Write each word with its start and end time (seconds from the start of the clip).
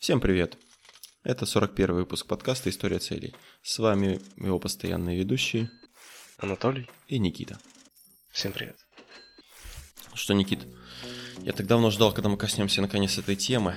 Всем 0.00 0.18
привет! 0.18 0.56
Это 1.24 1.44
41 1.44 1.94
выпуск 1.94 2.26
подкаста 2.26 2.70
«История 2.70 3.00
целей». 3.00 3.34
С 3.62 3.78
вами 3.78 4.18
его 4.38 4.58
постоянные 4.58 5.18
ведущие 5.18 5.70
Анатолий 6.38 6.88
и 7.06 7.18
Никита. 7.18 7.58
Всем 8.30 8.52
привет. 8.52 8.78
Что, 10.14 10.32
Никит, 10.32 10.60
я 11.42 11.52
так 11.52 11.66
давно 11.66 11.90
ждал, 11.90 12.14
когда 12.14 12.30
мы 12.30 12.38
коснемся 12.38 12.80
наконец 12.80 13.18
этой 13.18 13.36
темы. 13.36 13.76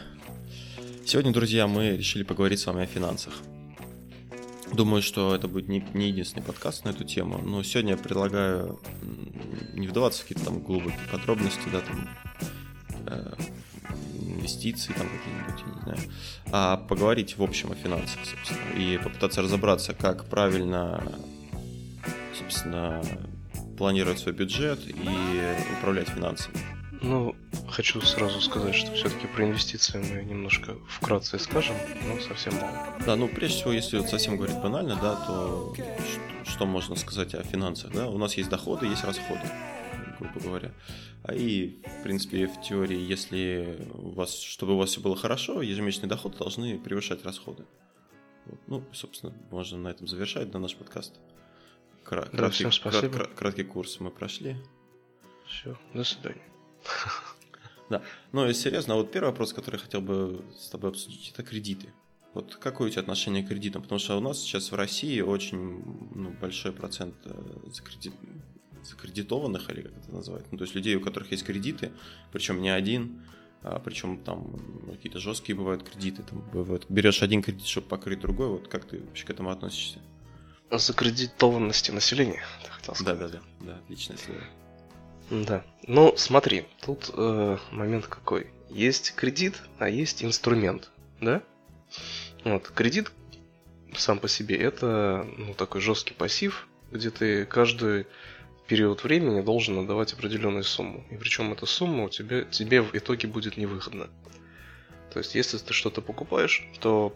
Сегодня, 1.06 1.34
друзья, 1.34 1.68
мы 1.68 1.98
решили 1.98 2.24
поговорить 2.24 2.62
с 2.62 2.68
вами 2.68 2.84
о 2.84 2.88
финансах. 2.88 3.34
Думаю, 4.72 5.02
что 5.02 5.36
это 5.36 5.50
будет 5.50 5.68
не, 5.68 5.86
не 5.94 6.08
единственный 6.08 6.44
подкаст 6.44 6.86
на 6.86 6.92
эту 6.92 7.04
тему, 7.04 7.40
но 7.40 7.64
сегодня 7.64 7.92
я 7.92 7.98
предлагаю 7.98 8.80
не 9.74 9.90
вдаваться 9.90 10.22
в 10.22 10.28
какие-то 10.30 10.46
там 10.46 10.64
глубокие 10.64 11.06
подробности, 11.12 11.68
да, 11.70 11.82
там, 11.82 12.10
э, 13.08 13.34
инвестиции 14.44 14.94
там 14.94 15.08
какие-нибудь, 15.08 15.64
я 15.66 15.74
не 15.74 15.82
знаю, 15.82 16.12
а 16.52 16.78
поговорить 16.78 17.38
в 17.38 17.44
общем 17.44 17.72
о 17.72 17.76
финансах, 17.76 18.20
собственно, 18.26 18.78
и 18.78 18.98
попытаться 18.98 19.42
разобраться, 19.42 19.94
как 19.94 20.26
правильно, 20.26 21.02
собственно, 22.38 23.02
планировать 23.78 24.20
свой 24.20 24.34
бюджет 24.34 24.80
и 24.86 25.78
управлять 25.80 26.10
финансами. 26.10 26.58
Ну, 27.02 27.36
хочу 27.70 28.02
сразу 28.02 28.40
сказать, 28.40 28.76
что 28.76 28.94
все-таки 28.94 29.28
про 29.28 29.46
инвестиции 29.46 29.98
мы 29.98 30.24
немножко 30.24 30.76
вкратце 30.88 31.38
скажем, 31.40 31.76
но 32.08 32.20
совсем 32.22 32.54
мало. 32.56 32.94
Да, 33.06 33.16
ну 33.16 33.28
прежде 33.28 33.58
всего, 33.58 33.74
если 33.74 33.98
вот 33.98 34.10
совсем 34.10 34.38
говорить 34.38 34.58
банально, 34.58 34.98
да, 35.02 35.16
то 35.16 35.74
что, 35.76 36.52
что 36.52 36.66
можно 36.66 36.96
сказать 36.96 37.34
о 37.36 37.44
финансах, 37.44 37.92
да? 37.92 38.08
У 38.08 38.18
нас 38.18 38.36
есть 38.36 38.50
доходы, 38.50 38.86
есть 38.86 39.04
расходы, 39.04 39.42
грубо 40.20 40.40
говоря. 40.40 40.72
А 41.24 41.34
и, 41.34 41.82
в 42.00 42.04
принципе, 42.04 42.48
в 42.48 42.62
теории, 42.62 43.00
если 43.00 43.88
у 43.94 44.10
вас, 44.10 44.38
чтобы 44.40 44.74
у 44.74 44.78
вас 44.78 44.92
все 44.92 45.02
было 45.02 45.16
хорошо, 45.16 45.62
ежемесячные 45.62 46.10
доходы 46.10 46.38
должны 46.38 46.80
превышать 46.80 47.24
расходы. 47.24 47.66
Вот. 48.46 48.60
Ну, 48.68 48.84
собственно, 48.92 49.34
можно 49.52 49.78
на 49.78 49.88
этом 49.90 50.08
завершать 50.08 50.54
на 50.54 50.60
наш 50.60 50.76
подкаст. 50.76 51.14
Кра- 52.04 52.24
да, 52.32 52.38
краткий, 52.38 52.70
всем 52.70 52.72
спасибо. 52.72 53.14
Крат- 53.14 53.34
краткий 53.36 53.64
курс 53.64 54.00
мы 54.00 54.12
прошли. 54.12 54.58
Все, 55.48 55.78
до 55.94 56.04
свидания. 56.04 56.42
Да. 57.90 58.02
Ну 58.32 58.48
и 58.48 58.54
серьезно, 58.54 58.94
а 58.94 58.98
вот 58.98 59.12
первый 59.12 59.28
вопрос, 59.28 59.54
который 59.54 59.76
я 59.76 59.82
хотел 59.82 60.02
бы 60.02 60.44
с 60.58 60.70
тобой 60.70 60.92
обсудить, 60.92 61.30
это 61.32 61.44
кредиты. 61.44 61.94
Вот 62.34 62.56
какое 62.56 62.88
у 62.88 62.90
тебя 62.90 63.02
отношение 63.02 63.44
к 63.44 63.50
кредитам? 63.50 63.84
Потому 63.84 64.00
что 64.00 64.18
у 64.18 64.20
нас 64.20 64.40
сейчас 64.40 64.72
в 64.72 64.76
России 64.76 65.22
очень 65.22 65.84
ну, 66.16 66.32
большой 66.42 66.72
процент 66.72 67.16
э, 67.26 67.34
закредит... 67.72 68.14
закредитованных, 68.84 69.70
или 69.70 69.82
как 69.82 69.92
это 69.98 70.12
называют, 70.12 70.46
ну, 70.52 70.58
то 70.58 70.64
есть 70.64 70.76
людей, 70.76 70.96
у 70.96 71.02
которых 71.02 71.32
есть 71.32 71.44
кредиты, 71.44 71.92
причем 72.32 72.62
не 72.62 72.70
один, 72.70 73.22
а 73.62 73.80
причем 73.80 74.18
там 74.18 74.60
какие-то 74.92 75.20
жесткие 75.20 75.58
бывают 75.58 75.84
кредиты, 75.84 76.24
там 76.24 76.42
бывают, 76.52 76.86
берешь 76.90 77.24
один 77.24 77.42
кредит, 77.42 77.66
чтобы 77.66 77.88
покрыть 77.88 78.20
другой, 78.20 78.48
вот 78.48 78.68
как 78.68 78.86
ты 78.86 79.00
вообще 79.00 79.26
к 79.26 79.30
этому 79.30 79.50
относишься? 79.50 80.00
Закредитованности 80.72 81.92
населения, 81.92 82.44
ты 82.64 82.72
хотел 82.72 82.96
сказать. 82.96 83.20
Да, 83.20 83.28
да, 83.28 83.40
да, 83.60 83.66
да, 83.66 83.78
отличное 83.78 84.18
слово. 84.18 84.42
Да. 85.30 85.64
Ну, 85.88 86.14
смотри, 86.18 86.66
тут 86.82 87.12
э, 87.14 87.58
момент 87.72 88.08
какой. 88.08 88.48
Есть 88.70 89.16
кредит, 89.16 89.62
а 89.78 89.88
есть 89.88 90.24
инструмент, 90.24 90.92
да? 91.22 91.44
Вот, 92.44 92.68
кредит 92.70 93.12
сам 93.98 94.20
по 94.20 94.28
себе 94.28 94.58
это 94.58 95.28
ну, 95.38 95.54
такой 95.54 95.82
жесткий 95.82 96.14
пассив, 96.14 96.68
где 96.92 97.10
ты 97.10 97.46
каждый 97.46 98.08
период 98.68 99.04
времени 99.04 99.42
должен 99.42 99.80
отдавать 99.80 100.14
определенную 100.14 100.64
сумму. 100.64 101.04
И 101.12 101.18
причем 101.18 101.52
эта 101.52 101.66
сумма 101.66 102.06
у 102.06 102.10
тебя, 102.10 102.44
тебе 102.44 102.82
в 102.82 102.96
итоге 102.96 103.28
будет 103.28 103.58
невыгодна. 103.58 104.10
То 105.12 105.20
есть, 105.20 105.36
если 105.36 105.58
ты 105.58 105.74
что-то 105.74 106.02
покупаешь, 106.02 106.68
то 106.80 107.16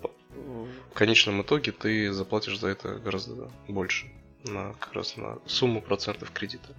в 0.92 0.94
конечном 0.94 1.42
итоге 1.42 1.72
ты 1.72 2.12
заплатишь 2.14 2.60
за 2.60 2.68
это 2.68 2.96
гораздо 2.96 3.50
больше. 3.68 4.12
На, 4.44 4.74
как 4.80 4.94
раз 4.94 5.18
на 5.18 5.40
сумму 5.46 5.82
процентов 5.82 6.32
кредита. 6.32 6.76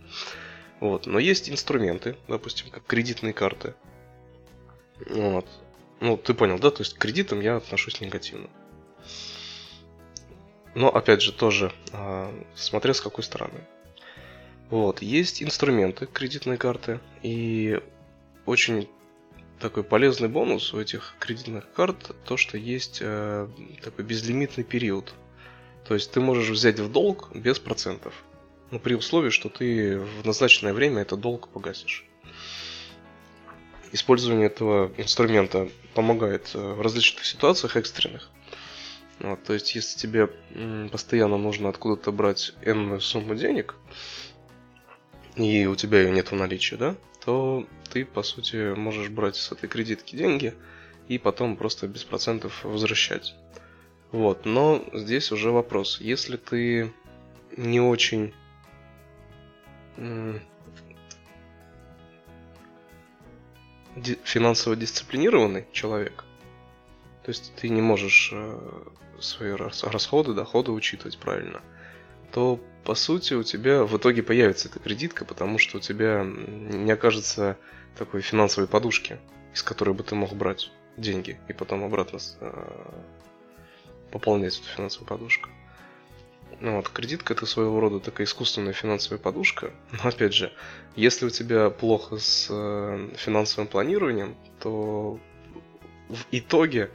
Вот. 0.80 1.06
Но 1.06 1.18
есть 1.18 1.50
инструменты, 1.50 2.16
допустим, 2.28 2.70
как 2.70 2.84
кредитные 2.86 3.32
карты. 3.32 3.74
Вот. 5.10 5.46
Ну, 6.00 6.16
ты 6.16 6.34
понял, 6.34 6.58
да? 6.58 6.70
То 6.70 6.82
есть 6.82 6.94
к 6.94 6.98
кредитам 6.98 7.40
я 7.40 7.56
отношусь 7.56 8.00
негативно. 8.00 8.48
Но, 10.74 10.88
опять 10.88 11.22
же, 11.22 11.32
тоже, 11.32 11.72
э, 11.92 12.44
смотря 12.54 12.94
с 12.94 13.00
какой 13.00 13.24
стороны. 13.24 13.66
Вот, 14.70 15.00
есть 15.00 15.42
инструменты, 15.42 16.06
кредитные 16.06 16.58
карты, 16.58 17.00
и 17.22 17.80
очень 18.44 18.88
такой 19.58 19.82
полезный 19.82 20.28
бонус 20.28 20.74
у 20.74 20.80
этих 20.80 21.14
кредитных 21.18 21.72
карт, 21.72 22.14
то, 22.24 22.36
что 22.36 22.58
есть 22.58 22.98
э, 23.00 23.48
такой 23.82 24.04
безлимитный 24.04 24.64
период. 24.64 25.14
То 25.86 25.94
есть 25.94 26.10
ты 26.12 26.20
можешь 26.20 26.50
взять 26.50 26.78
в 26.78 26.92
долг 26.92 27.30
без 27.34 27.58
процентов. 27.58 28.14
Ну, 28.70 28.78
при 28.78 28.94
условии, 28.94 29.30
что 29.30 29.48
ты 29.48 29.98
в 29.98 30.26
назначенное 30.26 30.74
время 30.74 31.00
этот 31.00 31.20
долг 31.20 31.48
погасишь. 31.48 32.04
Использование 33.92 34.46
этого 34.46 34.92
инструмента 34.98 35.68
помогает 35.94 36.50
э, 36.54 36.58
в 36.58 36.82
различных 36.82 37.24
ситуациях 37.24 37.76
экстренных. 37.76 38.28
Вот, 39.18 39.42
то 39.42 39.54
есть, 39.54 39.74
если 39.74 39.98
тебе 39.98 40.28
постоянно 40.92 41.38
нужно 41.38 41.70
откуда-то 41.70 42.12
брать 42.12 42.54
энную 42.62 43.00
сумму 43.00 43.34
денег, 43.34 43.74
и 45.38 45.66
у 45.66 45.76
тебя 45.76 46.00
ее 46.00 46.10
нет 46.10 46.32
в 46.32 46.34
наличии, 46.34 46.74
да, 46.74 46.96
то 47.24 47.66
ты, 47.90 48.04
по 48.04 48.22
сути, 48.22 48.74
можешь 48.74 49.08
брать 49.08 49.36
с 49.36 49.52
этой 49.52 49.68
кредитки 49.68 50.16
деньги 50.16 50.54
и 51.06 51.18
потом 51.18 51.56
просто 51.56 51.86
без 51.86 52.04
процентов 52.04 52.64
возвращать. 52.64 53.34
Вот, 54.10 54.44
но 54.46 54.84
здесь 54.92 55.30
уже 55.32 55.50
вопрос. 55.50 56.00
Если 56.00 56.36
ты 56.36 56.92
не 57.56 57.80
очень 57.80 58.34
финансово 64.24 64.76
дисциплинированный 64.76 65.66
человек, 65.72 66.24
то 67.24 67.30
есть 67.30 67.52
ты 67.56 67.68
не 67.68 67.82
можешь 67.82 68.30
э, 68.32 68.82
свои 69.20 69.50
расходы, 69.50 70.34
доходы 70.34 70.70
учитывать 70.70 71.18
правильно, 71.18 71.60
то 72.32 72.60
по 72.84 72.94
сути 72.94 73.34
у 73.34 73.42
тебя 73.42 73.84
в 73.84 73.96
итоге 73.96 74.22
появится 74.22 74.68
эта 74.68 74.78
кредитка, 74.78 75.24
потому 75.24 75.58
что 75.58 75.78
у 75.78 75.80
тебя 75.80 76.24
не 76.24 76.90
окажется 76.90 77.56
такой 77.96 78.22
финансовой 78.22 78.68
подушки, 78.68 79.18
из 79.54 79.62
которой 79.62 79.94
бы 79.94 80.02
ты 80.02 80.14
мог 80.14 80.32
брать 80.32 80.70
деньги 80.96 81.38
и 81.48 81.52
потом 81.52 81.84
обратно 81.84 82.18
э, 82.40 82.92
пополнять 84.10 84.58
эту 84.58 84.68
финансовую 84.68 85.08
подушку. 85.08 85.50
Ну 86.60 86.76
вот, 86.76 86.88
кредитка 86.88 87.34
это 87.34 87.46
своего 87.46 87.78
рода 87.78 88.00
такая 88.00 88.26
искусственная 88.26 88.72
финансовая 88.72 89.18
подушка. 89.18 89.70
Но 89.92 90.08
опять 90.08 90.34
же, 90.34 90.52
если 90.96 91.26
у 91.26 91.30
тебя 91.30 91.70
плохо 91.70 92.18
с 92.18 92.48
э, 92.50 93.10
финансовым 93.16 93.68
планированием, 93.68 94.34
то 94.60 95.20
в 96.08 96.24
итоге 96.30 96.90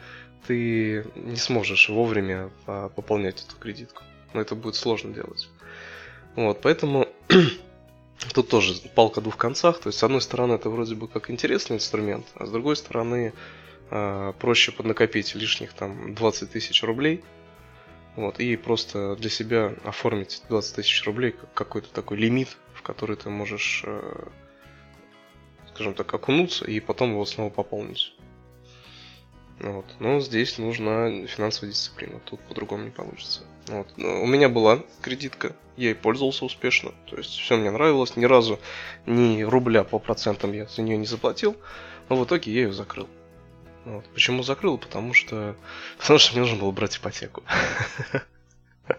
ты 0.48 1.06
не 1.16 1.38
сможешь 1.38 1.88
вовремя 1.88 2.50
а, 2.66 2.90
пополнять 2.90 3.46
эту 3.46 3.56
кредитку. 3.58 4.04
Но 4.34 4.42
это 4.42 4.56
будет 4.56 4.76
сложно 4.76 5.14
делать. 5.14 5.50
Вот, 6.36 6.62
поэтому 6.62 7.08
тут 8.34 8.50
тоже 8.50 8.74
палка 8.96 9.22
двух 9.22 9.38
концах. 9.38 9.80
То 9.80 9.90
есть, 9.90 10.00
с 10.00 10.04
одной 10.04 10.22
стороны, 10.22 10.54
это 10.54 10.70
вроде 10.70 10.96
бы 10.96 11.08
как 11.08 11.30
интересный 11.30 11.78
инструмент, 11.78 12.26
а 12.36 12.46
с 12.46 12.52
другой 12.52 12.76
стороны, 12.76 13.34
э, 13.92 14.34
проще 14.40 14.72
поднакопить 14.72 15.36
лишних 15.36 15.74
там 15.74 16.16
20 16.16 16.52
тысяч 16.52 16.84
рублей– 16.84 17.24
вот, 18.16 18.40
и 18.40 18.56
просто 18.58 19.16
для 19.16 19.30
себя 19.30 19.74
оформить 19.84 20.44
20 20.50 20.76
тысяч 20.76 21.04
рублей 21.06 21.32
как 21.32 21.54
какой-то 21.54 21.90
такой 21.90 22.18
лимит, 22.18 22.58
в 22.74 22.84
который 22.84 23.16
ты 23.16 23.30
можешь, 23.30 23.84
э, 23.86 24.26
скажем 25.70 25.96
так, 25.96 26.14
окунуться 26.14 26.66
и 26.66 26.80
потом 26.80 27.12
его 27.12 27.26
снова 27.26 27.50
пополнить. 27.50 28.14
Вот. 29.60 29.86
Но 30.00 30.20
здесь 30.20 30.58
нужна 30.58 31.26
финансовая 31.28 31.72
дисциплина, 31.72 32.20
тут 32.26 32.40
по-другому 32.42 32.86
не 32.86 32.90
получится. 32.90 33.42
Вот. 33.68 33.88
У 33.98 34.26
меня 34.26 34.50
была 34.50 34.84
кредитка, 35.02 35.56
я 35.78 35.90
ей 35.90 35.96
пользовался 35.96 36.46
успешно, 36.46 36.92
то 37.10 37.16
есть 37.16 37.32
все 37.32 37.56
мне 37.56 37.72
нравилось, 37.72 38.16
ни 38.16 38.26
разу 38.26 38.60
ни 39.06 39.42
рубля 39.44 39.84
по 39.84 40.00
процентам 40.00 40.52
я 40.54 40.68
за 40.68 40.82
нее 40.82 40.98
не 40.98 41.06
заплатил, 41.06 41.56
но 42.10 42.18
в 42.18 42.26
итоге 42.26 42.52
я 42.52 42.64
ее 42.64 42.74
закрыл. 42.74 43.08
Вот. 43.86 44.06
Почему 44.14 44.44
закрыл? 44.44 44.78
Потому 44.78 45.14
что, 45.14 45.56
потому 45.98 46.20
что 46.20 46.34
мне 46.34 46.42
нужно 46.42 46.60
было 46.60 46.72
брать 46.72 46.98
ипотеку. 46.98 47.44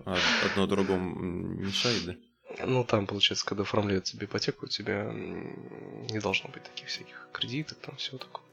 А 0.07 0.17
одно 0.47 0.67
другому 0.67 1.15
мешает, 1.15 2.07
да? 2.07 2.15
Ну, 2.59 2.85
там, 2.85 3.07
получается, 3.07 3.45
когда 3.45 3.63
оформляют 3.63 4.05
тебе 4.05 4.27
ипотеку, 4.27 4.67
у 4.67 4.69
тебя 4.69 5.11
не 5.13 6.19
должно 6.21 6.51
быть 6.51 6.63
таких 6.63 6.89
всяких 6.89 7.29
кредитов, 7.33 7.79
там 7.79 7.97
всего 7.97 8.19
такого. 8.19 8.45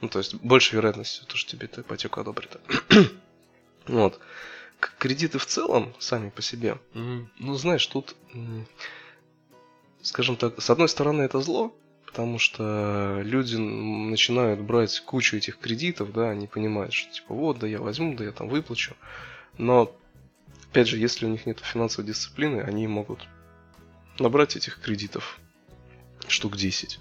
Ну, 0.00 0.08
то 0.08 0.18
есть, 0.18 0.34
больше 0.34 0.76
вероятности, 0.76 1.24
то, 1.24 1.36
что 1.36 1.52
тебе 1.52 1.66
эту 1.66 1.82
ипотеку 1.82 2.20
одобрят. 2.20 2.60
вот. 3.86 4.20
Кредиты 4.98 5.38
в 5.38 5.46
целом, 5.46 5.94
сами 5.98 6.30
по 6.30 6.42
себе, 6.42 6.78
ну, 6.92 7.54
знаешь, 7.54 7.86
тут, 7.86 8.16
скажем 10.02 10.36
так, 10.36 10.60
с 10.60 10.68
одной 10.68 10.88
стороны, 10.88 11.22
это 11.22 11.40
зло, 11.40 11.74
потому 12.04 12.38
что 12.38 13.20
люди 13.22 13.56
начинают 13.56 14.60
брать 14.60 15.00
кучу 15.00 15.36
этих 15.36 15.58
кредитов, 15.58 16.12
да, 16.12 16.30
они 16.30 16.46
понимают, 16.46 16.92
что 16.92 17.12
типа 17.12 17.34
вот, 17.34 17.58
да 17.60 17.66
я 17.66 17.80
возьму, 17.80 18.14
да 18.14 18.24
я 18.24 18.32
там 18.32 18.48
выплачу. 18.48 18.94
Но, 19.56 19.96
опять 20.70 20.88
же, 20.88 20.98
если 20.98 21.24
у 21.24 21.30
них 21.30 21.46
нет 21.46 21.60
финансовой 21.60 22.06
дисциплины, 22.06 22.60
они 22.60 22.86
могут 22.86 23.26
набрать 24.18 24.56
этих 24.56 24.80
кредитов 24.80 25.38
штук 26.28 26.56
10 26.56 27.00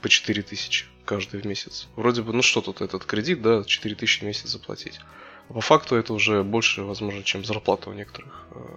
по 0.00 0.08
4 0.08 0.42
тысячи 0.42 0.86
каждый 1.04 1.40
в 1.40 1.46
месяц. 1.46 1.88
Вроде 1.96 2.22
бы, 2.22 2.32
ну 2.32 2.42
что 2.42 2.60
тут 2.60 2.80
этот 2.80 3.04
кредит, 3.04 3.40
да, 3.40 3.64
4 3.64 3.94
тысячи 3.94 4.20
в 4.20 4.22
месяц 4.24 4.48
заплатить. 4.48 5.00
А 5.48 5.54
по 5.54 5.60
факту 5.60 5.96
это 5.96 6.12
уже 6.12 6.42
больше, 6.44 6.82
возможно, 6.82 7.22
чем 7.22 7.44
зарплата 7.44 7.88
у 7.88 7.94
некоторых 7.94 8.46
э, 8.50 8.76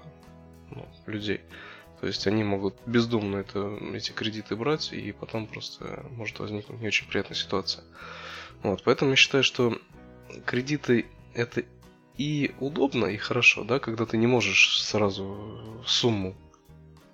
ну, 0.71 0.87
людей. 1.05 1.41
То 1.99 2.07
есть 2.07 2.25
они 2.25 2.43
могут 2.43 2.75
бездумно 2.85 3.37
это, 3.37 3.77
эти 3.93 4.11
кредиты 4.11 4.55
брать, 4.55 4.91
и 4.93 5.11
потом 5.11 5.45
просто 5.45 6.05
может 6.11 6.39
возникнуть 6.39 6.79
не 6.79 6.87
очень 6.87 7.07
приятная 7.07 7.35
ситуация. 7.35 7.83
Вот, 8.63 8.81
поэтому 8.83 9.11
я 9.11 9.17
считаю, 9.17 9.43
что 9.43 9.77
кредиты 10.45 11.05
это 11.33 11.63
и 12.17 12.55
удобно, 12.59 13.05
и 13.05 13.17
хорошо, 13.17 13.63
да, 13.63 13.79
когда 13.79 14.05
ты 14.05 14.17
не 14.17 14.27
можешь 14.27 14.81
сразу 14.81 15.83
сумму, 15.85 16.35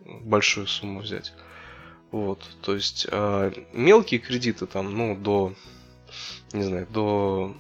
большую 0.08 0.68
сумму 0.68 1.02
взять. 1.02 1.34
Вот, 2.12 2.48
то 2.62 2.74
есть 2.74 3.06
а 3.12 3.52
мелкие 3.74 4.20
кредиты 4.20 4.66
там, 4.66 4.98
ну, 4.98 5.16
до, 5.16 5.54
не 6.54 6.64
знаю, 6.64 6.88
до 6.90 7.56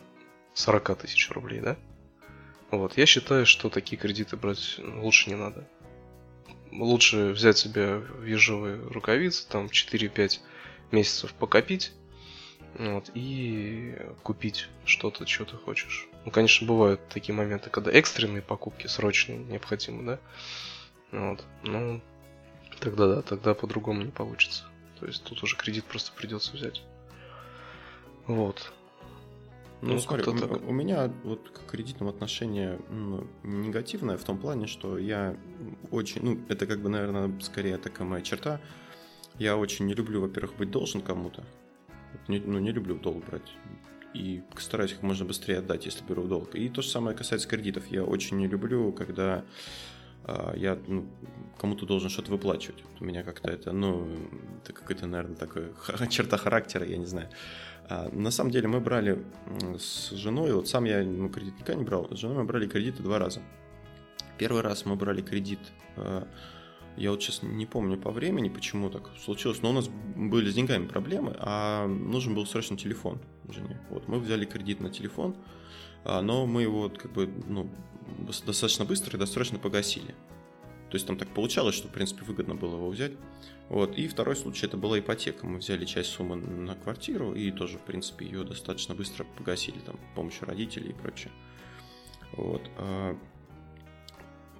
40 0.54 1.00
тысяч 1.00 1.30
рублей, 1.32 1.60
да? 1.60 1.78
Вот, 2.72 2.98
я 2.98 3.06
считаю, 3.06 3.46
что 3.46 3.70
такие 3.70 3.98
кредиты 3.98 4.38
брать 4.38 4.80
лучше 4.80 5.30
не 5.30 5.36
надо. 5.36 5.68
Лучше 6.72 7.32
взять 7.32 7.58
себе 7.58 8.02
ежовые 8.26 8.82
рукавицы, 8.90 9.48
там 9.48 9.66
4-5 9.66 10.40
месяцев 10.92 11.34
покопить, 11.34 11.94
вот, 12.78 13.10
и 13.14 13.96
купить 14.24 14.68
что-то, 14.86 15.26
что 15.26 15.46
ты 15.46 15.58
хочешь. 15.58 16.08
Ну, 16.26 16.32
конечно, 16.32 16.68
бывают 16.68 17.02
такие 17.10 17.34
моменты, 17.34 17.70
когда 17.70 17.92
экстренные 17.92 18.42
покупки 18.42 18.88
срочные 18.88 19.40
необходимы, 19.40 20.04
да? 20.04 20.20
Вот, 21.12 21.46
ну, 21.64 22.02
Тогда 22.79 23.07
да, 23.07 23.21
тогда 23.21 23.53
по-другому 23.53 24.03
не 24.03 24.12
получится. 24.12 24.63
То 25.00 25.06
есть 25.06 25.24
тут 25.24 25.41
уже 25.44 25.56
кредит 25.56 25.85
просто 25.85 26.12
придется 26.13 26.53
взять. 26.56 26.83
Вот. 28.25 28.71
Ну, 29.81 29.94
ну 29.94 30.00
смотри, 30.00 30.24
у, 30.24 30.38
так. 30.38 30.68
у 30.68 30.71
меня 30.71 31.12
вот 31.24 31.50
к 31.50 31.69
кредитному 31.69 32.09
отношение 32.09 32.79
ну, 32.89 33.27
негативное 33.44 34.18
в 34.18 34.24
том 34.24 34.39
плане, 34.39 34.65
что 34.65 34.97
я 34.97 35.38
очень, 35.91 36.24
ну, 36.24 36.39
это 36.50 36.65
как 36.65 36.81
бы, 36.81 36.89
наверное, 36.89 37.31
скорее 37.41 37.77
такая 37.77 38.07
моя 38.07 38.24
черта. 38.24 38.59
Я 39.38 39.56
очень 39.56 39.85
не 39.85 39.94
люблю, 39.94 40.21
во-первых, 40.21 40.57
быть 40.57 40.71
должен 40.71 41.01
кому-то. 41.01 41.44
Не, 42.27 42.39
ну, 42.39 42.57
не 42.57 42.71
люблю 42.71 42.95
долг 42.95 43.24
брать. 43.25 43.53
И 44.15 44.41
стараюсь 44.57 44.94
как 44.94 45.03
можно 45.03 45.25
быстрее 45.25 45.59
отдать, 45.59 45.85
если 45.85 46.03
беру 46.03 46.24
в 46.24 46.27
долг. 46.27 46.56
И 46.56 46.69
то 46.69 46.81
же 46.81 46.89
самое 46.89 47.15
касается 47.15 47.47
кредитов. 47.47 47.85
Я 47.91 48.03
очень 48.03 48.38
не 48.38 48.47
люблю, 48.47 48.91
когда 48.91 49.45
я 50.56 50.77
ну, 50.88 51.06
кому-то 51.57 51.85
должен 51.85 52.09
что-то 52.09 52.31
выплачивать. 52.31 52.83
У 53.00 53.06
меня 53.06 53.24
как-то 53.24 53.50
это, 53.50 53.71
ну, 53.71 54.07
это 54.63 54.74
какая-то, 54.74 55.07
наверное, 55.07 55.35
такая 55.35 55.69
черта 56.09 56.38
характера, 56.38 56.85
я 56.85 56.97
не 56.97 57.06
знаю. 57.06 57.29
А, 57.89 58.09
на 58.12 58.31
самом 58.31 58.51
деле 58.51 58.68
мы 58.68 58.79
брали 58.79 59.24
с 59.79 60.12
женой, 60.12 60.53
вот 60.53 60.68
сам 60.68 60.85
я 60.85 61.03
ну, 61.03 61.29
кредит 61.29 61.53
никогда 61.56 61.75
не 61.75 61.85
брал, 61.85 62.07
с 62.12 62.18
женой 62.18 62.38
мы 62.38 62.44
брали 62.44 62.68
кредиты 62.68 63.01
два 63.03 63.19
раза. 63.19 63.41
Первый 64.38 64.62
раз 64.62 64.85
мы 64.85 64.95
брали 64.95 65.21
кредит, 65.21 65.59
а, 65.95 66.27
я 66.98 67.12
вот 67.12 67.22
сейчас 67.22 67.44
не 67.44 67.66
помню 67.66 67.98
по 67.98 68.12
времени, 68.12 68.50
почему 68.50 68.90
так 68.90 69.10
случилось, 69.24 69.62
но 69.62 69.70
у 69.70 69.74
нас 69.74 69.88
были 69.88 70.50
с 70.50 70.54
деньгами 70.54 70.88
проблемы, 70.88 71.36
а 71.40 71.88
нужен 71.88 72.36
был 72.36 72.46
срочно 72.46 72.78
телефон 72.78 73.20
жене. 73.50 73.80
Вот, 73.90 74.08
мы 74.08 74.20
взяли 74.20 74.46
кредит 74.46 74.82
на 74.82 74.90
телефон, 74.90 75.36
но 76.04 76.46
мы 76.46 76.64
его 76.64 76.90
как 76.90 77.14
бы, 77.14 77.30
ну, 77.48 77.70
достаточно 78.46 78.86
быстро 78.86 79.16
и 79.16 79.20
досрочно 79.20 79.60
погасили. 79.60 80.16
То 80.90 80.96
есть 80.96 81.06
там 81.06 81.18
так 81.18 81.28
получалось, 81.30 81.76
что, 81.76 81.90
в 81.90 81.92
принципе, 81.92 82.24
выгодно 82.24 82.56
было 82.56 82.76
его 82.76 82.90
взять. 82.90 83.12
Вот. 83.68 83.98
И 83.98 84.08
второй 84.08 84.38
случай 84.38 84.68
это 84.68 84.78
была 84.78 84.98
ипотека. 84.98 85.46
Мы 85.46 85.58
взяли 85.58 85.84
часть 85.84 86.12
суммы 86.12 86.38
на 86.38 86.76
квартиру 86.76 87.34
и 87.34 87.52
тоже, 87.52 87.78
в 87.78 87.82
принципе, 87.82 88.26
ее 88.26 88.46
достаточно 88.46 88.96
быстро 88.96 89.26
погасили 89.38 89.80
там, 89.80 89.98
с 89.98 90.16
помощью 90.16 90.48
родителей 90.48 90.92
и 90.92 90.94
прочее. 90.94 91.34
Вот. 92.38 92.62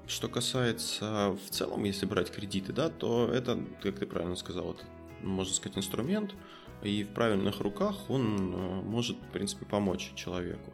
Что 0.08 0.30
касается 0.30 1.32
в 1.32 1.50
целом, 1.50 1.84
если 1.84 2.06
брать 2.06 2.32
кредиты, 2.32 2.72
да, 2.72 2.90
то 2.90 3.30
это, 3.32 3.60
как 3.82 4.00
ты 4.00 4.06
правильно 4.06 4.38
сказал, 4.38 4.72
это, 4.72 4.84
можно 5.22 5.54
сказать, 5.54 5.78
инструмент, 5.78 6.34
и 6.82 7.04
в 7.04 7.10
правильных 7.10 7.60
руках 7.60 8.10
он 8.10 8.54
э, 8.54 8.82
может, 8.84 9.18
в 9.18 9.32
принципе, 9.32 9.66
помочь 9.66 10.14
человеку. 10.16 10.74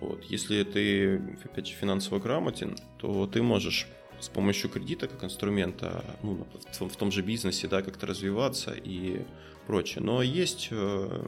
Вот. 0.00 0.24
Если 0.24 0.62
ты, 0.64 1.22
опять 1.44 1.68
же, 1.68 1.74
финансово 1.74 2.18
грамотен, 2.18 2.76
то 2.98 3.26
ты 3.26 3.42
можешь 3.42 3.86
с 4.20 4.28
помощью 4.28 4.68
кредита 4.68 5.08
как 5.08 5.24
инструмента 5.24 6.04
ну, 6.22 6.46
в 6.80 6.96
том 6.96 7.10
же 7.10 7.22
бизнесе 7.22 7.66
да, 7.66 7.82
как-то 7.82 8.06
развиваться 8.06 8.72
и 8.72 9.22
прочее. 9.66 10.02
Но 10.02 10.22
есть 10.22 10.68
э, 10.70 11.22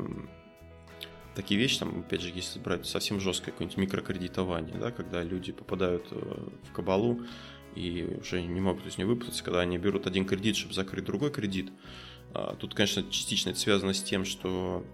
такие 1.35 1.59
вещи, 1.59 1.79
там, 1.79 2.01
опять 2.01 2.21
же, 2.21 2.31
если 2.35 2.59
брать 2.59 2.87
совсем 2.87 3.21
жесткое 3.21 3.53
какое-нибудь 3.53 3.79
микрокредитование, 3.79 4.77
да, 4.79 4.91
когда 4.91 5.23
люди 5.23 5.53
попадают 5.53 6.07
э, 6.11 6.17
в 6.71 6.73
кабалу 6.73 7.23
и 7.75 8.19
уже 8.21 8.43
не 8.43 8.61
могут 8.61 8.87
из 8.87 8.99
нее 8.99 9.07
выпутаться, 9.07 9.43
когда 9.43 9.61
они 9.61 9.79
берут 9.79 10.07
один 10.07 10.27
кредит, 10.27 10.57
чтобы 10.57 10.75
закрыть 10.75 11.05
другой 11.05 11.31
кредит. 11.31 11.73
А, 12.33 12.55
тут, 12.55 12.75
конечно, 12.75 13.03
частично 13.11 13.51
это 13.51 13.59
связано 13.59 13.93
с 13.95 14.03
тем, 14.03 14.25
что 14.25 14.85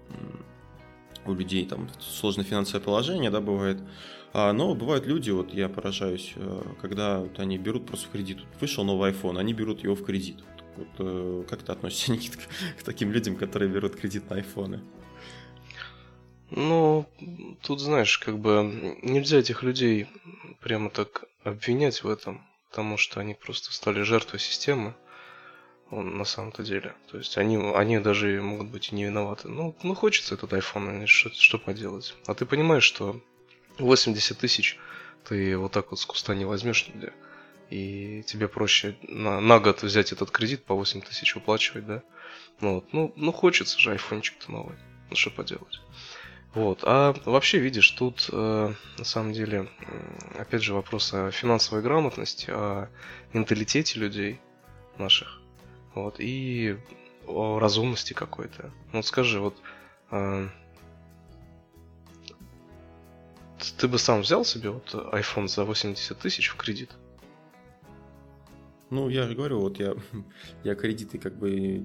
у 1.26 1.34
людей 1.34 1.66
там 1.66 1.88
сложное 2.00 2.44
финансовое 2.44 2.82
положение, 2.82 3.30
да, 3.30 3.40
бывает. 3.40 3.78
А, 4.32 4.52
но 4.52 4.74
бывают 4.74 5.06
люди, 5.06 5.30
вот 5.30 5.52
я 5.52 5.68
поражаюсь, 5.68 6.32
э, 6.36 6.62
когда 6.80 7.20
вот 7.20 7.38
они 7.38 7.58
берут 7.58 7.86
просто 7.86 8.08
в 8.08 8.10
кредит. 8.10 8.38
Вышел 8.60 8.84
новый 8.84 9.12
iPhone, 9.12 9.38
они 9.38 9.52
берут 9.52 9.82
его 9.82 9.94
в 9.94 10.04
кредит. 10.04 10.38
Вот, 10.76 10.88
э, 10.98 11.44
как 11.48 11.62
ты 11.62 11.72
относишься, 11.72 12.12
Никит, 12.12 12.36
к, 12.36 12.80
к 12.80 12.82
таким 12.84 13.12
людям, 13.12 13.36
которые 13.36 13.70
берут 13.70 13.96
кредит 13.96 14.30
на 14.30 14.36
айфоны? 14.36 14.80
Ну, 16.50 17.06
тут, 17.62 17.80
знаешь, 17.80 18.18
как 18.18 18.38
бы 18.38 18.98
нельзя 19.02 19.38
этих 19.38 19.62
людей 19.62 20.08
прямо 20.60 20.90
так 20.90 21.24
обвинять 21.44 22.02
в 22.02 22.08
этом, 22.08 22.44
потому 22.68 22.96
что 22.96 23.20
они 23.20 23.34
просто 23.34 23.72
стали 23.72 24.02
жертвой 24.02 24.40
системы 24.40 24.94
на 25.90 26.24
самом-то 26.24 26.62
деле. 26.62 26.94
То 27.10 27.18
есть 27.18 27.36
они, 27.38 27.56
они 27.56 27.98
даже 27.98 28.40
могут 28.42 28.68
быть 28.68 28.90
и 28.90 28.94
не 28.94 29.04
виноваты. 29.04 29.48
Ну, 29.48 29.76
ну 29.82 29.94
хочется 29.94 30.34
этот 30.34 30.52
iPhone, 30.52 31.06
что, 31.06 31.30
что 31.30 31.58
поделать. 31.58 32.14
А 32.26 32.34
ты 32.34 32.46
понимаешь, 32.46 32.84
что 32.84 33.20
80 33.78 34.38
тысяч 34.38 34.78
ты 35.24 35.56
вот 35.56 35.72
так 35.72 35.90
вот 35.90 36.00
с 36.00 36.06
куста 36.06 36.34
не 36.34 36.44
возьмешь 36.44 36.88
нигде. 36.88 37.12
И 37.70 38.24
тебе 38.26 38.48
проще 38.48 38.96
на, 39.02 39.40
на 39.40 39.60
год 39.60 39.82
взять 39.82 40.12
этот 40.12 40.30
кредит 40.30 40.64
по 40.64 40.74
8 40.74 41.02
тысяч 41.02 41.34
выплачивать, 41.34 41.86
да? 41.86 42.02
Ну, 42.60 42.74
вот. 42.76 42.92
ну, 42.92 43.12
ну 43.16 43.32
хочется 43.32 43.78
же 43.78 43.92
айфончик-то 43.92 44.50
новый. 44.50 44.76
Ну 45.08 45.16
что 45.16 45.30
поделать. 45.30 45.80
Вот. 46.54 46.80
А 46.82 47.14
вообще, 47.26 47.58
видишь, 47.58 47.90
тут 47.92 48.28
э, 48.32 48.74
на 48.98 49.04
самом 49.04 49.32
деле, 49.32 49.68
опять 50.36 50.62
же, 50.62 50.74
вопрос 50.74 51.14
о 51.14 51.30
финансовой 51.30 51.82
грамотности, 51.82 52.50
о 52.50 52.88
менталитете 53.32 54.00
людей 54.00 54.40
наших. 54.98 55.40
Вот, 55.94 56.16
и 56.18 56.76
о 57.26 57.58
разумности 57.58 58.12
какой-то. 58.12 58.72
Ну, 58.92 58.98
вот 58.98 59.06
скажи, 59.06 59.38
вот 59.38 59.56
э, 60.10 60.48
ты 63.78 63.88
бы 63.88 63.98
сам 63.98 64.20
взял 64.20 64.44
себе 64.44 64.70
вот 64.70 64.92
iPhone 64.94 65.46
за 65.46 65.64
80 65.64 66.18
тысяч 66.18 66.48
в 66.48 66.56
кредит? 66.56 66.90
Ну, 68.90 69.08
я 69.08 69.28
же 69.28 69.36
говорю, 69.36 69.60
вот 69.60 69.78
я, 69.78 69.94
я 70.64 70.74
кредиты 70.74 71.18
как 71.18 71.36
бы 71.38 71.84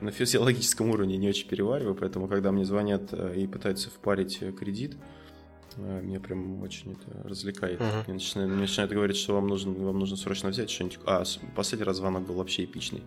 на 0.00 0.10
физиологическом 0.10 0.90
уровне 0.90 1.16
не 1.16 1.28
очень 1.28 1.48
перевариваю, 1.48 1.94
поэтому 1.94 2.28
когда 2.28 2.52
мне 2.52 2.64
звонят 2.64 3.12
э, 3.12 3.34
и 3.36 3.46
пытаются 3.46 3.90
впарить 3.90 4.38
кредит, 4.58 4.96
э, 5.76 6.00
меня 6.02 6.20
прям 6.20 6.62
очень 6.62 6.92
это 6.92 7.28
развлекает. 7.28 7.80
Uh-huh. 7.80 8.04
Мне, 8.06 8.14
начинают, 8.14 8.52
мне 8.52 8.60
начинают 8.62 8.92
говорить, 8.92 9.16
что 9.16 9.34
вам 9.34 9.46
нужно, 9.46 9.72
вам 9.72 9.98
нужно 9.98 10.16
срочно 10.16 10.50
взять 10.50 10.70
что-нибудь. 10.70 10.98
А, 11.06 11.24
последний 11.54 11.84
раз 11.84 11.96
звонок 11.96 12.26
был 12.26 12.34
вообще 12.34 12.64
эпичный. 12.64 13.02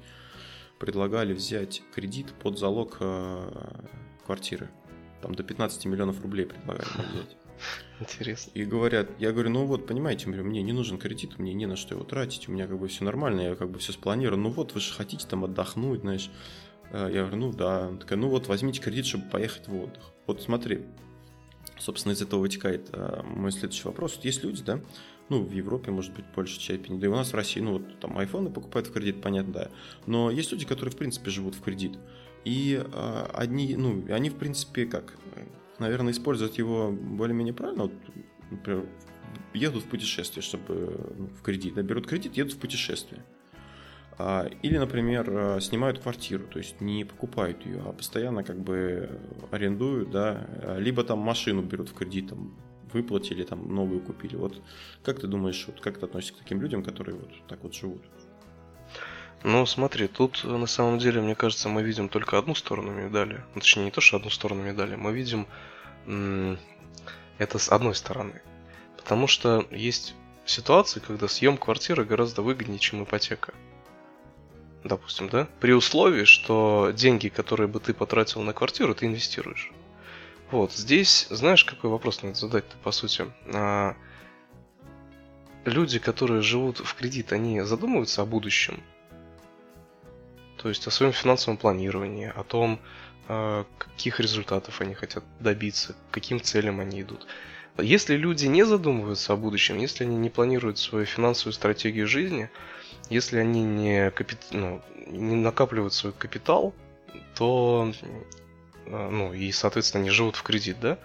Предлагали 0.80 1.34
взять 1.34 1.82
кредит 1.94 2.34
под 2.42 2.60
залог 2.60 2.98
э, 3.00 3.82
квартиры. 4.26 4.70
Там 5.22 5.34
до 5.34 5.44
15 5.44 5.86
миллионов 5.86 6.22
рублей 6.22 6.46
предлагали 6.46 6.88
взять. 7.12 7.38
Интересно. 8.00 8.52
И 8.54 8.64
говорят, 8.66 9.10
я 9.20 9.32
говорю, 9.32 9.50
ну 9.50 9.66
вот, 9.66 9.88
понимаете, 9.88 10.30
мне 10.30 10.62
не 10.62 10.74
нужен 10.74 10.98
кредит, 10.98 11.40
мне 11.40 11.54
не 11.54 11.66
на 11.66 11.76
что 11.76 11.96
его 11.96 12.04
тратить, 12.04 12.48
у 12.48 12.52
меня 12.52 12.68
как 12.68 12.80
бы 12.80 12.88
все 12.88 13.04
нормально, 13.04 13.42
я 13.42 13.56
как 13.56 13.70
бы 13.70 13.80
все 13.80 13.94
спланировал. 13.94 14.40
Ну 14.40 14.50
вот, 14.50 14.74
вы 14.74 14.80
же 14.80 14.94
хотите 14.94 15.28
там 15.28 15.44
отдохнуть, 15.44 16.02
знаешь. 16.02 16.30
Э, 16.92 17.10
я 17.12 17.22
говорю, 17.22 17.38
ну 17.38 17.54
да. 17.54 17.88
Она 17.88 17.98
такая, 17.98 18.20
ну 18.20 18.30
вот, 18.30 18.48
возьмите 18.48 18.82
кредит, 18.82 19.06
чтобы 19.06 19.30
поехать 19.30 19.68
в 19.68 19.76
отдых. 19.76 20.04
Вот 20.26 20.42
смотри, 20.42 20.86
Собственно, 21.80 22.14
из 22.14 22.22
этого 22.22 22.40
вытекает 22.40 22.90
а, 22.94 23.24
мой 23.24 23.52
следующий 23.52 23.84
вопрос. 23.84 24.16
Вот 24.16 24.26
есть 24.26 24.44
люди, 24.44 24.64
да, 24.64 24.80
ну, 25.30 25.44
в 25.44 25.52
Европе, 25.52 25.92
может 25.92 26.14
быть, 26.14 26.26
больше 26.36 26.56
степени, 26.56 27.00
да 27.00 27.08
и 27.08 27.10
у 27.10 27.16
нас 27.16 27.32
в 27.32 27.36
России, 27.36 27.60
ну, 27.60 27.74
вот 27.74 28.00
там 28.00 28.18
айфоны 28.18 28.50
покупают 28.50 28.88
в 28.88 28.94
кредит, 28.94 29.22
понятно, 29.22 29.54
да, 29.54 29.72
но 30.06 30.32
есть 30.32 30.52
люди, 30.52 30.66
которые, 30.66 30.94
в 30.94 30.98
принципе, 30.98 31.30
живут 31.30 31.56
в 31.56 31.62
кредит, 31.62 32.00
и 32.46 32.82
э, 32.82 33.26
одни, 33.34 33.76
ну, 33.76 34.06
они, 34.10 34.30
в 34.30 34.36
принципе, 34.36 34.86
как, 34.86 35.14
наверное, 35.80 36.12
используют 36.12 36.58
его 36.58 36.92
более-менее 36.92 37.54
правильно, 37.54 37.84
вот, 37.84 37.94
например, 38.52 38.86
едут 39.54 39.84
в 39.84 39.88
путешествие, 39.88 40.44
чтобы 40.44 41.14
ну, 41.18 41.28
в 41.28 41.42
кредит, 41.42 41.76
да, 41.76 41.82
берут 41.82 42.08
кредит, 42.08 42.38
едут 42.38 42.54
в 42.54 42.60
путешествие. 42.60 43.24
А, 44.20 44.50
или, 44.64 44.78
например, 44.78 45.26
а, 45.30 45.60
снимают 45.60 46.00
квартиру, 46.00 46.46
то 46.48 46.60
есть 46.60 46.82
не 46.82 47.04
покупают 47.06 47.66
ее, 47.66 47.82
а 47.86 47.94
постоянно 47.94 48.44
как 48.44 48.60
бы 48.60 49.20
арендуют, 49.52 50.12
да, 50.12 50.48
либо 50.78 51.04
там 51.04 51.20
машину 51.20 51.62
берут 51.62 51.90
в 51.90 51.94
кредит, 51.94 52.30
там, 52.30 52.56
выплатили, 52.92 53.44
там 53.44 53.74
новую 53.74 54.02
купили. 54.02 54.36
Вот 54.36 54.62
как 55.04 55.20
ты 55.20 55.28
думаешь, 55.28 55.64
вот 55.68 55.82
как 55.82 56.00
ты 56.00 56.06
относишься 56.06 56.36
к 56.36 56.38
таким 56.38 56.62
людям, 56.62 56.84
которые 56.84 57.18
вот 57.18 57.30
так 57.48 57.64
вот 57.64 57.74
живут? 57.74 58.02
Ну, 59.44 59.66
смотри, 59.66 60.08
тут 60.08 60.44
на 60.44 60.66
самом 60.66 60.98
деле, 60.98 61.22
мне 61.22 61.36
кажется, 61.36 61.70
мы 61.70 61.84
видим 61.84 62.10
только 62.10 62.38
одну 62.38 62.56
сторону 62.56 62.92
медали. 62.92 63.44
Ну, 63.54 63.62
точнее, 63.62 63.86
не 63.86 63.92
то, 63.92 64.02
что 64.02 64.18
одну 64.18 64.30
сторону 64.30 64.64
медали, 64.64 64.96
мы 64.96 65.14
видим 65.14 65.48
это 67.38 67.60
с 67.60 67.70
одной 67.70 67.96
стороны. 67.96 68.42
Потому 68.98 69.28
что 69.28 69.66
есть 69.72 70.16
ситуации, 70.46 71.00
когда 71.00 71.28
съем 71.28 71.58
квартиры 71.58 72.04
гораздо 72.04 72.42
выгоднее, 72.42 72.80
чем 72.80 73.04
ипотека. 73.04 73.54
Допустим, 74.84 75.30
да? 75.30 75.48
При 75.60 75.74
условии, 75.74 76.24
что 76.24 76.92
деньги, 76.94 77.28
которые 77.28 77.68
бы 77.68 77.80
ты 77.80 77.94
потратил 77.94 78.42
на 78.42 78.54
квартиру, 78.54 78.96
ты 78.96 79.06
инвестируешь. 79.06 79.72
Вот, 80.50 80.72
здесь, 80.72 81.28
знаешь, 81.30 81.66
какой 81.66 81.90
вопрос 81.90 82.24
надо 82.24 82.36
задать-то, 82.36 82.78
по 82.78 82.92
сути? 82.92 83.26
А, 83.54 83.96
люди, 85.66 86.00
которые 86.00 86.42
живут 86.42 86.80
в 86.80 86.96
кредит, 86.96 87.34
они 87.34 87.62
задумываются 87.62 88.22
о 88.22 88.26
будущем? 88.26 88.82
То 90.58 90.70
есть 90.70 90.88
о 90.88 90.92
своем 90.92 91.14
финансовом 91.14 91.58
планировании, 91.58 92.32
о 92.36 92.44
том, 92.44 92.80
а, 93.28 93.66
каких 93.78 94.20
результатов 94.20 94.82
они 94.82 94.94
хотят 94.94 95.24
добиться, 95.40 95.96
к 96.10 96.14
каким 96.14 96.42
целям 96.42 96.80
они 96.80 97.02
идут. 97.02 97.28
Если 97.78 98.16
люди 98.16 98.48
не 98.48 98.66
задумываются 98.66 99.34
о 99.34 99.36
будущем, 99.36 99.78
если 99.78 100.04
они 100.04 100.18
не 100.18 100.30
планируют 100.30 100.80
свою 100.80 101.06
финансовую 101.06 101.54
стратегию 101.54 102.08
жизни, 102.08 102.50
если 103.10 103.38
они 103.38 103.64
не, 103.64 104.10
капит... 104.12 104.40
ну, 104.52 104.82
не 105.08 105.36
накапливают 105.36 105.94
свой 105.94 106.14
капитал, 106.14 106.74
то 107.36 107.94
а, 108.88 109.10
ну 109.10 109.34
и, 109.34 109.52
соответственно, 109.52 110.04
не 110.04 110.10
живут 110.10 110.36
в 110.36 110.44
кредит, 110.44 110.80
да, 110.80 110.98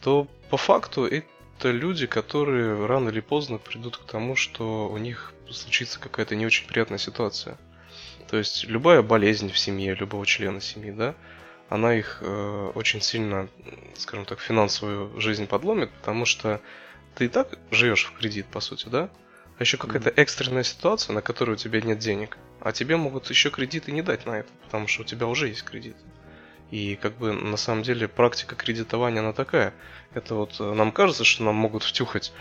то 0.00 0.26
по 0.50 0.56
факту 0.56 1.06
это 1.06 1.70
люди, 1.70 2.06
которые 2.06 2.86
рано 2.86 3.08
или 3.10 3.20
поздно 3.20 3.58
придут 3.58 3.98
к 3.98 4.04
тому, 4.04 4.36
что 4.36 4.88
у 4.88 4.96
них 4.96 5.34
случится 5.50 5.98
какая-то 5.98 6.36
не 6.36 6.46
очень 6.46 6.66
приятная 6.66 6.98
ситуация. 6.98 7.58
То 8.34 8.38
есть 8.38 8.64
любая 8.64 9.00
болезнь 9.00 9.52
в 9.52 9.56
семье, 9.56 9.94
любого 9.94 10.26
члена 10.26 10.60
семьи, 10.60 10.90
да, 10.90 11.14
она 11.68 11.94
их 11.94 12.18
э, 12.20 12.72
очень 12.74 13.00
сильно, 13.00 13.48
скажем 13.96 14.24
так, 14.24 14.40
финансовую 14.40 15.20
жизнь 15.20 15.46
подломит, 15.46 15.92
потому 15.92 16.24
что 16.24 16.60
ты 17.14 17.26
и 17.26 17.28
так 17.28 17.56
живешь 17.70 18.06
в 18.06 18.18
кредит, 18.18 18.46
по 18.46 18.58
сути, 18.58 18.88
да? 18.88 19.08
А 19.56 19.62
еще 19.62 19.76
какая-то 19.76 20.10
экстренная 20.10 20.64
ситуация, 20.64 21.14
на 21.14 21.22
которую 21.22 21.54
у 21.54 21.58
тебя 21.58 21.80
нет 21.80 22.00
денег, 22.00 22.36
а 22.58 22.72
тебе 22.72 22.96
могут 22.96 23.30
еще 23.30 23.50
кредиты 23.50 23.92
не 23.92 24.02
дать 24.02 24.26
на 24.26 24.40
это, 24.40 24.48
потому 24.64 24.88
что 24.88 25.02
у 25.02 25.04
тебя 25.04 25.28
уже 25.28 25.46
есть 25.46 25.62
кредит. 25.62 25.94
И 26.74 26.96
как 26.96 27.18
бы 27.18 27.32
на 27.32 27.56
самом 27.56 27.84
деле 27.84 28.08
практика 28.08 28.56
кредитования 28.56 29.20
она 29.20 29.32
такая. 29.32 29.72
Это 30.12 30.34
вот 30.34 30.56
э, 30.58 30.72
нам 30.72 30.90
кажется, 30.90 31.22
что 31.22 31.44
нам 31.44 31.54
могут 31.54 31.84
втюхать, 31.84 32.32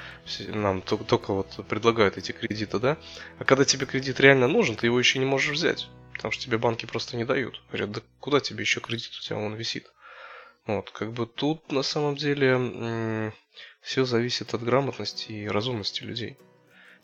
нам 0.47 0.81
только, 0.81 1.03
только 1.03 1.33
вот 1.35 1.63
предлагают 1.67 2.17
эти 2.17 2.31
кредиты, 2.31 2.79
да? 2.79 2.97
А 3.37 3.43
когда 3.43 3.63
тебе 3.63 3.85
кредит 3.85 4.19
реально 4.19 4.47
нужен, 4.47 4.75
ты 4.75 4.87
его 4.87 4.97
еще 4.97 5.19
не 5.19 5.25
можешь 5.25 5.53
взять. 5.53 5.87
Потому 6.13 6.31
что 6.31 6.45
тебе 6.45 6.57
банки 6.57 6.87
просто 6.87 7.15
не 7.15 7.25
дают. 7.25 7.61
Говорят, 7.67 7.91
да 7.91 8.01
куда 8.19 8.39
тебе 8.39 8.61
еще 8.61 8.79
кредит, 8.79 9.11
у 9.15 9.21
тебя 9.21 9.37
он 9.37 9.53
висит. 9.53 9.93
Вот, 10.65 10.89
как 10.89 11.13
бы 11.13 11.27
тут 11.27 11.71
на 11.71 11.83
самом 11.83 12.15
деле 12.15 13.31
все 13.81 14.03
зависит 14.03 14.55
от 14.55 14.63
грамотности 14.63 15.31
и 15.31 15.47
разумности 15.47 16.01
людей. 16.01 16.39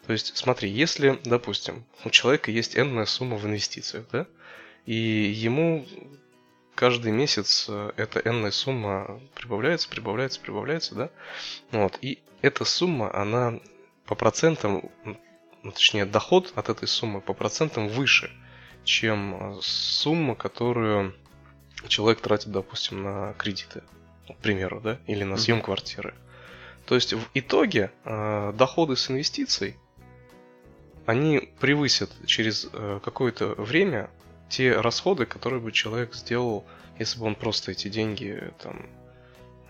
То 0.08 0.14
есть, 0.14 0.36
смотри, 0.36 0.72
если, 0.72 1.20
допустим, 1.26 1.86
у 2.04 2.10
человека 2.10 2.50
есть 2.50 2.76
энная 2.76 3.06
сумма 3.06 3.38
в 3.38 3.46
инвестициях, 3.46 4.08
да, 4.12 4.26
и 4.88 4.96
ему 4.96 5.86
каждый 6.80 7.12
месяц 7.12 7.66
э, 7.68 7.92
эта 7.98 8.22
энная 8.22 8.52
сумма 8.52 9.20
прибавляется, 9.36 9.90
прибавляется, 9.90 10.40
прибавляется, 10.40 10.96
да? 10.96 11.10
Вот. 11.72 12.00
И 12.02 12.20
эта 12.42 12.64
сумма, 12.64 13.14
она 13.14 13.60
по 14.06 14.16
процентам, 14.16 14.90
точнее, 15.62 16.06
доход 16.06 16.54
от 16.56 16.70
этой 16.70 16.88
суммы 16.88 17.20
по 17.20 17.34
процентам 17.34 17.90
выше, 17.90 18.32
чем 18.86 19.58
э, 19.58 19.60
сумма, 19.62 20.36
которую 20.36 21.14
человек 21.90 22.22
тратит, 22.22 22.54
допустим, 22.54 23.04
на 23.04 23.34
кредиты, 23.34 23.84
к 24.30 24.38
примеру, 24.38 24.80
да, 24.80 25.00
или 25.06 25.26
на 25.26 25.36
съем 25.36 25.58
mm-hmm. 25.58 25.64
квартиры. 25.64 26.14
То 26.86 26.96
есть 26.96 27.12
в 27.12 27.24
итоге 27.34 27.92
э, 28.06 28.54
доходы 28.56 28.96
с 28.96 29.12
инвестиций, 29.12 29.76
они 31.06 31.52
превысят 31.60 32.10
через 32.26 32.70
э, 32.72 33.02
какое-то 33.04 33.48
время 33.58 34.10
те 34.50 34.74
расходы, 34.74 35.26
которые 35.26 35.62
бы 35.62 35.72
человек 35.72 36.14
сделал, 36.16 36.66
если 36.98 37.20
бы 37.20 37.26
он 37.26 37.36
просто 37.36 37.72
эти 37.72 37.88
деньги 37.88 38.52
там 38.62 38.86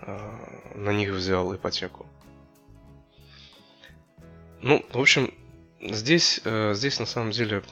э, 0.02 0.74
на 0.74 0.90
них 0.90 1.10
взял 1.10 1.54
ипотеку. 1.54 2.06
Ну, 4.62 4.84
в 4.92 4.98
общем, 4.98 5.32
здесь, 5.80 6.40
э, 6.44 6.74
здесь 6.74 6.98
на 6.98 7.06
самом 7.06 7.30
деле 7.30 7.62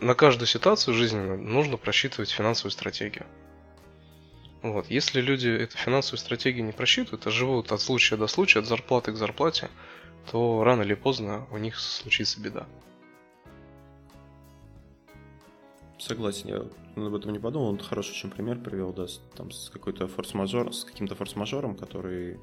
на 0.00 0.14
каждую 0.14 0.46
ситуацию 0.46 0.94
жизненную 0.94 1.40
нужно 1.40 1.76
просчитывать 1.76 2.30
финансовую 2.30 2.70
стратегию. 2.70 3.26
Вот. 4.62 4.86
Если 4.88 5.20
люди 5.20 5.48
эту 5.48 5.76
финансовую 5.76 6.18
стратегию 6.18 6.64
не 6.64 6.72
просчитывают, 6.72 7.26
а 7.26 7.30
живут 7.30 7.70
от 7.70 7.82
случая 7.82 8.16
до 8.16 8.26
случая, 8.26 8.60
от 8.60 8.66
зарплаты 8.66 9.12
к 9.12 9.16
зарплате, 9.16 9.68
то 10.30 10.64
рано 10.64 10.82
или 10.82 10.94
поздно 10.94 11.46
у 11.50 11.58
них 11.58 11.78
случится 11.78 12.40
беда. 12.40 12.66
Согласен, 16.06 16.48
я 16.50 17.02
об 17.02 17.14
этом 17.14 17.32
не 17.32 17.38
подумал. 17.38 17.68
Он 17.68 17.78
хороший 17.78 18.10
очень 18.10 18.30
пример 18.30 18.58
привел, 18.58 18.92
да, 18.92 19.06
там, 19.36 19.50
с 19.50 19.70
какой-то 19.70 20.06
форс-мажор, 20.06 20.74
с 20.74 20.84
каким-то 20.84 21.14
форс-мажором, 21.14 21.74
который 21.76 22.38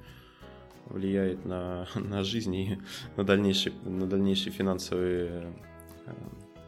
влияет 0.87 1.45
на, 1.45 1.87
на 1.95 2.23
жизнь 2.23 2.55
и 2.55 2.79
на 3.17 3.23
дальнейшие, 3.23 3.75
на 3.83 4.07
дальнейшие 4.07 4.51
финансовые 4.51 5.53
э, 6.07 6.13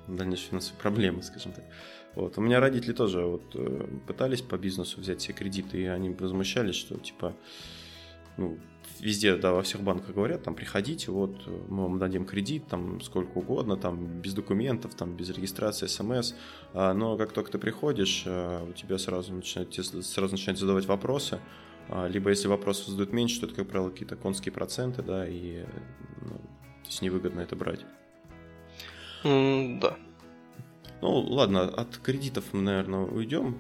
на 0.08 0.18
дальнейшие 0.18 0.50
финансовые 0.50 0.82
проблемы, 0.82 1.24
скажем 1.24 1.54
так. 1.54 1.66
Вот. 2.14 2.38
У 2.38 2.42
меня 2.42 2.60
родители 2.60 2.94
тоже 2.94 3.26
вот, 3.26 3.56
э, 3.56 3.88
пытались 4.06 4.44
по 4.44 4.56
бизнесу 4.56 5.02
взять 5.02 5.20
себе 5.20 5.34
кредиты, 5.34 5.82
и 5.82 5.86
они 5.86 6.10
возмущались, 6.10 6.76
что 6.76 7.00
типа 7.00 7.34
ну, 8.38 8.60
везде, 9.00 9.36
да, 9.36 9.54
во 9.54 9.62
всех 9.62 9.82
банках 9.82 10.16
говорят, 10.16 10.44
там, 10.44 10.56
приходите, 10.56 11.12
вот, 11.12 11.48
мы 11.70 11.84
вам 11.84 12.00
дадим 12.00 12.26
кредит, 12.26 12.68
там, 12.68 13.02
сколько 13.02 13.38
угодно, 13.38 13.78
там, 13.78 14.06
без 14.22 14.34
документов, 14.34 14.96
там, 14.96 15.16
без 15.16 15.30
регистрации, 15.30 15.88
смс, 15.88 16.34
а, 16.74 16.94
но 16.94 17.18
как 17.18 17.32
только 17.32 17.52
ты 17.52 17.58
приходишь, 17.58 18.24
а, 18.26 18.64
у 18.64 18.74
тебя 18.74 18.98
сразу 18.98 19.34
начинают, 19.34 19.74
сразу 19.74 20.32
начинают 20.32 20.60
задавать 20.60 20.86
вопросы, 20.86 21.40
а, 21.90 22.08
либо 22.08 22.30
если 22.30 22.48
вопросы 22.48 22.90
задают 22.92 23.14
меньше, 23.14 23.40
то 23.40 23.48
это, 23.48 23.56
как 23.56 23.68
правило, 23.68 23.90
какие-то 23.90 24.16
конские 24.16 24.52
проценты, 24.52 25.02
да, 25.02 25.28
и 25.28 25.66
ну, 26.22 26.38
то 26.38 26.88
есть 26.88 27.02
невыгодно 27.02 27.42
это 27.42 27.56
брать. 27.56 27.86
Mm, 29.24 29.80
да. 29.80 29.98
Ну, 31.02 31.20
ладно, 31.20 31.64
от 31.64 31.98
кредитов 31.98 32.46
мы, 32.54 32.62
наверное, 32.62 33.02
уйдем 33.02 33.58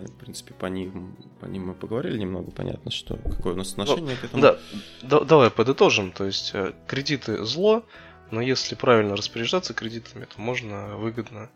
в 0.00 0.16
принципе, 0.16 0.54
по 0.54 0.66
ним, 0.66 1.16
по 1.40 1.46
ним 1.46 1.68
мы 1.68 1.74
поговорили 1.74 2.18
немного, 2.18 2.50
понятно, 2.50 2.90
что 2.90 3.16
какое 3.16 3.54
у 3.54 3.56
нас 3.56 3.72
отношение 3.72 4.14
ну, 4.14 4.20
к 4.20 4.24
этому. 4.24 4.42
Да, 4.42 4.58
да, 5.02 5.20
давай 5.20 5.50
подытожим, 5.50 6.12
то 6.12 6.24
есть 6.24 6.52
э, 6.54 6.72
кредиты 6.86 7.44
зло, 7.44 7.84
но 8.30 8.40
если 8.40 8.74
правильно 8.74 9.16
распоряжаться 9.16 9.74
кредитами, 9.74 10.24
то 10.24 10.40
можно 10.40 10.96
выгодно 10.96 11.50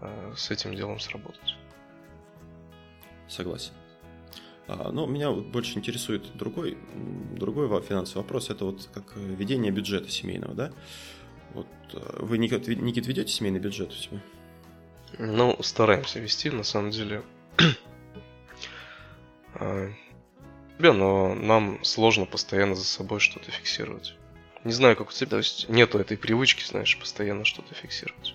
э, 0.00 0.32
с 0.36 0.50
этим 0.50 0.74
делом 0.74 1.00
сработать. 1.00 1.56
Согласен. 3.28 3.72
А, 4.68 4.92
ну, 4.92 5.06
меня 5.06 5.30
вот 5.30 5.46
больше 5.46 5.78
интересует 5.78 6.24
другой, 6.36 6.78
другой 7.36 7.68
финансовый 7.82 8.22
вопрос, 8.22 8.50
это 8.50 8.66
вот 8.66 8.88
как 8.94 9.16
ведение 9.16 9.72
бюджета 9.72 10.08
семейного, 10.10 10.54
да? 10.54 10.72
Вот 11.54 11.66
э, 11.92 12.18
вы, 12.20 12.38
Никит, 12.38 12.68
Никит 12.68 13.06
ведете 13.06 13.32
семейный 13.32 13.58
бюджет 13.58 13.90
у 13.90 13.94
себя? 13.94 14.20
Ну, 15.18 15.56
стараемся 15.60 16.20
вести, 16.20 16.50
на 16.50 16.62
самом 16.62 16.90
деле 16.90 17.22
а, 19.54 19.90
но 20.78 21.34
нам 21.34 21.84
сложно 21.84 22.26
постоянно 22.26 22.74
за 22.74 22.84
собой 22.84 23.20
что-то 23.20 23.50
фиксировать. 23.50 24.14
Не 24.64 24.72
знаю, 24.72 24.96
как 24.96 25.08
у 25.08 25.12
тебя, 25.12 25.30
то 25.30 25.38
есть 25.38 25.68
нету 25.68 25.98
этой 25.98 26.16
привычки, 26.16 26.64
знаешь, 26.64 26.98
постоянно 26.98 27.44
что-то 27.44 27.74
фиксировать. 27.74 28.34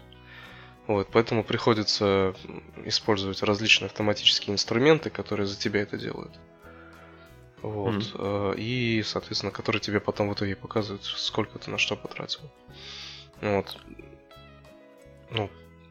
Вот, 0.88 1.10
поэтому 1.12 1.44
приходится 1.44 2.36
использовать 2.84 3.42
различные 3.42 3.88
автоматические 3.88 4.54
инструменты, 4.54 5.10
которые 5.10 5.48
за 5.48 5.58
тебя 5.58 5.82
это 5.82 5.98
делают. 5.98 6.34
Вот. 7.62 7.96
Mm-hmm. 7.96 8.56
И, 8.58 9.02
соответственно, 9.04 9.52
который 9.52 9.82
тебе 9.82 10.00
потом 10.00 10.30
в 10.30 10.34
итоге 10.36 10.56
показывает, 10.56 11.04
сколько 11.04 11.58
ты 11.58 11.72
на 11.72 11.80
что 11.80 11.96
потратил. 11.96 12.42
Вот. 13.42 13.78
Ну, 15.32 15.50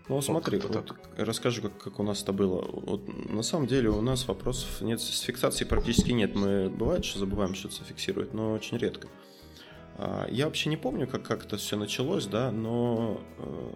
ну, 0.09 0.21
смотри, 0.21 0.59
вот, 0.59 0.75
вот 0.75 0.95
расскажу, 1.17 1.63
как, 1.63 1.79
как 1.79 1.99
у 1.99 2.03
нас 2.03 2.23
это 2.23 2.33
было. 2.33 2.63
Вот, 2.63 3.09
на 3.31 3.43
самом 3.43 3.67
деле 3.67 3.89
у 3.89 4.03
нас 4.03 4.29
вопросов 4.29 4.83
нет, 4.83 5.01
с 5.01 5.21
фиксацией 5.21 5.69
практически 5.69 6.11
нет. 6.11 6.35
Мы 6.35 6.69
бывает, 6.69 7.05
что 7.05 7.21
забываем 7.21 7.55
что-то 7.55 7.77
зафиксировать, 7.77 8.35
но 8.35 8.53
очень 8.53 8.77
редко. 8.77 9.09
А, 9.97 10.27
я 10.31 10.45
вообще 10.45 10.69
не 10.69 10.77
помню, 10.77 11.07
как, 11.07 11.23
как 11.23 11.47
это 11.47 11.57
все 11.57 11.77
началось, 11.77 12.27
да, 12.27 12.51
но 12.51 13.19
э, 13.39 13.71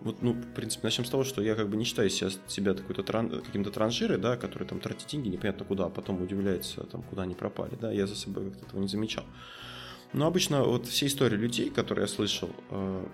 вот, 0.00 0.22
ну, 0.22 0.32
в 0.32 0.54
принципе, 0.54 0.86
начнем 0.86 1.04
с 1.04 1.10
того, 1.10 1.22
что 1.22 1.42
я 1.42 1.54
как 1.54 1.68
бы 1.68 1.76
не 1.76 1.84
считаю 1.84 2.10
себя, 2.10 2.30
себя 2.46 2.74
какой-то 2.74 3.02
тран, 3.02 3.30
каким-то 3.30 3.70
транжирой, 3.70 4.18
да, 4.18 4.36
который 4.36 4.66
там 4.66 4.80
тратит 4.80 5.06
деньги 5.06 5.28
непонятно 5.28 5.64
куда, 5.64 5.86
а 5.86 5.90
потом 5.90 6.22
удивляется, 6.22 6.82
там, 6.84 7.02
куда 7.02 7.22
они 7.22 7.34
пропали, 7.34 7.76
да, 7.80 7.92
я 7.92 8.06
за 8.06 8.16
собой 8.16 8.50
как-то 8.50 8.66
этого 8.66 8.80
не 8.80 8.88
замечал. 8.88 9.24
Но 10.12 10.26
обычно 10.26 10.64
вот 10.64 10.86
все 10.86 11.06
истории 11.06 11.36
людей, 11.36 11.70
которые 11.70 12.04
я 12.04 12.08
слышал, 12.08 12.50
э, 12.70 13.06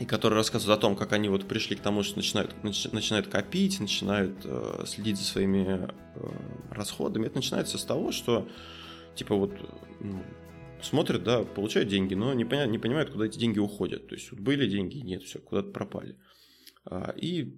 и 0.00 0.04
которые 0.04 0.38
рассказывают 0.38 0.78
о 0.78 0.80
том, 0.80 0.96
как 0.96 1.12
они 1.12 1.28
вот 1.28 1.46
пришли 1.46 1.76
к 1.76 1.80
тому, 1.80 2.02
что 2.02 2.16
начинают, 2.16 2.62
нач, 2.64 2.84
начинают 2.92 3.28
копить, 3.28 3.78
начинают 3.80 4.34
э, 4.44 4.84
следить 4.86 5.18
за 5.18 5.24
своими 5.24 5.66
э, 5.68 5.88
расходами, 6.70 7.26
это 7.26 7.36
начинается 7.36 7.78
с 7.78 7.84
того, 7.84 8.10
что 8.10 8.48
типа 9.14 9.36
вот 9.36 9.52
ну, 10.00 10.20
смотрят, 10.82 11.22
да, 11.22 11.42
получают 11.42 11.88
деньги, 11.88 12.14
но 12.14 12.34
не, 12.34 12.44
поня, 12.44 12.66
не 12.66 12.78
понимают, 12.78 13.10
куда 13.10 13.26
эти 13.26 13.38
деньги 13.38 13.58
уходят. 13.58 14.08
То 14.08 14.14
есть 14.14 14.30
вот 14.30 14.40
были 14.40 14.68
деньги, 14.68 14.98
нет, 14.98 15.22
все, 15.22 15.38
куда-то 15.38 15.70
пропали. 15.70 16.16
А, 16.84 17.14
и 17.16 17.54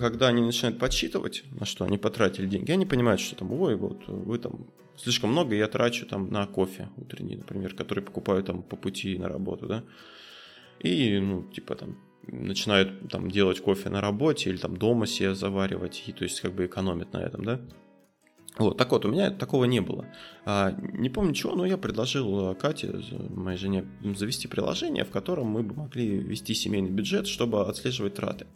когда 0.00 0.28
они 0.28 0.42
начинают 0.42 0.78
подсчитывать, 0.78 1.44
на 1.52 1.66
что 1.66 1.84
они 1.84 1.98
потратили 1.98 2.46
деньги, 2.46 2.72
они 2.72 2.86
понимают, 2.86 3.20
что 3.20 3.36
там, 3.36 3.52
ой, 3.52 3.76
вот 3.76 4.08
вы 4.08 4.38
там 4.38 4.70
слишком 4.96 5.30
много 5.30 5.54
я 5.54 5.68
трачу 5.68 6.06
там 6.06 6.30
на 6.30 6.46
кофе 6.46 6.88
утренний, 6.96 7.36
например, 7.36 7.74
который 7.74 8.02
покупаю 8.02 8.42
там 8.42 8.62
по 8.62 8.76
пути 8.76 9.16
на 9.18 9.28
работу, 9.28 9.66
да. 9.66 9.84
И, 10.80 11.18
ну, 11.18 11.42
типа 11.44 11.74
там, 11.74 11.96
начинают 12.26 13.08
там 13.08 13.30
делать 13.30 13.60
кофе 13.60 13.88
на 13.88 14.00
работе 14.00 14.50
или 14.50 14.56
там 14.56 14.76
дома 14.76 15.06
себе 15.06 15.34
заваривать, 15.34 16.04
и 16.06 16.12
то 16.12 16.24
есть 16.24 16.40
как 16.40 16.54
бы 16.54 16.66
экономят 16.66 17.12
на 17.12 17.18
этом, 17.18 17.44
да. 17.44 17.60
Вот, 18.58 18.76
так 18.76 18.90
вот, 18.90 19.04
у 19.04 19.08
меня 19.08 19.30
такого 19.30 19.66
не 19.66 19.80
было. 19.80 20.06
А, 20.44 20.72
не 20.72 21.08
помню 21.10 21.32
чего, 21.32 21.54
но 21.54 21.64
я 21.64 21.78
предложил 21.78 22.56
Кате, 22.56 23.00
моей 23.30 23.56
жене, 23.56 23.84
завести 24.16 24.48
приложение, 24.48 25.04
в 25.04 25.10
котором 25.10 25.46
мы 25.46 25.62
бы 25.62 25.76
могли 25.76 26.18
вести 26.18 26.54
семейный 26.54 26.90
бюджет, 26.90 27.28
чтобы 27.28 27.64
отслеживать 27.66 28.14
траты. 28.14 28.46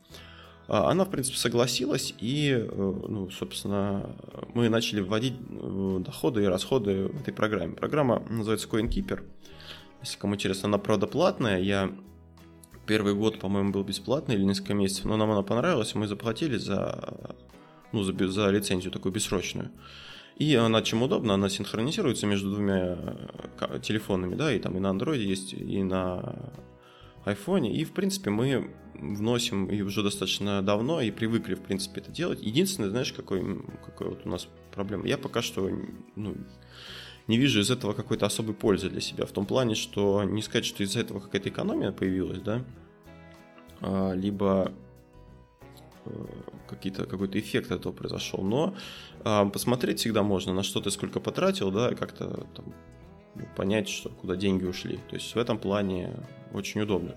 А, 0.67 0.91
она, 0.91 1.05
в 1.05 1.11
принципе, 1.11 1.37
согласилась, 1.37 2.15
и, 2.19 2.51
э, 2.51 2.95
ну, 3.09 3.31
собственно, 3.31 4.17
мы 4.55 4.69
начали 4.69 5.01
вводить 5.01 5.35
э, 5.35 6.01
доходы 6.05 6.43
и 6.43 6.47
расходы 6.47 7.09
в 7.09 7.21
этой 7.21 7.33
программе. 7.33 7.75
Программа 7.75 8.25
называется 8.29 8.69
CoinKeeper. 8.69 9.23
Если 10.03 10.19
кому 10.19 10.35
интересно, 10.35 10.69
она, 10.69 10.79
правда, 10.79 11.07
платная. 11.07 11.61
Я 11.61 11.93
первый 12.87 13.15
год, 13.15 13.39
по-моему, 13.39 13.73
был 13.73 13.85
бесплатный 13.85 14.35
или 14.35 14.45
несколько 14.45 14.75
месяцев, 14.75 15.05
но 15.05 15.17
нам 15.17 15.31
она 15.31 15.43
понравилась, 15.43 15.95
мы 15.95 16.07
заплатили 16.07 16.57
за, 16.57 17.35
ну, 17.93 18.03
за, 18.03 18.29
за 18.29 18.51
лицензию 18.51 18.93
такую 18.93 19.13
бессрочную. 19.13 19.71
И 20.37 20.55
она 20.55 20.83
чем 20.83 21.03
удобно, 21.03 21.35
она 21.35 21.49
синхронизируется 21.49 22.27
между 22.27 22.51
двумя 22.51 22.97
э, 23.61 23.81
телефонами, 23.81 24.35
да, 24.35 24.53
и 24.53 24.59
там 24.59 24.77
и 24.77 24.81
на 24.81 24.89
Android 24.89 25.19
есть, 25.19 25.53
и 25.53 25.83
на 25.83 26.53
iPhone. 27.25 27.69
И, 27.71 27.85
в 27.85 27.93
принципе, 27.93 28.31
мы 28.31 28.75
вносим 28.95 29.67
и 29.67 29.83
уже 29.83 30.03
достаточно 30.03 30.63
давно, 30.63 31.01
и 31.01 31.11
привыкли, 31.11 31.55
в 31.55 31.61
принципе, 31.61 32.01
это 32.01 32.11
делать. 32.11 32.43
Единственное, 32.43 32.91
знаешь, 32.91 33.13
какой, 33.13 33.63
какой 33.85 34.09
вот 34.09 34.23
у 34.25 34.29
нас 34.29 34.49
проблема? 34.75 35.07
Я 35.07 35.19
пока 35.19 35.43
что 35.43 35.71
ну, 36.17 36.35
не 37.27 37.39
вижу 37.39 37.61
из 37.61 37.71
этого 37.71 37.93
какой-то 37.93 38.27
особой 38.27 38.55
пользы 38.55 38.91
для 38.91 39.01
себя. 39.01 39.27
В 39.27 39.33
том 39.33 39.47
плане, 39.47 39.75
что 39.75 40.23
не 40.25 40.43
сказать, 40.43 40.65
что 40.65 40.83
из-за 40.83 41.01
этого 41.01 41.21
какая-то 41.21 41.49
экономия 41.49 41.93
появилась, 41.93 42.41
да, 42.41 42.65
а, 43.81 44.13
либо 44.13 44.73
э, 46.05 46.11
какие-то, 46.69 47.07
какой-то 47.07 47.39
эффект 47.39 47.71
этого 47.71 47.93
произошел. 47.93 48.43
Но 48.43 48.75
а, 49.25 49.45
посмотреть 49.47 50.01
всегда 50.01 50.23
можно, 50.23 50.53
на 50.53 50.63
что 50.63 50.81
ты 50.81 50.91
сколько 50.91 51.21
потратил, 51.21 51.71
да, 51.71 51.91
и 51.91 51.95
как-то 51.95 52.47
там, 52.55 52.75
ну, 53.35 53.47
понять, 53.57 53.89
что, 53.89 54.09
куда 54.11 54.37
деньги 54.37 54.65
ушли. 54.65 54.99
То 55.09 55.17
есть 55.17 55.35
в 55.35 55.39
этом 55.39 55.59
плане 55.59 56.15
очень 56.53 56.81
удобно. 56.81 57.17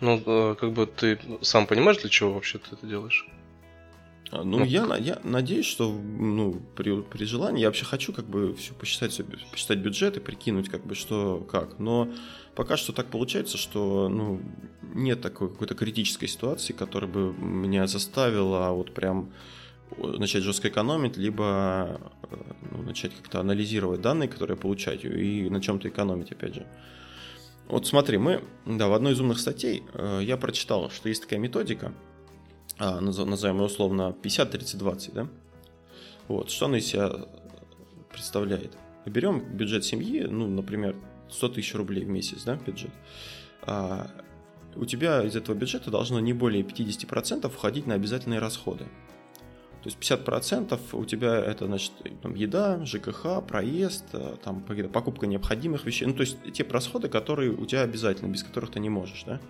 Ну, 0.00 0.22
э, 0.26 0.54
как 0.56 0.72
бы 0.72 0.86
ты 0.86 1.18
сам 1.40 1.66
понимаешь, 1.66 1.98
для 1.98 2.10
чего 2.10 2.34
вообще 2.34 2.58
ты 2.58 2.74
это 2.74 2.86
делаешь? 2.86 3.26
А, 4.30 4.42
ну, 4.42 4.64
я, 4.64 4.96
я 4.96 5.20
надеюсь, 5.22 5.66
что 5.66 5.90
ну, 5.92 6.60
при, 6.74 7.02
при 7.02 7.24
желании 7.24 7.60
я 7.60 7.68
вообще 7.68 7.84
хочу 7.84 8.12
как 8.12 8.26
бы 8.26 8.54
все 8.54 8.74
посчитать, 8.74 9.20
посчитать 9.50 9.78
бюджет 9.78 10.16
и 10.16 10.20
прикинуть, 10.20 10.68
как 10.68 10.84
бы 10.86 10.94
что 10.94 11.46
как. 11.50 11.78
Но 11.78 12.08
пока 12.54 12.76
что 12.76 12.92
так 12.92 13.06
получается, 13.06 13.56
что 13.56 14.08
ну, 14.08 14.40
нет 14.94 15.20
такой 15.20 15.48
какой-то 15.48 15.74
критической 15.74 16.28
ситуации, 16.28 16.72
которая 16.72 17.10
бы 17.10 17.32
меня 17.32 17.86
заставила 17.86 18.70
вот 18.70 18.92
прям 18.94 19.32
начать 19.98 20.42
жестко 20.42 20.68
экономить, 20.68 21.16
либо 21.16 22.00
э, 22.30 22.36
ну, 22.72 22.82
начать 22.82 23.14
как-то 23.14 23.40
анализировать 23.40 24.00
данные, 24.00 24.28
которые 24.28 24.56
я 24.56 24.60
получаю, 24.60 25.22
и 25.22 25.48
на 25.48 25.60
чем-то 25.60 25.88
экономить, 25.88 26.32
опять 26.32 26.54
же. 26.54 26.66
Вот 27.68 27.86
смотри, 27.86 28.18
мы, 28.18 28.44
да, 28.64 28.88
в 28.88 28.94
одной 28.94 29.12
из 29.12 29.20
умных 29.20 29.38
статей 29.38 29.84
э, 29.94 30.20
я 30.22 30.36
прочитал, 30.36 30.90
что 30.90 31.08
есть 31.08 31.22
такая 31.22 31.38
методика, 31.38 31.94
назовем 32.78 33.56
ее 33.56 33.64
условно 33.64 34.14
50-30-20, 34.22 35.12
да? 35.12 35.28
Вот, 36.28 36.50
что 36.50 36.66
она 36.66 36.78
из 36.78 36.86
себя 36.86 37.12
представляет? 38.10 38.76
Берем 39.04 39.40
бюджет 39.40 39.84
семьи, 39.84 40.22
ну, 40.22 40.48
например, 40.48 40.96
100 41.30 41.48
тысяч 41.50 41.74
рублей 41.74 42.04
в 42.04 42.08
месяц, 42.08 42.42
да, 42.44 42.56
бюджет. 42.56 42.90
А, 43.62 44.10
у 44.74 44.84
тебя 44.84 45.22
из 45.22 45.36
этого 45.36 45.54
бюджета 45.54 45.90
должно 45.90 46.20
не 46.20 46.32
более 46.32 46.62
50% 46.62 47.48
входить 47.48 47.86
на 47.86 47.94
обязательные 47.94 48.40
расходы. 48.40 48.84
То 49.82 49.90
есть 49.90 49.98
50% 50.00 50.80
у 50.94 51.04
тебя 51.04 51.36
это, 51.36 51.66
значит, 51.66 51.92
там, 52.20 52.34
еда, 52.34 52.84
ЖКХ, 52.84 53.40
проезд, 53.46 54.04
э, 54.14 54.36
там, 54.42 54.60
покупка 54.92 55.28
необходимых 55.28 55.84
вещей. 55.84 56.06
Ну, 56.06 56.14
то 56.14 56.22
есть 56.22 56.38
те 56.52 56.64
расходы, 56.64 57.08
которые 57.08 57.52
у 57.52 57.64
тебя 57.66 57.82
обязательно, 57.82 58.28
без 58.28 58.42
которых 58.42 58.72
ты 58.72 58.80
не 58.80 58.88
можешь, 58.88 59.22
да? 59.24 59.40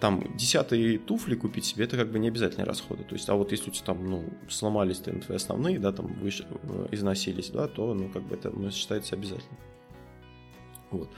Там 0.00 0.36
десятые 0.36 0.98
туфли 0.98 1.34
купить 1.34 1.64
себе, 1.64 1.84
это 1.84 1.96
как 1.96 2.10
бы 2.10 2.18
не 2.18 2.28
обязательные 2.28 2.66
расходы. 2.66 3.04
То 3.04 3.14
есть, 3.14 3.28
а 3.28 3.34
вот 3.34 3.50
если 3.52 3.70
у 3.70 3.72
тебя 3.72 3.86
там, 3.86 4.06
ну, 4.06 4.24
сломались 4.48 4.98
там, 4.98 5.20
твои 5.20 5.36
основные, 5.36 5.78
да, 5.78 5.92
там 5.92 6.06
выше, 6.06 6.46
э, 6.50 6.88
износились, 6.92 7.50
да, 7.50 7.66
то, 7.66 7.94
ну, 7.94 8.08
как 8.08 8.22
бы 8.22 8.36
это 8.36 8.50
ну, 8.50 8.70
считается 8.70 9.16
обязательно. 9.16 9.58
Вот. 10.90 11.10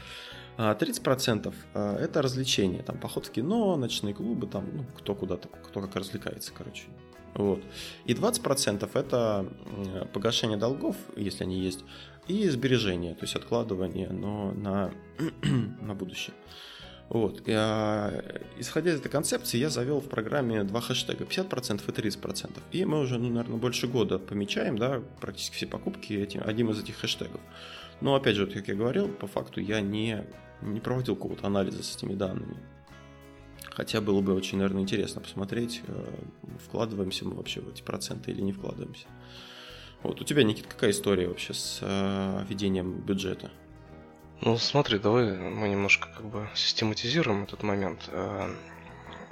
А 0.56 0.74
30% 0.74 1.54
а, 1.74 1.96
это 1.96 2.22
развлечения, 2.22 2.82
там, 2.82 2.98
поход 2.98 3.26
в 3.26 3.30
кино, 3.30 3.76
ночные 3.76 4.14
клубы, 4.14 4.46
там, 4.46 4.66
ну, 4.72 4.84
кто 4.96 5.14
куда-то, 5.14 5.48
кто 5.48 5.80
как 5.80 5.96
развлекается, 5.96 6.52
короче. 6.56 6.84
Вот. 7.34 7.62
И 8.06 8.14
20% 8.14 8.90
это 8.94 9.46
погашение 10.12 10.58
долгов, 10.58 10.96
если 11.16 11.44
они 11.44 11.60
есть, 11.60 11.84
и 12.28 12.48
сбережения, 12.48 13.14
то 13.14 13.24
есть 13.24 13.36
откладывание, 13.36 14.08
но 14.08 14.52
на, 14.52 14.92
на 15.80 15.94
будущее. 15.94 16.34
Вот. 17.11 17.40
Исходя 17.49 18.92
из 18.92 19.01
этой 19.01 19.09
концепции, 19.09 19.59
я 19.59 19.68
завел 19.68 20.01
в 20.01 20.09
программе 20.09 20.62
два 20.62 20.81
хэштега 20.81 21.25
50% 21.25 21.83
и 21.85 22.09
30%. 22.09 22.59
И 22.70 22.85
мы 22.85 23.01
уже, 23.01 23.18
ну, 23.18 23.29
наверное, 23.29 23.59
больше 23.59 23.88
года 23.88 24.20
помечаем, 24.20 24.79
да, 24.79 25.03
практически 25.20 25.57
все 25.57 25.66
покупки 25.66 26.12
этим, 26.12 26.42
одним 26.44 26.70
из 26.70 26.81
этих 26.81 26.96
хэштегов. 26.96 27.40
Но, 28.01 28.14
опять 28.14 28.37
же, 28.37 28.46
вот, 28.46 28.55
как 28.55 28.68
я 28.68 28.77
говорил, 28.77 29.09
по 29.09 29.27
факту 29.27 29.61
я 29.61 29.81
не, 29.81 30.25
не 30.62 30.79
проводил 30.79 31.16
какого-то 31.16 31.49
анализа 31.49 31.83
с 31.83 31.96
этими 31.96 32.14
данными. 32.14 32.57
Хотя 33.73 34.01
было 34.01 34.20
бы 34.20 34.33
очень, 34.33 34.59
наверное, 34.59 34.83
интересно 34.83 35.20
посмотреть, 35.20 35.83
э, 35.88 36.05
вкладываемся 36.64 37.25
мы 37.25 37.35
вообще 37.35 37.61
в 37.61 37.68
эти 37.68 37.83
проценты 37.83 38.31
или 38.31 38.40
не 38.40 38.53
вкладываемся. 38.53 39.07
Вот, 40.05 40.20
у 40.20 40.25
тебя, 40.25 40.44
Никит, 40.44 40.68
какая 40.68 40.92
история 40.92 41.27
вообще 41.27 41.55
с 41.55 41.81
э, 41.83 42.44
ведением 42.49 43.01
бюджета? 43.01 43.51
Ну, 44.42 44.57
смотри, 44.57 44.98
давай 44.98 45.37
мы 45.37 45.68
немножко 45.68 46.09
как 46.09 46.24
бы 46.24 46.48
систематизируем 46.55 47.44
этот 47.44 47.62
момент. 47.62 48.09
Э, 48.09 48.50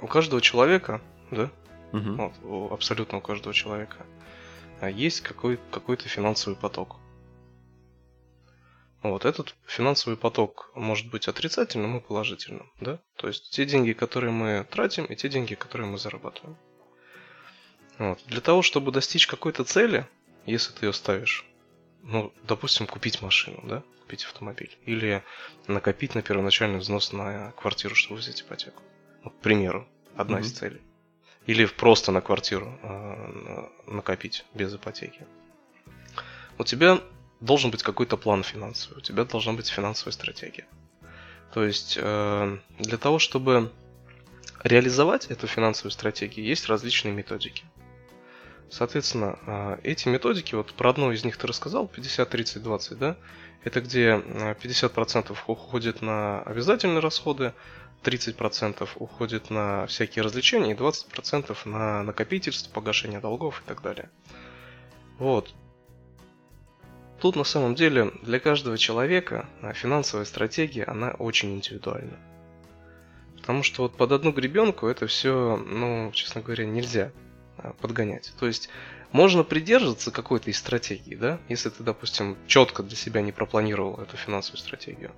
у 0.01 0.07
каждого 0.07 0.39
человека, 0.39 1.01
да, 1.31 1.49
угу. 1.91 2.11
вот, 2.13 2.33
у, 2.43 2.73
абсолютно 2.73 3.17
у 3.17 3.21
каждого 3.21 3.53
человека, 3.53 4.05
э, 4.81 4.91
есть 4.91 5.21
какой, 5.21 5.59
какой-то 5.71 6.07
финансовый 6.07 6.55
поток. 6.55 6.97
Вот 9.01 9.25
этот 9.25 9.55
финансовый 9.65 10.17
поток 10.17 10.71
может 10.75 11.09
быть 11.09 11.27
отрицательным 11.27 11.97
и 11.97 12.01
положительным, 12.01 12.71
да? 12.81 12.99
То 13.15 13.27
есть 13.27 13.49
те 13.51 13.65
деньги, 13.65 13.93
которые 13.93 14.31
мы 14.31 14.67
тратим, 14.69 15.05
и 15.05 15.15
те 15.15 15.29
деньги, 15.29 15.55
которые 15.55 15.87
мы 15.87 15.97
зарабатываем. 15.97 16.57
Вот. 17.97 18.19
Для 18.27 18.41
того, 18.41 18.61
чтобы 18.61 18.91
достичь 18.91 19.25
какой-то 19.25 19.63
цели, 19.63 20.05
если 20.45 20.73
ты 20.73 20.85
ее 20.85 20.93
ставишь, 20.93 21.45
ну, 22.03 22.33
допустим, 22.43 22.87
купить 22.87 23.21
машину, 23.21 23.61
да, 23.63 23.83
купить 24.01 24.23
автомобиль, 24.23 24.77
или 24.85 25.23
накопить 25.67 26.15
на 26.15 26.21
первоначальный 26.21 26.79
взнос 26.79 27.13
на 27.13 27.51
квартиру, 27.51 27.95
чтобы 27.95 28.19
взять 28.19 28.41
ипотеку. 28.41 28.81
Ну, 29.23 29.29
к 29.31 29.35
примеру, 29.35 29.87
одна 30.15 30.39
mm-hmm. 30.39 30.41
из 30.41 30.51
целей. 30.53 30.81
Или 31.45 31.65
просто 31.65 32.11
на 32.11 32.21
квартиру 32.21 32.77
э, 32.81 33.67
накопить 33.87 34.45
без 34.53 34.73
ипотеки. 34.73 35.25
у 36.57 36.63
тебя 36.63 36.99
должен 37.39 37.71
быть 37.71 37.83
какой-то 37.83 38.17
план 38.17 38.43
финансовый, 38.43 38.97
у 38.97 39.01
тебя 39.01 39.25
должна 39.25 39.53
быть 39.53 39.67
финансовая 39.67 40.11
стратегия. 40.11 40.67
То 41.53 41.63
есть 41.63 41.97
э, 41.99 42.57
для 42.77 42.97
того, 42.97 43.19
чтобы 43.19 43.71
реализовать 44.63 45.27
эту 45.27 45.47
финансовую 45.47 45.91
стратегию, 45.91 46.45
есть 46.45 46.67
различные 46.67 47.13
методики. 47.13 47.63
Соответственно, 48.71 49.39
э, 49.45 49.77
эти 49.83 50.07
методики, 50.07 50.55
вот 50.55 50.73
про 50.73 50.91
одну 50.91 51.11
из 51.11 51.25
них 51.25 51.37
ты 51.37 51.47
рассказал, 51.47 51.87
50, 51.87 52.29
30, 52.29 52.63
20, 52.63 52.97
да? 52.97 53.17
Это 53.63 53.81
где 53.81 54.21
50% 54.61 55.35
уходит 55.47 56.01
на 56.01 56.41
обязательные 56.43 56.99
расходы, 56.99 57.53
30% 58.03 58.87
уходит 58.95 59.49
на 59.49 59.85
всякие 59.87 60.23
развлечения 60.23 60.71
и 60.71 60.75
20% 60.75 61.57
на 61.65 62.03
накопительство, 62.03 62.71
погашение 62.71 63.19
долгов 63.19 63.61
и 63.61 63.67
так 63.67 63.81
далее. 63.81 64.09
Вот. 65.17 65.53
Тут 67.19 67.35
на 67.35 67.43
самом 67.43 67.75
деле 67.75 68.13
для 68.21 68.39
каждого 68.39 68.77
человека 68.77 69.49
а, 69.61 69.73
финансовая 69.73 70.23
стратегия, 70.25 70.85
она 70.85 71.11
очень 71.11 71.53
индивидуальна. 71.53 72.17
Потому 73.35 73.63
что 73.63 73.83
вот 73.83 73.97
под 73.97 74.13
одну 74.13 74.31
гребенку 74.31 74.87
это 74.87 75.05
все, 75.07 75.57
ну, 75.57 76.11
честно 76.13 76.39
говоря, 76.39 76.65
нельзя 76.65 77.11
а, 77.11 77.28
подгонять. 77.81 78.33
То 78.39 78.47
есть 78.47 78.69
можно 79.11 79.43
придерживаться 79.43 80.11
какой-то 80.11 80.49
из 80.49 80.57
стратегий, 80.57 81.15
да, 81.15 81.39
если 81.49 81.69
ты, 81.69 81.83
допустим, 81.83 82.37
четко 82.47 82.83
для 82.83 82.95
себя 82.95 83.21
не 83.21 83.31
пропланировал 83.31 83.99
эту 83.99 84.17
финансовую 84.17 84.59
стратегию. 84.59 85.11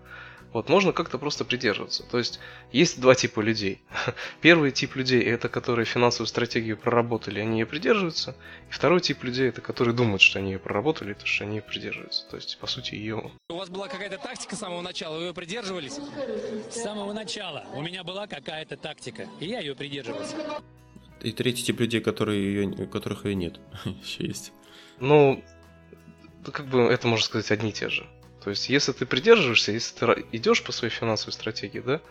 Вот, 0.53 0.67
можно 0.67 0.91
как-то 0.91 1.17
просто 1.17 1.45
придерживаться. 1.45 2.03
То 2.03 2.17
есть, 2.17 2.39
есть 2.71 2.99
два 2.99 3.15
типа 3.15 3.39
людей. 3.39 3.81
Первый 4.41 4.71
тип 4.71 4.95
людей– 4.95 5.21
это 5.23 5.47
которые 5.47 5.85
финансовую 5.85 6.27
стратегию 6.27 6.77
проработали, 6.77 7.39
они 7.39 7.59
ее 7.59 7.65
придерживаются. 7.65 8.35
И 8.69 8.73
второй 8.73 8.99
тип 8.99 9.23
людей– 9.23 9.47
это 9.49 9.61
которые 9.61 9.95
думают, 9.95 10.21
что 10.21 10.39
они 10.39 10.51
ее 10.51 10.59
проработали, 10.59 11.13
то 11.13 11.25
что 11.25 11.45
они 11.45 11.57
ее 11.57 11.61
придерживаются. 11.61 12.27
То 12.29 12.35
есть, 12.35 12.57
по 12.59 12.67
сути, 12.67 12.95
ее... 12.95 13.31
У 13.49 13.55
вас 13.55 13.69
была 13.69 13.87
какая-то 13.87 14.17
тактика 14.17 14.55
с 14.55 14.59
самого 14.59 14.81
начала, 14.81 15.17
вы 15.17 15.25
ее 15.25 15.33
придерживались? 15.33 15.99
С 16.69 16.83
самого 16.83 17.13
начала 17.13 17.65
у 17.73 17.81
меня 17.81 18.03
была 18.03 18.27
какая-то 18.27 18.75
тактика, 18.75 19.27
и 19.39 19.45
я 19.45 19.59
ее 19.59 19.73
придерживался. 19.73 20.35
И 21.21 21.31
третий 21.31 21.63
тип 21.63 21.79
людей, 21.79 22.01
которые 22.01 22.43
ее, 22.43 22.67
у 22.67 22.87
которых 22.87 23.25
ее 23.25 23.35
нет, 23.35 23.59
еще 23.85 24.25
есть. 24.25 24.51
Ну, 24.99 25.43
как 26.51 26.67
бы 26.67 26.81
это 26.81 27.07
можно 27.07 27.25
сказать 27.25 27.51
одни 27.51 27.69
и 27.69 27.73
те 27.73 27.89
же. 27.89 28.07
То 28.43 28.49
есть, 28.49 28.69
если 28.69 28.91
ты 28.91 29.05
придерживаешься, 29.05 29.71
если 29.71 29.95
ты 29.97 30.25
идешь 30.31 30.63
по 30.63 30.71
своей 30.71 30.93
финансовой 30.93 31.33
стратегии, 31.33 31.79
да, 31.79 32.01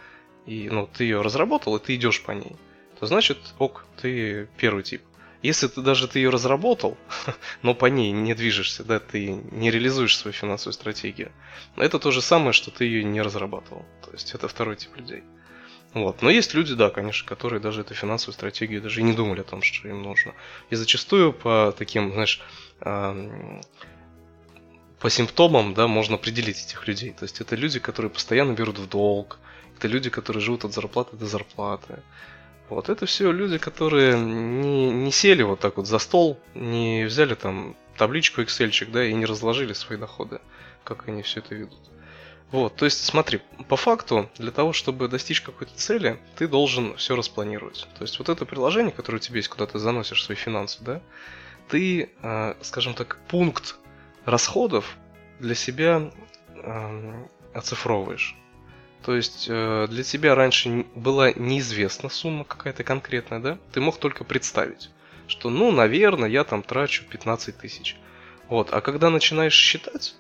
и 0.46 0.68
ну, 0.70 0.87
ты 0.87 1.05
ее 1.05 1.23
разработал, 1.23 1.77
и 1.77 1.81
ты 1.81 1.96
идешь 1.96 2.23
по 2.23 2.31
ней, 2.33 2.57
то 2.99 3.07
значит, 3.07 3.38
ок, 3.59 3.85
ты 4.01 4.49
первый 4.57 4.85
тип. 4.85 5.03
Если 5.42 5.68
ты 5.68 5.81
даже 5.81 6.07
ты 6.07 6.18
ее 6.18 6.31
разработал, 6.31 6.96
но 7.62 7.75
по 7.75 7.87
ней 7.87 8.12
не 8.12 8.35
движешься, 8.35 8.85
да, 8.85 9.01
ты 9.01 9.29
не 9.29 9.70
реализуешь 9.70 10.16
свою 10.16 10.33
финансовую 10.33 10.75
стратегию, 10.75 11.33
это 11.77 11.99
то 11.99 12.11
же 12.11 12.20
самое, 12.20 12.53
что 12.53 12.70
ты 12.70 12.85
ее 12.85 13.03
не 13.03 13.23
разрабатывал. 13.23 13.85
То 14.05 14.12
есть 14.12 14.35
это 14.35 14.49
второй 14.49 14.77
тип 14.77 14.96
людей. 14.96 15.25
Вот. 15.92 16.22
Но 16.22 16.31
есть 16.31 16.55
люди, 16.55 16.74
да, 16.74 16.90
конечно, 16.90 17.29
которые 17.29 17.61
даже 17.61 17.81
эту 17.81 17.94
финансовую 17.94 18.35
стратегию 18.35 18.81
даже 18.81 19.00
и 19.00 19.05
не 19.05 19.12
думали 19.12 19.40
о 19.40 19.44
том, 19.44 19.62
что 19.62 19.88
им 19.88 20.03
нужно. 20.03 20.35
И 20.70 20.76
зачастую 20.76 21.33
по 21.33 21.74
таким, 21.76 22.12
знаешь, 22.12 22.40
по 25.00 25.09
симптомам, 25.09 25.74
да, 25.74 25.88
можно 25.88 26.14
определить 26.14 26.64
этих 26.64 26.87
людей. 26.87 27.12
То 27.12 27.24
есть 27.24 27.40
это 27.40 27.57
люди, 27.57 27.81
которые 27.81 28.11
постоянно 28.11 28.53
берут 28.53 28.79
в 28.79 28.88
долг, 28.88 29.38
это 29.76 29.88
люди, 29.88 30.11
которые 30.11 30.42
живут 30.42 30.64
от 30.64 30.72
зарплаты 30.72 31.16
до 31.16 31.26
зарплаты. 31.26 32.00
Вот 32.68 32.88
это 32.88 33.05
все 33.07 33.33
люди, 33.33 33.59
которые 33.59 34.16
не, 34.16 34.90
не 34.92 35.11
сели 35.11 35.42
вот 35.42 35.59
так 35.59 35.76
вот 35.76 35.88
за 35.88 35.98
стол, 35.98 36.38
не 36.55 37.05
взяли 37.05 37.35
там 37.35 37.74
табличку 37.96 38.42
Excel, 38.42 38.70
да, 38.92 39.05
и 39.05 39.12
не 39.12 39.26
разложили 39.26 39.72
свои 39.72 39.98
доходы, 39.98 40.40
как 40.85 41.09
они 41.09 41.22
все 41.22 41.40
это 41.40 41.57
ведут. 41.57 41.89
Вот, 42.51 42.75
то 42.75 42.85
есть 42.85 43.05
смотри, 43.05 43.41
по 43.69 43.77
факту, 43.77 44.29
для 44.37 44.51
того, 44.51 44.73
чтобы 44.73 45.07
достичь 45.07 45.41
какой-то 45.41 45.73
цели, 45.77 46.19
ты 46.37 46.49
должен 46.49 46.97
все 46.97 47.15
распланировать. 47.15 47.87
То 47.97 48.03
есть 48.03 48.19
вот 48.19 48.29
это 48.29 48.45
приложение, 48.45 48.91
которое 48.91 49.19
у 49.19 49.21
тебя 49.21 49.37
есть, 49.37 49.49
куда 49.49 49.67
ты 49.67 49.79
заносишь 49.79 50.25
свои 50.25 50.37
финансы, 50.37 50.79
да, 50.81 51.01
ты, 51.69 52.11
э, 52.23 52.55
скажем 52.63 52.95
так, 52.95 53.19
пункт 53.29 53.77
расходов 54.25 54.97
для 55.39 55.55
себя 55.55 56.11
э, 56.57 57.25
оцифровываешь. 57.55 58.35
То 59.05 59.15
есть 59.15 59.47
э, 59.49 59.87
для 59.89 60.03
тебя 60.03 60.35
раньше 60.35 60.87
была 60.97 61.33
неизвестна 61.33 62.09
сумма 62.09 62.45
какая-то 62.45 62.83
конкретная, 62.83 63.39
да? 63.39 63.59
Ты 63.73 63.81
мог 63.81 63.97
только 63.99 64.25
представить, 64.25 64.91
что, 65.29 65.51
ну, 65.51 65.71
наверное, 65.71 66.29
я 66.29 66.43
там 66.43 66.65
трачу 66.65 67.05
15 67.09 67.57
тысяч. 67.57 67.97
Вот, 68.49 68.73
а 68.73 68.81
когда 68.81 69.09
начинаешь 69.09 69.55
считать, 69.55 70.17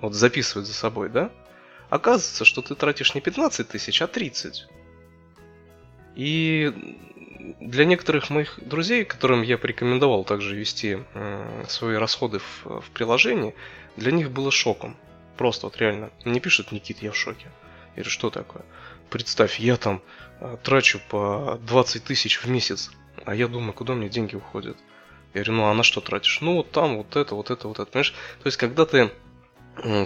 вот 0.00 0.14
записывать 0.14 0.66
за 0.66 0.74
собой, 0.74 1.10
да, 1.10 1.30
оказывается, 1.90 2.44
что 2.44 2.62
ты 2.62 2.74
тратишь 2.74 3.14
не 3.14 3.20
15 3.20 3.68
тысяч, 3.68 4.02
а 4.02 4.06
30. 4.06 4.66
И 6.16 6.72
для 7.60 7.84
некоторых 7.84 8.30
моих 8.30 8.58
друзей, 8.62 9.04
которым 9.04 9.42
я 9.42 9.58
порекомендовал 9.58 10.24
также 10.24 10.56
вести 10.56 10.98
э, 11.14 11.64
свои 11.68 11.96
расходы 11.96 12.38
в, 12.38 12.80
в 12.80 12.90
приложении, 12.90 13.54
для 13.96 14.12
них 14.12 14.30
было 14.30 14.50
шоком. 14.50 14.96
Просто 15.36 15.66
вот 15.66 15.76
реально. 15.76 16.10
Мне 16.24 16.40
пишет 16.40 16.72
Никит, 16.72 17.02
я 17.02 17.12
в 17.12 17.16
шоке. 17.16 17.50
Я 17.94 18.04
что 18.04 18.30
такое? 18.30 18.64
Представь, 19.10 19.60
я 19.60 19.76
там 19.76 20.02
э, 20.40 20.56
трачу 20.62 21.00
по 21.08 21.60
20 21.66 22.04
тысяч 22.04 22.38
в 22.38 22.48
месяц, 22.48 22.90
а 23.24 23.34
я 23.34 23.48
думаю, 23.48 23.72
куда 23.72 23.94
мне 23.94 24.08
деньги 24.08 24.34
уходят. 24.34 24.76
Я 25.34 25.42
говорю, 25.42 25.52
ну 25.52 25.64
а 25.66 25.74
на 25.74 25.82
что 25.82 26.00
тратишь? 26.00 26.40
Ну 26.40 26.54
вот 26.54 26.70
там, 26.70 26.96
вот 26.96 27.14
это, 27.16 27.34
вот 27.34 27.50
это, 27.50 27.68
вот 27.68 27.78
это. 27.78 27.90
Понимаешь? 27.90 28.14
То 28.42 28.46
есть, 28.46 28.56
когда 28.56 28.86
ты, 28.86 29.10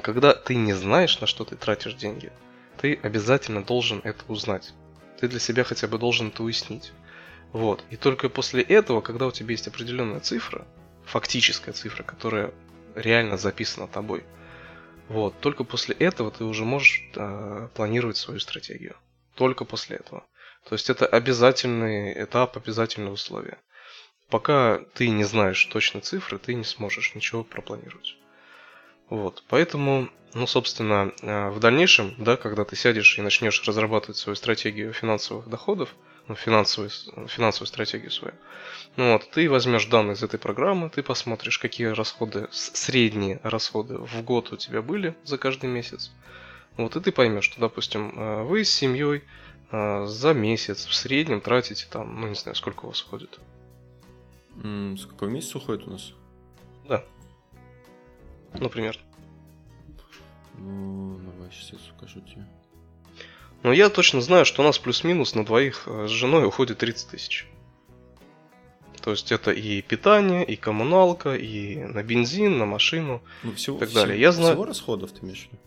когда 0.02 0.34
ты 0.34 0.56
не 0.56 0.72
знаешь, 0.72 1.20
на 1.20 1.26
что 1.26 1.44
ты 1.44 1.56
тратишь 1.56 1.94
деньги, 1.94 2.32
ты 2.78 2.98
обязательно 3.02 3.62
должен 3.62 4.00
это 4.04 4.24
узнать. 4.28 4.72
Ты 5.18 5.28
для 5.28 5.38
себя 5.38 5.64
хотя 5.64 5.86
бы 5.86 5.98
должен 5.98 6.28
это 6.28 6.42
уяснить. 6.42 6.92
Вот. 7.52 7.84
И 7.90 7.96
только 7.96 8.28
после 8.28 8.62
этого, 8.62 9.00
когда 9.00 9.26
у 9.26 9.32
тебя 9.32 9.50
есть 9.50 9.68
определенная 9.68 10.20
цифра, 10.20 10.66
фактическая 11.04 11.72
цифра, 11.72 12.02
которая 12.02 12.52
реально 12.94 13.36
записана 13.36 13.86
тобой, 13.86 14.24
вот, 15.08 15.38
только 15.40 15.64
после 15.64 15.94
этого 15.96 16.30
ты 16.30 16.44
уже 16.44 16.64
можешь 16.64 17.02
э, 17.16 17.68
планировать 17.74 18.16
свою 18.16 18.38
стратегию. 18.38 18.96
Только 19.34 19.64
после 19.64 19.96
этого. 19.96 20.24
То 20.68 20.74
есть 20.74 20.88
это 20.88 21.04
обязательный 21.06 22.22
этап, 22.22 22.56
обязательное 22.56 23.10
условие. 23.10 23.58
Пока 24.28 24.78
ты 24.94 25.08
не 25.08 25.24
знаешь 25.24 25.64
точно 25.64 26.00
цифры, 26.00 26.38
ты 26.38 26.54
не 26.54 26.62
сможешь 26.62 27.14
ничего 27.16 27.42
пропланировать. 27.42 28.16
Вот, 29.10 29.42
поэтому, 29.48 30.08
ну, 30.34 30.46
собственно, 30.46 31.12
э, 31.20 31.50
в 31.50 31.58
дальнейшем, 31.58 32.14
да, 32.16 32.36
когда 32.36 32.64
ты 32.64 32.76
сядешь 32.76 33.18
и 33.18 33.22
начнешь 33.22 33.60
разрабатывать 33.66 34.16
свою 34.16 34.36
стратегию 34.36 34.92
финансовых 34.92 35.48
доходов, 35.48 35.96
ну, 36.28 36.36
финансовую, 36.36 36.90
финансовую 37.26 37.66
стратегию 37.66 38.12
свою. 38.12 38.34
Ну 38.96 39.12
вот, 39.12 39.28
ты 39.30 39.50
возьмешь 39.50 39.86
данные 39.86 40.14
из 40.14 40.22
этой 40.22 40.38
программы, 40.38 40.90
ты 40.90 41.02
посмотришь, 41.02 41.58
какие 41.58 41.88
расходы, 41.88 42.46
средние 42.52 43.40
расходы 43.42 43.98
в 43.98 44.22
год 44.22 44.52
у 44.52 44.56
тебя 44.56 44.80
были 44.80 45.16
за 45.24 45.38
каждый 45.38 45.68
месяц. 45.68 46.12
Вот, 46.76 46.94
и 46.94 47.00
ты 47.00 47.10
поймешь, 47.10 47.44
что, 47.44 47.60
допустим, 47.60 48.12
э, 48.16 48.42
вы 48.44 48.64
с 48.64 48.70
семьей 48.70 49.24
э, 49.72 50.06
за 50.06 50.34
месяц 50.34 50.86
в 50.86 50.94
среднем 50.94 51.40
тратите 51.40 51.86
там, 51.90 52.20
ну 52.20 52.28
не 52.28 52.36
знаю, 52.36 52.54
сколько 52.54 52.84
у 52.84 52.88
вас 52.88 53.02
уходит. 53.02 53.40
Сколько 54.98 55.24
в 55.24 55.30
месяц 55.30 55.56
уходит 55.56 55.88
у 55.88 55.90
нас? 55.90 56.12
Да. 56.86 57.04
Например. 58.54 58.98
Ну, 60.58 61.18
давай 61.18 61.50
сейчас 61.50 61.72
я 61.72 61.78
скажу 61.96 62.20
тебе. 62.20 62.46
Но 63.62 63.72
я 63.72 63.90
точно 63.90 64.20
знаю, 64.20 64.44
что 64.44 64.62
у 64.62 64.64
нас 64.64 64.78
плюс-минус 64.78 65.34
на 65.34 65.44
двоих 65.44 65.84
э, 65.86 66.06
с 66.06 66.10
женой 66.10 66.46
уходит 66.46 66.78
30 66.78 67.10
тысяч. 67.10 67.46
То 69.02 69.12
есть 69.12 69.32
это 69.32 69.50
и 69.50 69.80
питание, 69.82 70.44
и 70.44 70.56
коммуналка, 70.56 71.34
и 71.34 71.76
на 71.76 72.02
бензин, 72.02 72.58
на 72.58 72.66
машину 72.66 73.22
ну, 73.42 73.52
всего, 73.52 73.76
и 73.76 73.80
так 73.80 73.92
далее. 73.92 74.14
Всего, 74.14 74.22
я 74.22 74.32
знаю... 74.32 74.52
всего 74.52 74.64
расходов 74.64 75.12
ты 75.12 75.24
имеешь 75.24 75.40
в 75.40 75.44
виду? 75.44 75.58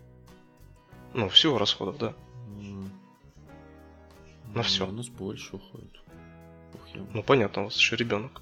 Ну, 1.14 1.30
всего 1.30 1.58
расходов, 1.58 1.98
да. 1.98 2.14
Mm. 2.60 2.90
На 4.48 4.56
ну, 4.56 4.64
все. 4.64 4.88
У 4.88 4.92
нас 4.92 5.08
больше 5.08 5.56
уходит. 5.56 6.02
Ух, 6.74 6.82
я... 6.94 7.02
Ну, 7.14 7.24
понятно, 7.24 7.64
у 7.64 7.66
вас 7.66 7.78
еще 7.78 7.96
ребенок. 7.96 8.42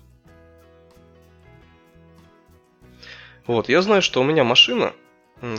Вот, 3.51 3.67
я 3.67 3.81
знаю, 3.81 4.01
что 4.01 4.21
у 4.21 4.23
меня 4.23 4.45
машина, 4.45 4.93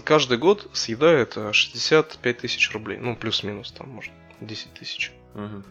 каждый 0.05 0.39
год 0.39 0.71
съедает 0.73 1.37
65 1.53 2.25
э, 2.25 2.41
тысяч 2.41 2.73
рублей. 2.73 2.97
Ну, 2.97 3.15
плюс-минус, 3.15 3.71
там, 3.73 3.91
может, 3.91 4.11
10 4.41 4.73
тысяч. 4.73 5.13
Угу. 5.35 5.63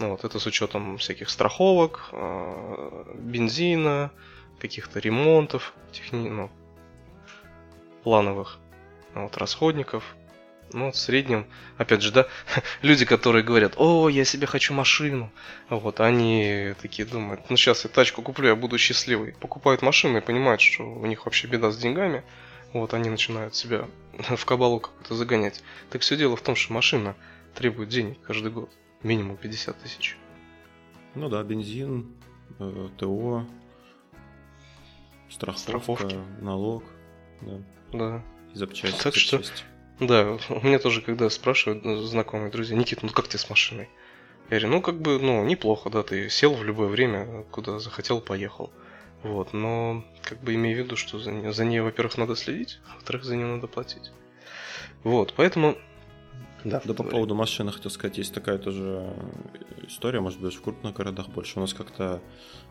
Ну, 0.00 0.10
вот 0.10 0.24
это 0.24 0.40
с 0.40 0.46
учетом 0.46 0.98
всяких 0.98 1.30
страховок, 1.30 2.08
э, 2.10 3.14
бензина, 3.14 4.10
каких-то 4.58 4.98
ремонтов, 4.98 5.72
техни... 5.92 6.28
ну, 6.28 6.50
плановых, 8.02 8.58
вот, 9.14 9.36
расходников 9.36 10.16
Ну, 10.72 10.92
в 10.92 10.96
среднем, 10.96 11.46
опять 11.78 12.02
же, 12.02 12.12
да, 12.12 12.26
люди, 12.82 13.04
которые 13.06 13.42
говорят, 13.42 13.74
о, 13.76 14.08
я 14.08 14.24
себе 14.24 14.46
хочу 14.46 14.74
машину, 14.74 15.30
вот, 15.70 16.00
они 16.00 16.74
такие 16.82 17.06
думают, 17.06 17.48
ну, 17.48 17.56
сейчас 17.56 17.84
я 17.84 17.90
тачку 17.90 18.20
куплю, 18.22 18.48
я 18.48 18.56
буду 18.56 18.76
счастливый. 18.78 19.32
Покупают 19.40 19.80
машину 19.82 20.18
и 20.18 20.20
понимают, 20.20 20.60
что 20.60 20.84
у 20.84 21.06
них 21.06 21.24
вообще 21.24 21.46
беда 21.48 21.70
с 21.70 21.78
деньгами, 21.78 22.22
вот, 22.74 22.92
они 22.92 23.08
начинают 23.08 23.54
себя 23.54 23.86
в 24.36 24.44
кабалу 24.44 24.80
какую-то 24.80 25.14
загонять. 25.14 25.62
Так 25.90 26.02
все 26.02 26.16
дело 26.16 26.36
в 26.36 26.42
том, 26.42 26.54
что 26.54 26.72
машина 26.74 27.16
требует 27.54 27.88
денег 27.88 28.20
каждый 28.22 28.50
год, 28.52 28.70
минимум 29.02 29.36
50 29.38 29.78
тысяч. 29.80 30.16
Ну 31.14 31.28
да, 31.30 31.42
бензин, 31.42 32.14
э, 32.58 32.88
ТО, 32.98 33.46
страховка, 35.30 35.62
Страховки. 35.62 36.18
налог, 36.40 36.84
да, 37.40 37.58
Да. 37.92 38.22
и 38.54 38.58
запчасти. 38.58 39.02
Так 39.02 39.14
что- 39.16 39.38
запчасти. 39.38 39.64
Да, 40.00 40.38
у 40.48 40.60
меня 40.60 40.78
тоже, 40.78 41.00
когда 41.00 41.28
спрашивают 41.30 41.84
ну, 41.84 41.96
знакомые 42.02 42.50
друзья, 42.50 42.76
Никит, 42.76 43.02
ну 43.02 43.10
как 43.10 43.28
тебе 43.28 43.38
с 43.38 43.50
машиной? 43.50 43.88
Я 44.50 44.58
говорю, 44.58 44.68
ну 44.68 44.82
как 44.82 45.00
бы, 45.00 45.18
ну 45.18 45.44
неплохо, 45.44 45.90
да, 45.90 46.02
ты 46.02 46.30
сел 46.30 46.54
в 46.54 46.64
любое 46.64 46.88
время, 46.88 47.44
куда 47.50 47.78
захотел, 47.78 48.20
поехал. 48.20 48.70
Вот, 49.22 49.52
но 49.52 50.04
как 50.22 50.38
бы 50.40 50.54
имею 50.54 50.76
в 50.76 50.84
виду, 50.84 50.96
что 50.96 51.18
за, 51.18 51.32
не- 51.32 51.52
за 51.52 51.64
ней, 51.64 51.80
во-первых, 51.80 52.16
надо 52.16 52.36
следить, 52.36 52.78
во-вторых, 52.94 53.24
за 53.24 53.36
нее 53.36 53.46
надо 53.46 53.66
платить. 53.66 54.12
Вот, 55.02 55.34
поэтому... 55.36 55.76
Да, 56.68 56.82
Да, 56.84 56.94
по 56.94 57.02
поводу 57.02 57.34
машины 57.34 57.72
хотел 57.72 57.90
сказать, 57.90 58.18
есть 58.18 58.34
такая 58.34 58.58
тоже 58.58 59.14
история, 59.86 60.20
может 60.20 60.40
быть, 60.40 60.54
в 60.54 60.60
крупных 60.60 60.94
городах 60.94 61.28
больше. 61.28 61.58
У 61.58 61.60
нас 61.60 61.74
как-то 61.74 62.20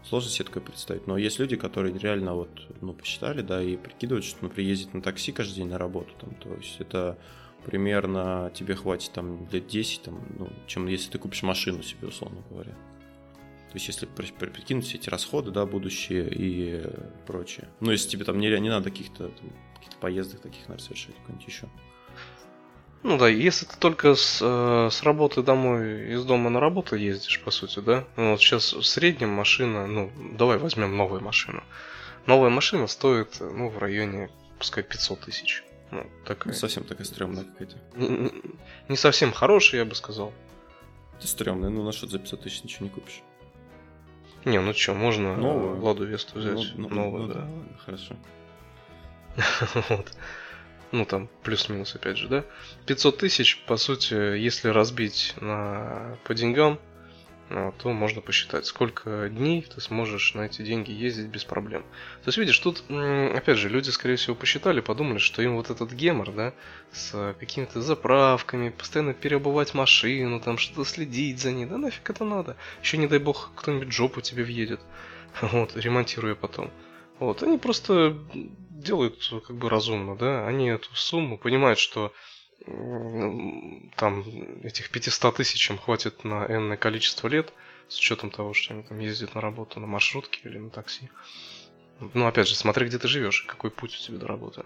сложно 0.03 0.29
себе 0.29 0.45
такое 0.45 0.63
представить. 0.63 1.07
Но 1.07 1.17
есть 1.17 1.39
люди, 1.39 1.55
которые 1.55 1.97
реально 1.97 2.33
вот, 2.35 2.49
ну, 2.81 2.93
посчитали, 2.93 3.41
да, 3.41 3.61
и 3.61 3.75
прикидывают, 3.77 4.25
что, 4.25 4.43
например, 4.43 4.69
ездить 4.69 4.93
на 4.93 5.01
такси 5.01 5.31
каждый 5.31 5.55
день 5.55 5.67
на 5.69 5.77
работу, 5.77 6.13
там, 6.19 6.35
то 6.35 6.53
есть 6.55 6.75
это 6.79 7.17
примерно 7.65 8.51
тебе 8.53 8.75
хватит 8.75 9.11
там 9.11 9.47
лет 9.51 9.67
10, 9.67 10.03
там, 10.03 10.21
ну, 10.37 10.49
чем 10.67 10.87
если 10.87 11.11
ты 11.11 11.17
купишь 11.17 11.43
машину 11.43 11.83
себе, 11.83 12.07
условно 12.07 12.41
говоря. 12.49 12.71
То 12.71 13.73
есть, 13.73 13.87
если 13.87 14.05
при- 14.05 14.31
при- 14.31 14.47
прикинуть 14.49 14.85
все 14.85 14.97
эти 14.97 15.09
расходы, 15.09 15.51
да, 15.51 15.65
будущие 15.65 16.29
и 16.31 16.83
прочее. 17.25 17.67
Ну, 17.81 17.91
если 17.91 18.07
тебе 18.09 18.23
там 18.23 18.39
не, 18.39 18.49
не 18.59 18.69
надо 18.69 18.89
каких-то 18.89 19.27
там, 19.27 19.49
каких-то 19.75 19.97
поездок 19.99 20.39
таких, 20.39 20.61
наверное, 20.69 20.85
совершать, 20.85 21.15
какой-нибудь 21.15 21.47
еще. 21.47 21.67
Ну 23.03 23.17
да, 23.17 23.27
если 23.29 23.65
ты 23.65 23.77
только 23.77 24.15
с, 24.15 24.39
э, 24.41 24.89
с 24.91 25.03
работы 25.03 25.41
домой, 25.43 26.11
из 26.13 26.25
дома 26.25 26.49
на 26.49 26.59
работу 26.59 26.95
ездишь, 26.95 27.39
по 27.41 27.51
сути, 27.51 27.79
да? 27.79 28.03
Ну, 28.17 28.31
вот 28.31 28.41
сейчас 28.41 28.73
в 28.73 28.83
среднем 28.83 29.29
машина, 29.29 29.87
ну, 29.87 30.11
давай 30.33 30.57
возьмем 30.57 30.97
новую 30.97 31.21
машину. 31.21 31.63
Новая 32.25 32.49
машина 32.49 32.87
стоит, 32.87 33.37
ну, 33.39 33.69
в 33.69 33.77
районе, 33.77 34.29
пускай 34.57 34.83
500 34.83 35.21
тысяч. 35.21 35.63
Ну, 35.91 36.05
такая. 36.25 36.53
Ну, 36.53 36.59
совсем 36.59 36.83
такая 36.83 37.05
стрёмная 37.05 37.45
какая-то. 37.45 37.77
Не, 37.95 38.07
не- 38.09 38.31
не 38.89 38.97
совсем 38.97 39.31
хорошая, 39.31 39.81
я 39.81 39.85
бы 39.85 39.95
сказал. 39.95 40.33
Это 41.17 41.27
стрёмная, 41.27 41.69
ну 41.69 41.83
на 41.83 41.91
что 41.93 42.07
за 42.07 42.19
500 42.19 42.41
тысяч 42.41 42.63
ничего 42.63 42.85
не 42.85 42.89
купишь. 42.91 43.21
Не, 44.43 44.59
ну 44.59 44.73
что, 44.73 44.93
можно 44.93 45.29
э, 45.29 45.35
Новую? 45.37 45.81
Ладу 45.81 46.05
Весту 46.05 46.39
взять. 46.39 46.53
Ну, 46.75 46.89
ну, 46.89 46.95
новую, 46.95 47.27
ну 47.27 47.33
да. 47.33 47.39
ладно, 47.39 47.77
хорошо. 47.85 48.15
Вот. 49.89 50.11
Ну, 50.91 51.05
там, 51.05 51.29
плюс-минус, 51.43 51.95
опять 51.95 52.17
же, 52.17 52.29
да? 52.29 52.45
500 52.85 53.17
тысяч, 53.17 53.61
по 53.67 53.77
сути, 53.77 54.13
если 54.13 54.69
разбить 54.69 55.33
на, 55.41 56.17
по 56.23 56.33
деньгам, 56.33 56.79
ну, 57.49 57.73
то 57.77 57.93
можно 57.93 58.21
посчитать, 58.21 58.65
сколько 58.65 59.29
дней 59.29 59.61
ты 59.61 59.79
сможешь 59.79 60.33
на 60.33 60.41
эти 60.41 60.61
деньги 60.63 60.91
ездить 60.91 61.27
без 61.27 61.45
проблем. 61.45 61.83
То 62.23 62.27
есть, 62.27 62.37
видишь, 62.37 62.59
тут, 62.59 62.83
опять 62.89 63.57
же, 63.57 63.69
люди, 63.69 63.89
скорее 63.89 64.17
всего, 64.17 64.35
посчитали, 64.35 64.81
подумали, 64.81 65.17
что 65.17 65.41
им 65.41 65.55
вот 65.55 65.69
этот 65.69 65.93
гемор, 65.93 66.31
да, 66.31 66.53
с 66.91 67.35
какими-то 67.39 67.81
заправками, 67.81 68.69
постоянно 68.69 69.13
переобувать 69.13 69.73
машину, 69.73 70.41
там, 70.41 70.57
что-то 70.57 70.83
следить 70.83 71.39
за 71.39 71.51
ней, 71.53 71.65
да 71.65 71.77
нафиг 71.77 72.09
это 72.09 72.25
надо. 72.25 72.57
Еще, 72.81 72.97
не 72.97 73.07
дай 73.07 73.19
бог, 73.19 73.51
кто-нибудь 73.55 73.93
жопу 73.93 74.19
тебе 74.19 74.43
въедет, 74.43 74.81
вот, 75.41 75.75
ремонтируя 75.77 76.35
потом. 76.35 76.69
Вот, 77.19 77.43
они 77.43 77.57
просто 77.57 78.17
делают 78.69 79.31
как 79.47 79.55
бы 79.55 79.69
разумно, 79.69 80.15
да, 80.15 80.47
они 80.47 80.69
эту 80.69 80.93
сумму 80.95 81.37
понимают, 81.37 81.79
что 81.79 82.13
там 83.95 84.23
этих 84.63 84.89
500 84.89 85.35
тысяч 85.35 85.69
им 85.69 85.77
хватит 85.77 86.23
на 86.23 86.45
энное 86.45 86.77
количество 86.77 87.27
лет, 87.27 87.53
с 87.87 87.97
учетом 87.97 88.29
того, 88.29 88.53
что 88.53 88.73
они 88.73 88.83
там 88.83 88.99
ездят 88.99 89.35
на 89.35 89.41
работу 89.41 89.79
на 89.79 89.87
маршрутке 89.87 90.41
или 90.43 90.57
на 90.57 90.69
такси. 90.69 91.09
Ну, 92.13 92.27
опять 92.27 92.47
же, 92.47 92.55
смотри, 92.55 92.87
где 92.87 92.99
ты 92.99 93.07
живешь, 93.07 93.43
какой 93.43 93.71
путь 93.71 93.95
у 93.95 93.97
тебя 93.97 94.17
до 94.17 94.27
работы. 94.27 94.65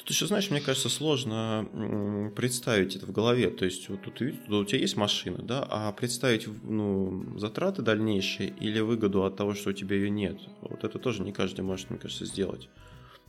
Тут 0.00 0.08
еще, 0.08 0.26
знаешь, 0.26 0.50
мне 0.50 0.62
кажется, 0.62 0.88
сложно 0.88 2.32
представить 2.34 2.96
это 2.96 3.04
в 3.04 3.12
голове. 3.12 3.50
То 3.50 3.66
есть, 3.66 3.90
вот 3.90 4.00
тут 4.00 4.22
у 4.22 4.64
тебя 4.64 4.78
есть 4.78 4.96
машина, 4.96 5.42
да, 5.42 5.62
а 5.68 5.92
представить 5.92 6.48
ну, 6.62 7.38
затраты 7.38 7.82
дальнейшие 7.82 8.48
или 8.48 8.80
выгоду 8.80 9.24
от 9.24 9.36
того, 9.36 9.52
что 9.54 9.70
у 9.70 9.72
тебя 9.74 9.96
ее 9.96 10.08
нет. 10.08 10.40
Вот 10.62 10.84
это 10.84 10.98
тоже 10.98 11.22
не 11.22 11.32
каждый 11.32 11.60
может, 11.60 11.90
мне 11.90 11.98
кажется, 11.98 12.24
сделать. 12.24 12.70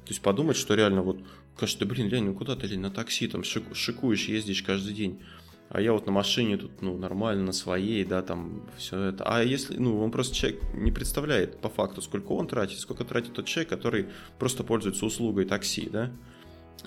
То 0.06 0.12
есть 0.12 0.22
подумать, 0.22 0.56
что 0.56 0.74
реально 0.74 1.02
вот, 1.02 1.20
кажется, 1.58 1.86
блин, 1.86 2.08
Лень, 2.08 2.24
ну 2.24 2.34
куда 2.34 2.56
ты, 2.56 2.68
Лень, 2.68 2.80
на 2.80 2.90
такси, 2.90 3.28
там 3.28 3.42
шик- 3.42 3.74
шикуешь, 3.74 4.30
ездишь 4.30 4.64
каждый 4.64 4.94
день. 4.94 5.20
А 5.68 5.82
я 5.82 5.92
вот 5.92 6.06
на 6.06 6.14
машине 6.14 6.56
тут, 6.58 6.82
ну, 6.82 6.98
нормально, 6.98 7.44
на 7.44 7.52
своей, 7.52 8.06
да, 8.06 8.22
там, 8.22 8.64
все 8.78 8.98
это. 8.98 9.26
А 9.26 9.44
если, 9.44 9.76
ну, 9.76 10.02
он 10.02 10.12
просто 10.12 10.36
человек 10.36 10.62
не 10.74 10.92
представляет 10.92 11.60
по 11.60 11.68
факту, 11.68 12.02
сколько 12.02 12.32
он 12.32 12.48
тратит, 12.48 12.80
сколько 12.80 13.04
тратит 13.04 13.34
тот 13.34 13.46
человек, 13.46 13.70
который 13.70 14.08
просто 14.40 14.64
пользуется 14.64 15.06
услугой 15.06 15.44
такси, 15.46 15.90
да. 15.90 16.12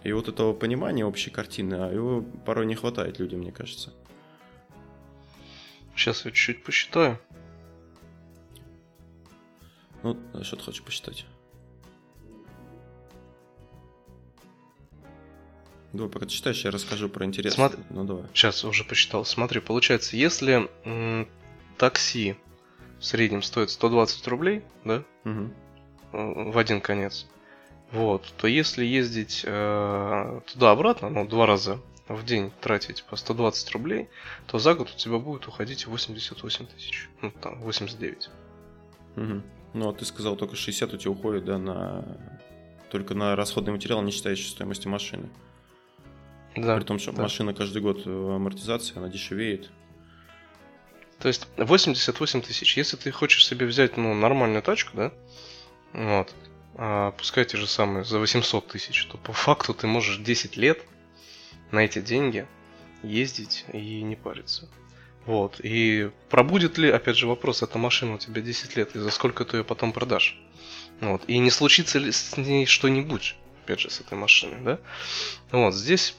И 0.03 0.13
вот 0.13 0.29
этого 0.29 0.53
понимания 0.53 1.05
общей 1.05 1.31
картины, 1.31 1.75
а 1.75 1.91
его 1.93 2.23
порой 2.45 2.67
не 2.67 2.75
хватает 2.75 3.19
людям, 3.19 3.41
мне 3.41 3.53
кажется. 3.53 3.93
Сейчас 5.97 6.25
я 6.25 6.31
чуть-чуть 6.31 6.65
посчитаю. 6.65 7.19
Ну, 10.03 10.19
что 10.43 10.57
ты 10.57 10.63
хочешь 10.63 10.83
посчитать? 10.83 11.25
Давай, 15.95 16.11
пока 16.11 16.27
ты 16.27 16.33
читаешь, 16.33 16.65
я 16.65 16.73
расскажу 16.73 17.09
про 17.09 17.25
интерес. 17.25 17.55
Смотри. 17.55 17.81
Ну, 17.89 18.05
давай. 18.05 18.25
Сейчас 18.35 18.65
уже 18.65 18.83
посчитал. 18.83 19.25
Смотри, 19.25 19.61
получается, 19.61 20.17
если 20.17 20.69
м, 20.85 21.29
такси 21.79 22.37
в 22.99 23.05
среднем 23.05 23.43
стоит 23.43 23.71
120 23.71 24.27
рублей, 24.27 24.63
да, 24.85 25.05
э, 25.25 25.49
в 26.13 26.59
один 26.59 26.81
конец. 26.81 27.29
Вот, 27.95 28.25
то 28.39 28.49
если 28.49 28.85
ездить 28.85 29.43
э, 29.47 30.41
туда-обратно, 30.53 31.11
ну, 31.11 31.29
два 31.29 31.47
раза 31.47 31.81
в 32.09 32.25
день 32.25 32.51
тратить 32.61 33.05
по 33.05 33.15
120 33.15 33.71
рублей, 33.71 34.09
то 34.49 34.59
за 34.59 34.75
год 34.75 34.91
у 34.93 34.99
тебя 34.99 35.19
будет 35.19 35.47
уходить 35.47 35.87
88 35.87 36.67
тысяч. 36.67 37.09
Ну, 37.23 37.31
там, 37.31 37.61
89. 37.61 38.31
Мгм. 39.15 39.45
Ну, 39.75 39.89
а 39.89 39.93
ты 39.93 40.05
сказал, 40.05 40.35
только 40.35 40.57
60 40.57 40.93
у 40.93 40.97
тебя 40.97 41.13
уходит, 41.13 41.45
да, 41.45 41.57
на... 41.57 42.19
Только 42.91 43.15
на 43.15 43.37
расходный 43.37 43.73
материал, 43.73 44.03
не 44.03 44.11
считающий 44.11 44.49
стоимости 44.49 44.89
машины. 44.89 45.29
Да. 46.57 46.77
При 46.77 46.85
том, 46.85 46.99
что 46.99 47.13
да. 47.13 47.23
машина 47.23 47.55
каждый 47.55 47.81
год 47.81 48.03
э, 48.05 48.11
амортизация, 48.11 48.99
она 48.99 49.09
дешевеет. 49.09 49.71
То 51.21 51.29
есть 51.29 51.47
88 51.59 52.43
тысяч. 52.43 52.77
Если 52.77 52.97
ты 52.97 53.13
хочешь 53.13 53.47
себе 53.47 53.67
взять, 53.67 53.97
ну, 53.97 54.15
нормальную 54.15 54.63
тачку, 54.63 54.97
да, 54.97 55.13
вот, 55.93 56.35
пускай 57.19 57.45
те 57.45 57.57
же 57.57 57.67
самые 57.67 58.05
за 58.05 58.19
800 58.19 58.67
тысяч, 58.69 59.07
то 59.07 59.17
по 59.19 59.33
факту 59.33 59.75
ты 59.75 59.87
можешь 59.87 60.19
10 60.19 60.57
лет 60.57 60.83
на 61.71 61.81
эти 61.81 62.01
деньги 62.01 62.47
ездить 63.03 63.65
и 63.73 64.03
не 64.03 64.17
париться. 64.17 64.69
Вот. 65.27 65.61
И 65.63 66.11
пробудет 66.29 66.79
ли, 66.79 66.91
опять 66.91 67.17
же, 67.17 67.27
вопрос, 67.27 67.63
эта 67.63 67.79
машина 67.79 68.15
у 68.15 68.19
тебя 68.19 68.43
10 68.43 68.77
лет, 68.77 68.95
и 68.95 68.99
за 68.99 69.11
сколько 69.11 69.45
ты 69.45 69.59
ее 69.59 69.65
потом 69.65 69.93
продашь? 69.93 70.39
Вот. 71.01 71.23
И 71.27 71.39
не 71.39 71.51
случится 71.51 71.99
ли 71.99 72.13
с 72.13 72.37
ней 72.37 72.67
что-нибудь, 72.67 73.37
опять 73.65 73.81
же, 73.81 73.91
с 73.91 74.01
этой 74.01 74.19
машиной, 74.19 74.61
да? 74.63 74.79
Вот. 75.51 75.75
Здесь, 75.75 76.15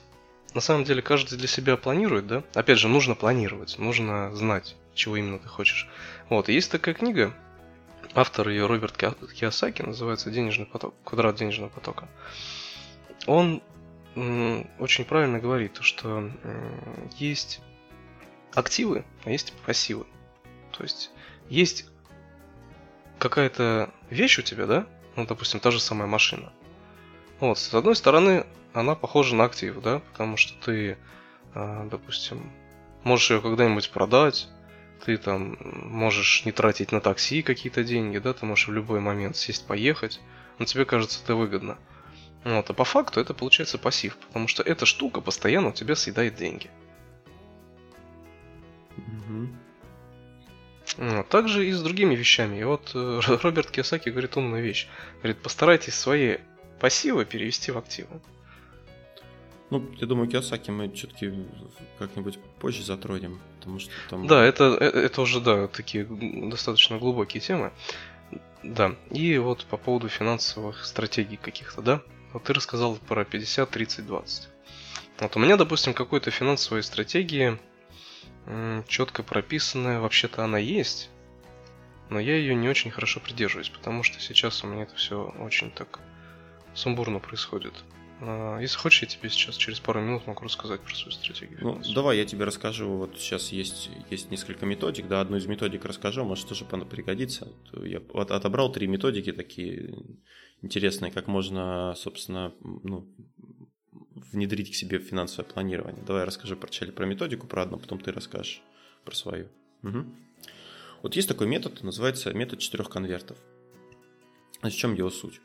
на 0.53 0.61
самом 0.61 0.85
деле, 0.85 1.01
каждый 1.01 1.37
для 1.37 1.47
себя 1.47 1.77
планирует, 1.77 2.27
да? 2.27 2.43
Опять 2.53 2.79
же, 2.79 2.87
нужно 2.87 3.15
планировать, 3.15 3.77
нужно 3.77 4.35
знать, 4.35 4.75
чего 4.95 5.17
именно 5.17 5.39
ты 5.39 5.47
хочешь. 5.47 5.87
Вот. 6.29 6.49
И 6.49 6.53
есть 6.53 6.71
такая 6.71 6.95
книга, 6.95 7.33
автор 8.15 8.49
ее 8.49 8.65
Роберт 8.65 8.97
Ки- 8.97 9.33
Киосаки, 9.33 9.81
называется 9.81 10.31
«Денежный 10.31 10.65
поток», 10.65 10.95
«Квадрат 11.03 11.35
денежного 11.35 11.69
потока». 11.69 12.07
Он 13.27 13.61
очень 14.79 15.03
правильно 15.03 15.39
говорит, 15.39 15.77
что 15.81 16.31
есть 17.17 17.61
активы, 18.53 19.03
а 19.25 19.29
есть 19.29 19.53
пассивы. 19.65 20.05
То 20.71 20.83
есть 20.83 21.11
есть 21.49 21.85
какая-то 23.19 23.91
вещь 24.09 24.39
у 24.39 24.41
тебя, 24.41 24.65
да? 24.65 24.87
Ну, 25.17 25.25
допустим, 25.25 25.59
та 25.59 25.71
же 25.71 25.79
самая 25.81 26.07
машина. 26.07 26.53
Вот, 27.41 27.59
с 27.59 27.73
одной 27.73 27.95
стороны, 27.95 28.45
она 28.73 28.95
похожа 28.95 29.35
на 29.35 29.43
актив, 29.43 29.81
да, 29.81 29.99
потому 29.99 30.37
что 30.37 30.53
ты, 30.63 30.97
а, 31.53 31.85
допустим, 31.87 32.51
можешь 33.03 33.31
ее 33.31 33.41
когда-нибудь 33.41 33.89
продать, 33.89 34.47
ты 35.03 35.17
там 35.17 35.57
можешь 35.61 36.45
не 36.45 36.51
тратить 36.51 36.91
на 36.91 37.01
такси 37.01 37.41
какие-то 37.41 37.83
деньги, 37.83 38.17
да, 38.17 38.33
ты 38.33 38.45
можешь 38.45 38.67
в 38.67 38.73
любой 38.73 38.99
момент 38.99 39.35
сесть 39.35 39.67
поехать, 39.67 40.19
но 40.59 40.65
тебе 40.65 40.85
кажется 40.85 41.21
это 41.23 41.35
выгодно. 41.35 41.77
Вот, 42.43 42.69
а 42.69 42.73
по 42.73 42.85
факту 42.85 43.19
это 43.19 43.33
получается 43.33 43.77
пассив, 43.77 44.17
потому 44.17 44.47
что 44.47 44.61
эта 44.61 44.85
штука 44.85 45.19
постоянно 45.19 45.69
у 45.69 45.73
тебя 45.73 45.95
съедает 45.95 46.35
деньги. 46.35 46.69
Мгм. 48.97 49.57
Вот, 50.97 51.27
также 51.29 51.67
и 51.67 51.71
с 51.71 51.81
другими 51.81 52.15
вещами. 52.15 52.59
И 52.59 52.63
вот 52.63 52.91
э, 52.93 53.19
Роберт 53.43 53.71
Киосаки 53.71 54.09
говорит 54.09 54.37
умную 54.37 54.63
вещь. 54.63 54.87
Говорит, 55.17 55.41
постарайтесь 55.41 55.95
свои 55.95 56.37
пассивы 56.79 57.25
перевести 57.25 57.71
в 57.71 57.77
активы. 57.77 58.21
Ну, 59.71 59.89
я 59.97 60.05
думаю, 60.05 60.29
Киосаки 60.29 60.69
мы 60.69 60.91
все-таки 60.91 61.33
как-нибудь 61.97 62.37
позже 62.59 62.83
затронем, 62.83 63.39
потому 63.65 63.79
что 63.79 63.91
там... 64.09 64.27
Да, 64.27 64.45
это, 64.45 64.77
э- 64.79 64.85
это 64.85 65.21
уже, 65.21 65.41
да, 65.41 65.67
такие 65.67 66.05
достаточно 66.05 66.99
глубокие 66.99 67.41
темы. 67.41 67.73
Да, 68.61 68.95
и 69.09 69.37
вот 69.39 69.65
по 69.65 69.77
поводу 69.77 70.07
финансовых 70.07 70.85
стратегий 70.85 71.37
каких-то, 71.37 71.81
да? 71.81 72.01
Вот 72.31 72.43
ты 72.43 72.53
рассказал 72.53 72.95
про 72.95 73.25
50, 73.25 73.67
30, 73.67 74.05
20. 74.05 74.49
Вот 75.19 75.35
у 75.35 75.39
меня, 75.39 75.57
допустим, 75.57 75.93
какой-то 75.95 76.29
финансовой 76.29 76.83
стратегии 76.83 77.57
четко 78.87 79.23
прописанная, 79.23 79.99
вообще-то 79.99 80.43
она 80.43 80.59
есть, 80.59 81.09
но 82.09 82.19
я 82.19 82.35
ее 82.35 82.53
не 82.53 82.69
очень 82.69 82.91
хорошо 82.91 83.19
придерживаюсь, 83.19 83.69
потому 83.69 84.03
что 84.03 84.19
сейчас 84.19 84.63
у 84.63 84.67
меня 84.67 84.83
это 84.83 84.95
все 84.95 85.33
очень 85.39 85.71
так 85.71 85.99
сумбурно 86.75 87.17
происходит. 87.17 87.73
А, 88.21 88.59
Если 88.59 88.77
хочешь, 88.77 89.01
я 89.01 89.07
тебе 89.07 89.29
сейчас 89.29 89.57
через 89.57 89.79
пару 89.79 90.01
минут 90.01 90.25
могу 90.27 90.43
рассказать 90.45 90.81
про 90.81 90.95
свою 90.95 91.11
стратегию. 91.11 91.59
Ну, 91.61 91.81
давай 91.93 92.17
я 92.17 92.25
тебе 92.25 92.45
расскажу. 92.45 92.87
Вот 92.95 93.17
сейчас 93.17 93.51
есть, 93.51 93.89
есть 94.09 94.31
несколько 94.31 94.65
методик, 94.65 95.07
да, 95.07 95.21
одну 95.21 95.37
из 95.37 95.45
методик 95.47 95.85
расскажу, 95.85 96.23
может 96.23 96.47
тоже 96.47 96.65
пригодится. 96.65 97.51
Я 97.83 97.99
от- 98.13 98.31
отобрал 98.31 98.71
три 98.71 98.87
методики 98.87 99.31
такие 99.31 99.95
интересные, 100.61 101.11
как 101.11 101.27
можно, 101.27 101.93
собственно, 101.97 102.53
ну, 102.61 103.07
внедрить 104.31 104.71
к 104.71 104.75
себе 104.75 104.99
финансовое 104.99 105.45
планирование. 105.49 106.03
Давай 106.03 106.21
я 106.21 106.25
расскажу 106.25 106.55
вначале 106.55 106.91
про 106.91 107.05
методику, 107.05 107.47
про 107.47 107.63
одну, 107.63 107.77
потом 107.77 107.99
ты 107.99 108.11
расскажешь 108.11 108.61
про 109.03 109.13
свою. 109.13 109.49
Мгм. 109.81 110.15
Вот 111.03 111.15
есть 111.15 111.27
такой 111.27 111.47
метод, 111.47 111.83
называется 111.83 112.33
метод 112.33 112.59
четырех 112.59 112.89
конвертов. 112.89 113.37
Значит, 114.61 114.77
в 114.77 114.81
чем 114.81 114.93
его 114.95 115.09
суть? 115.09 115.39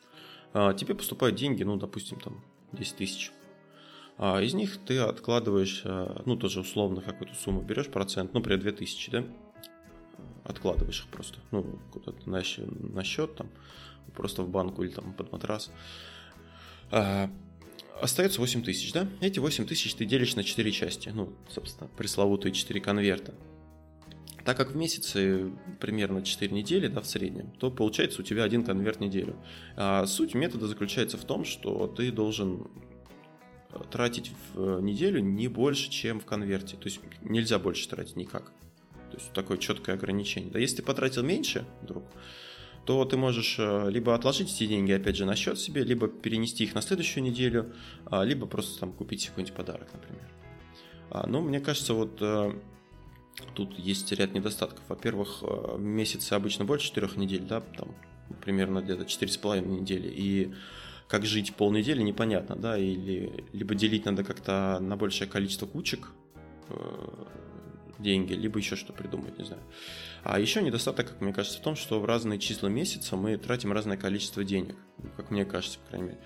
А, 0.52 0.72
Тебе 0.72 0.94
поступают 0.94 1.36
деньги, 1.36 1.62
ну, 1.62 1.76
допустим, 1.76 2.18
там 2.18 2.42
10 2.72 2.96
тысяч. 2.96 3.32
А 4.22 4.40
из 4.42 4.52
них 4.52 4.78
ты 4.84 4.98
откладываешь, 4.98 5.82
а, 5.84 6.22
ну, 6.26 6.36
тоже 6.36 6.60
условно 6.60 7.00
какую-то 7.00 7.34
сумму 7.34 7.62
берешь, 7.62 7.88
процент, 7.88 8.34
ну, 8.34 8.40
например, 8.40 8.60
2000, 8.60 9.10
да? 9.10 9.24
Откладываешь 10.44 11.00
их 11.00 11.06
просто, 11.06 11.38
ну, 11.50 11.78
куда-то 11.90 12.28
на, 12.28 12.42
на 12.92 13.02
счет, 13.04 13.34
там, 13.36 13.48
просто 14.14 14.42
в 14.42 14.50
банку 14.50 14.82
или 14.82 14.90
там 14.90 15.14
под 15.14 15.32
матрас. 15.32 15.70
А, 16.90 17.30
остается 18.00 18.40
8 18.40 18.62
тысяч, 18.62 18.92
да? 18.92 19.08
Эти 19.20 19.38
8 19.38 19.66
тысяч 19.66 19.94
ты 19.94 20.04
делишь 20.04 20.36
на 20.36 20.44
4 20.44 20.70
части, 20.70 21.08
ну, 21.08 21.32
собственно, 21.48 21.88
пресловутые 21.96 22.52
4 22.52 22.80
конверта. 22.80 23.34
Так 24.44 24.56
как 24.56 24.70
в 24.70 24.76
месяце 24.76 25.50
примерно 25.80 26.22
4 26.22 26.52
недели, 26.52 26.88
да, 26.88 27.00
в 27.00 27.06
среднем, 27.06 27.50
то 27.58 27.70
получается 27.70 28.22
у 28.22 28.24
тебя 28.24 28.44
один 28.44 28.64
конверт 28.64 28.98
в 28.98 29.00
неделю. 29.00 29.36
А 29.76 30.06
суть 30.06 30.34
метода 30.34 30.66
заключается 30.66 31.18
в 31.18 31.24
том, 31.24 31.44
что 31.44 31.86
ты 31.86 32.10
должен 32.10 32.68
э, 33.72 33.78
тратить 33.90 34.32
в 34.54 34.80
неделю 34.80 35.20
не 35.20 35.48
больше, 35.48 35.90
чем 35.90 36.20
в 36.20 36.24
конверте. 36.24 36.76
То 36.76 36.84
есть 36.84 37.00
нельзя 37.22 37.58
больше 37.58 37.88
тратить 37.88 38.16
никак. 38.16 38.52
То 39.10 39.18
есть 39.18 39.32
такое 39.32 39.58
четкое 39.58 39.96
ограничение. 39.96 40.50
Да 40.50 40.58
если 40.58 40.76
ты 40.76 40.82
потратил 40.82 41.22
меньше, 41.22 41.66
вдруг, 41.82 42.04
то 42.86 43.04
ты 43.04 43.16
можешь 43.18 43.56
э, 43.58 43.90
либо 43.90 44.14
отложить 44.14 44.54
эти 44.54 44.66
деньги, 44.66 44.92
опять 44.92 45.16
же, 45.16 45.26
на 45.26 45.36
счет 45.36 45.58
себе, 45.58 45.84
либо 45.84 46.08
перенести 46.08 46.64
их 46.64 46.74
на 46.74 46.80
следующую 46.80 47.24
неделю, 47.24 47.74
а, 48.06 48.24
либо 48.24 48.46
просто 48.46 48.80
там 48.80 48.92
купить 48.92 49.26
какой-нибудь 49.26 49.54
подарок, 49.54 49.88
например. 49.92 50.26
Но 51.26 51.40
мне 51.40 51.58
кажется, 51.58 51.92
вот 51.92 52.18
э, 52.20 52.52
тут 53.54 53.78
есть 53.78 54.10
ряд 54.12 54.32
недостатков. 54.32 54.82
Во-первых, 54.88 55.42
э, 55.42 55.76
в 55.76 55.80
месяце 55.80 56.34
обычно 56.34 56.64
больше 56.64 56.86
4 56.86 57.08
недель, 57.16 57.42
да, 57.42 57.60
там 57.60 57.94
примерно 58.42 58.80
где-то 58.80 59.04
4,5 59.04 59.66
недели, 59.66 60.08
и 60.08 60.54
как 61.08 61.26
жить 61.26 61.54
полнедели 61.54 62.02
непонятно, 62.02 62.56
да, 62.56 62.78
или 62.78 63.44
либо 63.52 63.74
делить 63.74 64.04
надо 64.04 64.22
как-то 64.22 64.78
на 64.80 64.96
большее 64.96 65.28
количество 65.28 65.66
кучек 65.66 66.10
э, 66.68 67.24
деньги, 67.98 68.32
либо 68.32 68.58
еще 68.58 68.76
что 68.76 68.92
придумать, 68.92 69.38
не 69.38 69.44
знаю. 69.44 69.62
А 70.22 70.38
еще 70.38 70.62
недостаток, 70.62 71.08
как 71.08 71.20
мне 71.20 71.32
кажется, 71.32 71.58
в 71.58 71.62
том, 71.62 71.76
что 71.76 72.00
в 72.00 72.04
разные 72.04 72.38
числа 72.38 72.68
месяца 72.68 73.16
мы 73.16 73.36
тратим 73.36 73.72
разное 73.72 73.96
количество 73.96 74.44
денег, 74.44 74.76
как 75.16 75.30
мне 75.30 75.44
кажется, 75.44 75.78
по 75.80 75.88
крайней 75.88 76.08
мере. 76.08 76.20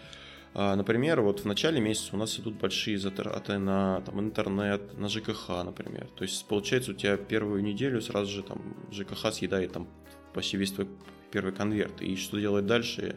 А, 0.54 0.76
Например, 0.76 1.20
вот 1.20 1.40
в 1.40 1.44
начале 1.46 1.80
месяца 1.80 2.14
у 2.14 2.18
нас 2.18 2.38
идут 2.38 2.54
большие 2.54 2.96
затраты 2.96 3.58
на 3.58 4.00
там, 4.02 4.20
интернет, 4.20 4.96
на 4.96 5.08
ЖКХ, 5.08 5.48
например. 5.64 6.06
То 6.14 6.22
есть 6.22 6.46
получается 6.46 6.92
у 6.92 6.94
тебя 6.94 7.16
первую 7.16 7.62
неделю 7.62 8.00
сразу 8.00 8.30
же 8.30 8.42
там 8.44 8.62
ЖКХ 8.92 9.32
съедает 9.32 9.72
там 9.72 9.88
почти 10.32 10.56
весь 10.56 10.70
твой 10.70 10.88
первый 11.32 11.52
конверт. 11.52 12.00
И 12.00 12.14
что 12.16 12.38
делать 12.38 12.66
дальше, 12.66 13.16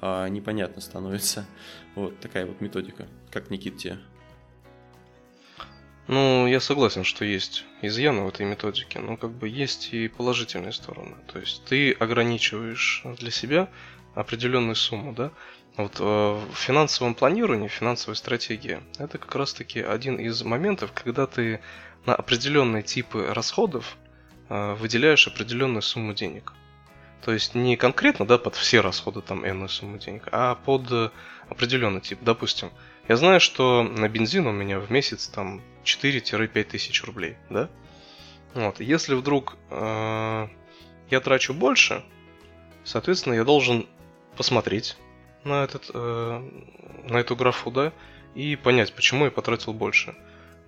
а, 0.00 0.28
непонятно 0.28 0.82
становится. 0.82 1.46
Вот 1.94 2.18
такая 2.18 2.44
вот 2.44 2.60
методика. 2.60 3.06
Как 3.30 3.50
Никит 3.50 3.76
тебе? 3.76 3.98
Ну, 6.08 6.48
я 6.48 6.58
согласен, 6.58 7.04
что 7.04 7.24
есть 7.24 7.64
изъяны 7.82 8.22
в 8.22 8.28
этой 8.28 8.44
методике, 8.44 8.98
но 8.98 9.16
как 9.16 9.30
бы 9.30 9.48
есть 9.48 9.94
и 9.94 10.08
положительные 10.08 10.72
стороны. 10.72 11.14
То 11.32 11.38
есть 11.38 11.64
ты 11.66 11.92
ограничиваешь 11.92 13.04
для 13.18 13.30
себя 13.30 13.70
определенную 14.14 14.74
сумму, 14.74 15.12
да? 15.12 15.30
Вот 15.76 15.98
э, 15.98 16.04
в 16.04 16.54
финансовом 16.54 17.14
планировании, 17.14 17.68
финансовой 17.68 18.14
стратегии, 18.16 18.80
это 18.98 19.18
как 19.18 19.34
раз-таки 19.34 19.80
один 19.80 20.16
из 20.16 20.42
моментов, 20.42 20.92
когда 20.92 21.26
ты 21.26 21.60
на 22.06 22.14
определенные 22.14 22.82
типы 22.82 23.26
расходов 23.32 23.96
э, 24.48 24.74
выделяешь 24.74 25.26
определенную 25.26 25.82
сумму 25.82 26.14
денег. 26.14 26.52
То 27.24 27.32
есть 27.32 27.54
не 27.54 27.76
конкретно, 27.76 28.26
да, 28.26 28.38
под 28.38 28.54
все 28.54 28.82
расходы 28.82 29.20
там 29.20 29.48
энную 29.48 29.68
сумму 29.68 29.98
денег, 29.98 30.28
а 30.30 30.54
под 30.54 30.92
э, 30.92 31.10
определенный 31.48 32.00
тип. 32.00 32.18
Допустим, 32.22 32.70
я 33.08 33.16
знаю, 33.16 33.40
что 33.40 33.82
на 33.82 34.08
бензин 34.08 34.46
у 34.46 34.52
меня 34.52 34.78
в 34.78 34.92
месяц 34.92 35.26
там 35.26 35.60
4-5 35.84 36.64
тысяч 36.64 37.02
рублей, 37.02 37.36
да? 37.50 37.68
Вот, 38.54 38.78
если 38.78 39.14
вдруг 39.14 39.56
э, 39.70 40.48
я 41.10 41.20
трачу 41.20 41.52
больше, 41.52 42.04
соответственно, 42.84 43.34
я 43.34 43.44
должен 43.44 43.88
посмотреть 44.36 44.96
на, 45.44 45.64
этот, 45.64 45.90
э, 45.92 46.50
на 47.08 47.16
эту 47.16 47.36
графу, 47.36 47.70
да, 47.70 47.92
и 48.34 48.56
понять, 48.56 48.92
почему 48.94 49.26
я 49.26 49.30
потратил 49.30 49.72
больше. 49.72 50.14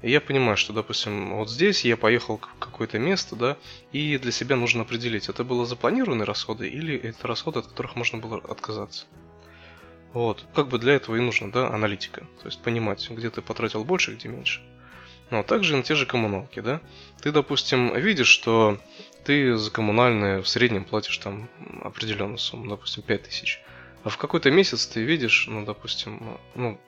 И 0.03 0.11
я 0.11 0.21
понимаю, 0.21 0.57
что, 0.57 0.73
допустим, 0.73 1.35
вот 1.37 1.51
здесь 1.51 1.85
я 1.85 1.97
поехал 1.97 2.39
в 2.39 2.59
какое-то 2.59 2.99
место, 2.99 3.35
да, 3.35 3.57
и 3.93 4.19
для 4.19 4.31
себя 4.31 4.57
нужно 4.57 4.83
определить, 4.83 5.29
это 5.29 5.43
было 5.43 5.67
запланированные 5.67 6.25
расходы 6.25 6.69
или 6.69 6.97
это 6.97 7.27
расходы, 7.27 7.61
от 7.61 7.67
которых 7.67 7.97
можно 7.97 8.19
было 8.19 8.39
отказаться. 8.39 9.07
Вот, 10.13 10.45
как 10.55 10.69
бы 10.69 10.79
для 10.79 10.95
этого 10.95 11.17
и 11.17 11.21
нужно, 11.21 11.51
да, 11.51 11.69
аналитика. 11.69 12.21
То 12.41 12.47
есть 12.47 12.63
понимать, 12.63 13.09
где 13.11 13.31
ты 13.31 13.43
потратил 13.43 13.85
больше, 13.85 14.15
где 14.15 14.29
меньше. 14.29 14.63
Ну, 15.31 15.41
а 15.41 15.43
также 15.43 15.77
на 15.77 15.83
те 15.83 15.95
же 15.95 16.07
коммуналки, 16.07 16.61
да. 16.61 16.81
Ты, 17.21 17.33
допустим, 17.33 17.95
видишь, 17.99 18.29
что 18.29 18.79
ты 19.25 19.57
за 19.57 19.71
коммунальные 19.71 20.41
в 20.41 20.49
среднем 20.49 20.85
платишь 20.85 21.19
там 21.19 21.49
определенную 21.83 22.39
сумму, 22.39 22.69
допустим, 22.69 23.03
5000. 23.03 23.61
А 24.07 24.09
в 24.09 24.19
какой-то 24.19 24.53
месяц 24.53 24.87
ты 24.87 25.03
видишь, 25.03 25.49
ну, 25.49 25.65
допустим, 25.65 26.39
ну, 26.55 26.79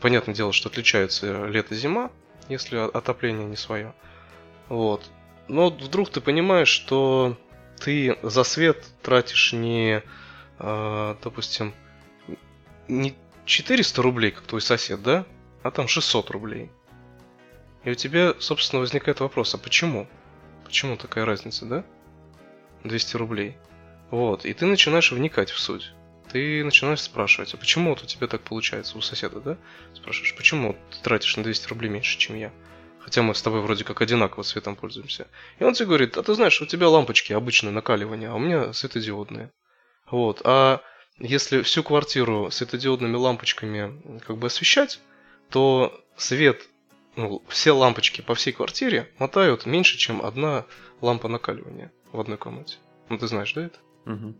понятное 0.00 0.34
дело, 0.34 0.50
что 0.54 0.70
отличаются 0.70 1.44
лето-зима, 1.44 2.10
если 2.48 2.78
отопление 2.78 3.44
не 3.44 3.56
свое. 3.56 3.94
Вот. 4.70 5.04
Но 5.46 5.68
вдруг 5.68 6.08
ты 6.08 6.22
понимаешь, 6.22 6.68
что 6.68 7.36
ты 7.78 8.16
за 8.22 8.44
свет 8.44 8.82
тратишь 9.02 9.52
не, 9.52 10.02
э, 10.58 11.16
допустим, 11.22 11.74
не 12.88 13.14
400 13.44 14.00
рублей, 14.00 14.30
как 14.30 14.44
твой 14.44 14.62
сосед, 14.62 15.02
да? 15.02 15.26
А 15.62 15.70
там 15.70 15.86
600 15.86 16.30
рублей. 16.30 16.70
И 17.84 17.90
у 17.90 17.94
тебя, 17.94 18.36
собственно, 18.38 18.80
возникает 18.80 19.20
вопрос, 19.20 19.54
а 19.54 19.58
почему? 19.58 20.08
Почему 20.64 20.96
такая 20.96 21.26
разница, 21.26 21.66
да? 21.66 21.84
200 22.84 23.16
рублей. 23.18 23.58
Вот, 24.10 24.46
и 24.46 24.54
ты 24.54 24.64
начинаешь 24.64 25.12
вникать 25.12 25.50
в 25.50 25.58
суть. 25.60 25.92
Ты 26.30 26.64
начинаешь 26.64 27.00
спрашивать, 27.00 27.54
а 27.54 27.56
почему 27.56 27.90
вот 27.90 28.02
у 28.02 28.06
тебя 28.06 28.26
так 28.26 28.42
получается, 28.42 28.98
у 28.98 29.00
соседа, 29.00 29.40
да? 29.40 29.58
Спрашиваешь, 29.94 30.34
почему 30.34 30.76
ты 30.90 31.02
тратишь 31.02 31.36
на 31.36 31.42
200 31.42 31.68
рублей 31.68 31.88
меньше, 31.88 32.18
чем 32.18 32.36
я? 32.36 32.52
Хотя 33.00 33.22
мы 33.22 33.34
с 33.34 33.42
тобой 33.42 33.60
вроде 33.60 33.84
как 33.84 34.00
одинаково 34.00 34.42
светом 34.42 34.76
пользуемся. 34.76 35.28
И 35.58 35.64
он 35.64 35.74
тебе 35.74 35.86
говорит, 35.86 36.16
а 36.16 36.22
ты 36.22 36.34
знаешь, 36.34 36.60
у 36.62 36.66
тебя 36.66 36.88
лампочки 36.88 37.32
обычные 37.32 37.70
накаливания, 37.72 38.30
а 38.30 38.34
у 38.34 38.38
меня 38.38 38.72
светодиодные. 38.72 39.52
Вот, 40.10 40.40
а 40.44 40.80
если 41.18 41.62
всю 41.62 41.82
квартиру 41.82 42.50
светодиодными 42.50 43.16
лампочками 43.16 44.20
как 44.20 44.38
бы 44.38 44.46
освещать, 44.46 45.00
то 45.50 46.04
свет, 46.16 46.62
ну, 47.16 47.42
все 47.48 47.72
лампочки 47.72 48.20
по 48.20 48.34
всей 48.34 48.52
квартире 48.52 49.12
мотают 49.18 49.66
меньше, 49.66 49.98
чем 49.98 50.24
одна 50.24 50.64
лампа 51.00 51.28
накаливания 51.28 51.92
в 52.10 52.18
одной 52.18 52.38
комнате. 52.38 52.78
Ну, 53.08 53.18
ты 53.18 53.26
знаешь, 53.28 53.52
да, 53.52 53.66
это? 53.66 53.78
Мгм. 54.06 54.36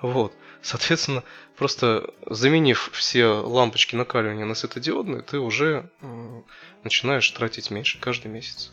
Вот. 0.00 0.32
Соответственно, 0.62 1.24
просто 1.56 2.12
заменив 2.26 2.90
все 2.92 3.26
лампочки 3.26 3.96
накаливания 3.96 4.44
на 4.44 4.54
светодиодные, 4.54 5.22
ты 5.22 5.38
уже 5.38 5.90
э, 6.00 6.42
начинаешь 6.84 7.28
тратить 7.30 7.70
меньше 7.70 8.00
каждый 8.00 8.28
месяц. 8.28 8.72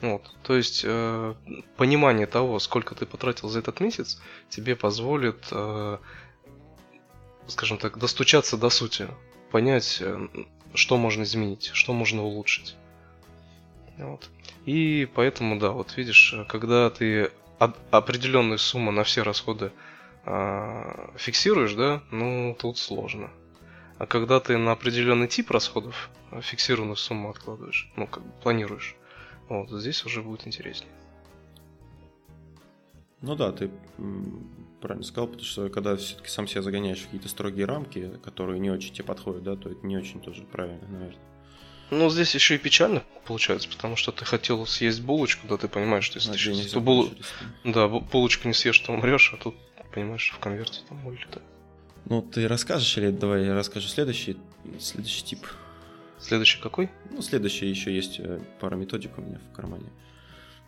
Вот. 0.00 0.30
То 0.42 0.54
есть 0.54 0.82
э, 0.84 1.34
понимание 1.76 2.26
того, 2.26 2.58
сколько 2.58 2.94
ты 2.94 3.06
потратил 3.06 3.48
за 3.48 3.60
этот 3.60 3.80
месяц, 3.80 4.20
тебе 4.48 4.76
позволит, 4.76 5.46
э, 5.50 5.98
скажем 7.46 7.78
так, 7.78 7.98
достучаться 7.98 8.56
до 8.56 8.68
сути, 8.70 9.08
понять, 9.50 9.98
э, 10.00 10.28
что 10.74 10.98
можно 10.98 11.22
изменить, 11.22 11.70
что 11.72 11.92
можно 11.92 12.22
улучшить. 12.22 12.76
Вот. 13.96 14.28
И 14.66 15.08
поэтому, 15.14 15.58
да, 15.58 15.70
вот 15.70 15.96
видишь, 15.96 16.34
когда 16.48 16.90
ты 16.90 17.30
определенную 17.58 18.58
сумму 18.58 18.90
на 18.90 19.04
все 19.04 19.22
расходы 19.22 19.72
э, 20.24 21.08
фиксируешь, 21.16 21.74
да, 21.74 22.02
ну 22.10 22.56
тут 22.58 22.78
сложно. 22.78 23.30
А 23.98 24.06
когда 24.06 24.40
ты 24.40 24.58
на 24.58 24.72
определенный 24.72 25.28
тип 25.28 25.50
расходов 25.50 26.10
фиксированную 26.40 26.96
сумму 26.96 27.30
откладываешь, 27.30 27.90
ну 27.96 28.06
как 28.06 28.24
бы 28.24 28.32
планируешь, 28.42 28.96
вот 29.48 29.70
здесь 29.70 30.04
уже 30.04 30.22
будет 30.22 30.46
интереснее. 30.46 30.90
Ну 33.20 33.36
да, 33.36 33.52
ты 33.52 33.70
правильно 34.80 35.04
сказал, 35.04 35.28
потому 35.28 35.44
что 35.44 35.68
когда 35.70 35.96
все-таки 35.96 36.28
сам 36.28 36.46
себя 36.46 36.60
загоняешь 36.60 37.00
в 37.00 37.04
какие-то 37.04 37.28
строгие 37.28 37.64
рамки, 37.64 38.18
которые 38.22 38.58
не 38.58 38.70
очень 38.70 38.92
тебе 38.92 39.04
подходят, 39.04 39.42
да, 39.42 39.56
то 39.56 39.70
это 39.70 39.86
не 39.86 39.96
очень 39.96 40.20
тоже 40.20 40.42
правильно, 40.44 40.86
наверное. 40.88 41.33
Ну, 41.98 42.10
здесь 42.10 42.34
еще 42.34 42.56
и 42.56 42.58
печально 42.58 43.02
получается, 43.24 43.68
потому 43.68 43.96
что 43.96 44.12
ты 44.12 44.24
хотел 44.24 44.66
съесть 44.66 45.00
булочку, 45.00 45.46
да 45.46 45.56
ты 45.56 45.68
понимаешь, 45.68 46.04
что 46.04 46.18
если 46.18 46.32
ты 46.32 46.38
сейчас 46.38 46.66
эту 46.66 46.80
булу... 46.80 47.10
да, 47.64 47.88
булочку 47.88 48.48
не 48.48 48.54
съешь, 48.54 48.78
то 48.80 48.92
умрешь, 48.92 49.32
а 49.32 49.36
тут, 49.36 49.54
понимаешь, 49.92 50.32
в 50.34 50.38
конверте 50.38 50.80
там 50.88 51.06
улетает. 51.06 51.42
Ну, 52.06 52.20
ты 52.20 52.48
расскажешь 52.48 52.96
или 52.98 53.10
давай 53.10 53.44
я 53.44 53.54
расскажу 53.54 53.88
следующий, 53.88 54.36
следующий 54.78 55.24
тип. 55.24 55.46
Следующий 56.18 56.60
какой? 56.60 56.90
Ну, 57.10 57.22
следующий 57.22 57.66
еще 57.66 57.94
есть 57.94 58.18
э, 58.18 58.40
пара 58.60 58.76
методик 58.76 59.18
у 59.18 59.22
меня 59.22 59.40
в 59.50 59.56
кармане. 59.56 59.86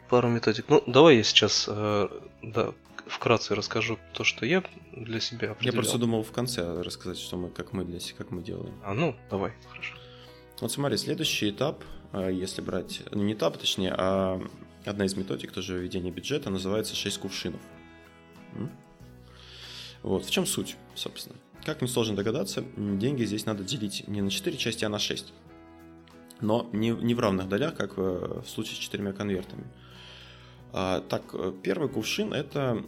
Пару 0.09 0.29
методик. 0.29 0.67
Ну, 0.69 0.83
давай 0.87 1.17
я 1.17 1.23
сейчас 1.25 1.67
э, 1.69 2.09
да, 2.43 2.73
вкратце 3.07 3.55
расскажу 3.55 3.99
то, 4.13 4.25
что 4.25 4.47
я 4.47 4.63
для 4.93 5.21
себя 5.21 5.53
определял. 5.53 5.75
Я 5.75 5.81
просто 5.81 5.99
думал 5.99 6.23
в 6.23 6.33
конце 6.33 6.83
рассказать, 6.83 7.19
что 7.19 7.37
мы, 7.37 7.51
как 7.51 7.73
мы 7.73 7.85
для 7.85 8.01
себя, 8.01 8.19
как 8.19 8.31
мы 8.31 8.43
делаем. 8.43 8.75
А, 8.85 8.95
ну, 8.95 9.17
давай, 9.31 9.53
хорошо. 9.69 9.95
Вот 10.61 10.73
смотри, 10.73 10.97
следующий 10.97 11.51
этап, 11.51 11.85
а, 12.13 12.31
если 12.31 12.63
брать, 12.63 13.03
ну 13.11 13.23
не 13.23 13.35
этап, 13.35 13.59
точнее, 13.59 13.93
а 13.97 14.41
одна 14.85 15.05
из 15.05 15.15
методик 15.15 15.53
тоже 15.53 15.79
введения 15.79 16.11
бюджета 16.11 16.51
называется 16.51 16.95
6 16.95 17.19
кувшинов. 17.19 17.61
Вот, 20.03 20.25
в 20.25 20.31
чем 20.31 20.47
суть, 20.47 20.77
собственно? 20.95 21.37
Как 21.65 21.83
несложно 21.83 22.15
догадаться, 22.15 22.65
деньги 22.77 23.25
здесь 23.25 23.45
надо 23.45 23.65
делить 23.65 24.07
не 24.07 24.23
на 24.23 24.31
4 24.31 24.57
части, 24.57 24.85
а 24.85 24.89
на 24.89 24.99
6. 24.99 25.33
Но 26.41 26.69
не, 26.73 26.91
не 26.91 27.15
в 27.15 27.21
равных 27.21 27.49
долях, 27.49 27.75
как 27.75 27.97
в 27.97 28.45
случае 28.47 28.77
с 28.77 28.79
четырьмя 28.79 29.13
конвертами. 29.13 29.65
А, 30.73 31.01
так, 31.01 31.23
э, 31.33 31.53
первый 31.63 31.89
кувшин 31.89 32.33
это 32.33 32.85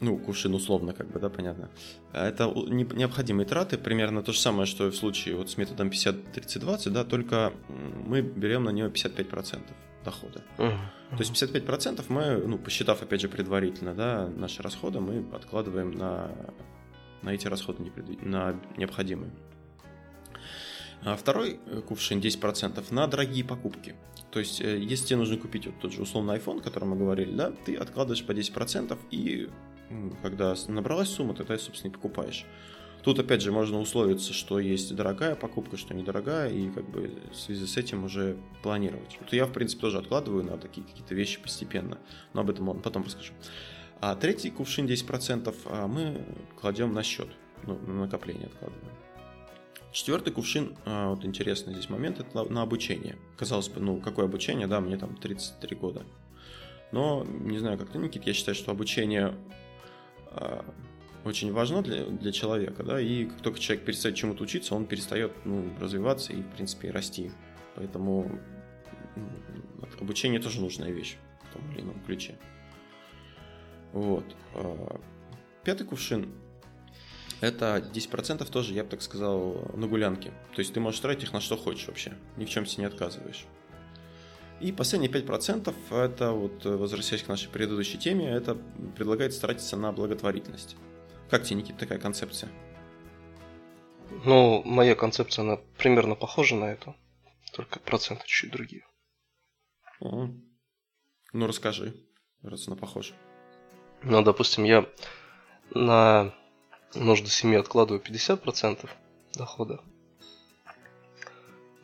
ну, 0.00 0.18
кувшин 0.18 0.54
условно, 0.54 0.92
как 0.92 1.08
бы, 1.08 1.20
да, 1.20 1.28
понятно. 1.28 1.70
Это 2.12 2.46
необходимые 2.46 3.46
траты, 3.46 3.76
примерно 3.76 4.22
то 4.22 4.32
же 4.32 4.40
самое, 4.40 4.66
что 4.66 4.86
и 4.86 4.90
в 4.90 4.96
случае 4.96 5.36
вот 5.36 5.50
с 5.50 5.58
методом 5.58 5.88
50-30-20, 5.88 6.90
да, 6.90 7.04
только 7.04 7.52
мы 8.06 8.22
берем 8.22 8.64
на 8.64 8.70
нее 8.70 8.88
55% 8.88 9.60
дохода. 10.04 10.42
Uh-huh. 10.56 10.78
То 11.10 11.18
есть 11.18 11.32
55% 11.32 12.04
мы, 12.08 12.36
ну, 12.46 12.58
посчитав, 12.58 13.02
опять 13.02 13.20
же, 13.20 13.28
предварительно, 13.28 13.94
да, 13.94 14.26
наши 14.28 14.62
расходы, 14.62 15.00
мы 15.00 15.24
откладываем 15.34 15.90
на, 15.90 16.30
на 17.22 17.34
эти 17.34 17.46
расходы, 17.46 17.92
на 18.22 18.58
необходимые. 18.78 19.30
А 21.02 21.16
второй 21.16 21.60
э, 21.66 21.80
кувшин 21.80 22.20
10% 22.20 22.84
на 22.92 23.06
дорогие 23.06 23.44
покупки. 23.44 23.94
То 24.30 24.38
есть, 24.38 24.60
э, 24.60 24.78
если 24.78 25.06
тебе 25.06 25.16
нужно 25.16 25.38
купить 25.38 25.66
вот 25.66 25.80
тот 25.80 25.92
же 25.92 26.02
условный 26.02 26.36
iPhone, 26.36 26.58
о 26.58 26.62
котором 26.62 26.90
мы 26.90 26.96
говорили, 26.96 27.34
да, 27.34 27.52
ты 27.64 27.74
откладываешь 27.74 28.24
по 28.24 28.32
10% 28.32 28.98
и 29.10 29.48
когда 30.22 30.54
набралась 30.68 31.08
сумма, 31.08 31.34
ты, 31.34 31.44
собственно, 31.58 31.90
и 31.90 31.94
покупаешь. 31.94 32.44
Тут, 33.02 33.18
опять 33.18 33.40
же, 33.40 33.50
можно 33.50 33.80
условиться, 33.80 34.34
что 34.34 34.58
есть 34.58 34.94
дорогая 34.94 35.34
покупка, 35.34 35.78
что 35.78 35.94
недорогая, 35.94 36.50
и 36.50 36.68
как 36.68 36.88
бы 36.88 37.10
в 37.32 37.34
связи 37.34 37.66
с 37.66 37.76
этим 37.78 38.04
уже 38.04 38.36
планировать. 38.62 39.16
Вот 39.20 39.32
я, 39.32 39.46
в 39.46 39.52
принципе, 39.52 39.80
тоже 39.80 39.98
откладываю 39.98 40.44
на 40.44 40.58
такие 40.58 40.86
какие-то 40.86 41.14
вещи 41.14 41.40
постепенно, 41.40 41.98
но 42.34 42.42
об 42.42 42.50
этом 42.50 42.78
потом 42.80 43.04
расскажу. 43.04 43.32
А 44.00 44.14
третий 44.16 44.50
кувшин 44.50 44.86
10% 44.86 45.54
а 45.66 45.86
мы 45.86 46.24
кладем 46.60 46.92
на 46.92 47.02
счет, 47.02 47.28
ну, 47.64 47.78
на 47.86 48.04
накопление 48.04 48.46
откладываем. 48.46 48.94
Четвертый 49.92 50.32
кувшин, 50.32 50.76
а, 50.84 51.10
вот 51.10 51.24
интересный 51.24 51.72
здесь 51.72 51.88
момент, 51.88 52.20
это 52.20 52.44
на 52.44 52.62
обучение. 52.62 53.16
Казалось 53.36 53.68
бы, 53.68 53.80
ну, 53.80 54.00
какое 54.00 54.26
обучение, 54.26 54.66
да, 54.66 54.80
мне 54.80 54.96
там 54.96 55.16
33 55.16 55.76
года. 55.76 56.04
Но, 56.92 57.24
не 57.24 57.58
знаю, 57.58 57.78
как 57.78 57.90
ты, 57.90 57.98
Никит, 57.98 58.26
я 58.26 58.32
считаю, 58.32 58.54
что 58.54 58.70
обучение 58.70 59.34
очень 61.24 61.52
важно 61.52 61.82
для, 61.82 62.06
для 62.06 62.32
человека, 62.32 62.82
да, 62.82 63.00
и 63.00 63.26
как 63.26 63.40
только 63.40 63.58
человек 63.58 63.84
перестает 63.84 64.16
чему-то 64.16 64.42
учиться, 64.42 64.74
он 64.74 64.86
перестает 64.86 65.32
ну, 65.44 65.70
развиваться 65.78 66.32
и, 66.32 66.40
в 66.42 66.48
принципе, 66.50 66.90
расти. 66.90 67.30
Поэтому 67.76 68.38
обучение 70.00 70.40
тоже 70.40 70.60
нужная 70.60 70.90
вещь 70.90 71.16
в 71.48 71.52
том 71.52 71.70
или 71.72 71.82
ином 71.82 72.00
ключе. 72.06 72.36
Вот. 73.92 74.24
А, 74.54 75.00
пятый 75.64 75.86
кувшин 75.86 76.32
это 77.40 77.90
10% 77.92 78.50
тоже, 78.50 78.74
я 78.74 78.84
бы 78.84 78.90
так 78.90 79.02
сказал, 79.02 79.70
на 79.74 79.86
гулянке. 79.86 80.32
То 80.54 80.60
есть 80.60 80.74
ты 80.74 80.80
можешь 80.80 81.00
тратить 81.00 81.24
их 81.24 81.32
на 81.32 81.40
что 81.40 81.56
хочешь 81.56 81.86
вообще. 81.86 82.12
Ни 82.36 82.44
в 82.44 82.50
чем 82.50 82.66
себе 82.66 82.82
не 82.82 82.88
отказываешь. 82.88 83.46
И 84.60 84.72
последние 84.72 85.10
5% 85.10 85.74
это 85.90 86.32
вот, 86.32 86.64
возвращаясь 86.64 87.22
к 87.22 87.28
нашей 87.28 87.48
предыдущей 87.48 87.96
теме, 87.98 88.28
это 88.28 88.56
предлагается 88.94 89.40
тратиться 89.40 89.76
на 89.76 89.90
благотворительность. 89.90 90.76
Как 91.30 91.44
тебе, 91.44 91.56
Никита, 91.56 91.78
такая 91.78 91.98
концепция? 91.98 92.50
Ну, 94.24 94.62
моя 94.64 94.94
концепция, 94.94 95.44
она 95.44 95.56
примерно 95.78 96.14
похожа 96.14 96.56
на 96.56 96.66
эту, 96.66 96.94
только 97.52 97.78
проценты 97.78 98.24
чуть 98.26 98.50
другие. 98.50 98.84
О. 100.00 100.28
Ну, 101.32 101.46
расскажи, 101.46 101.94
раз 102.42 102.66
она 102.68 102.76
похожа. 102.76 103.14
Ну, 104.02 104.22
допустим, 104.22 104.64
я 104.64 104.86
на 105.70 106.34
нужды 106.94 107.30
семьи 107.30 107.56
откладываю 107.56 108.02
50% 108.02 108.90
дохода, 109.34 109.80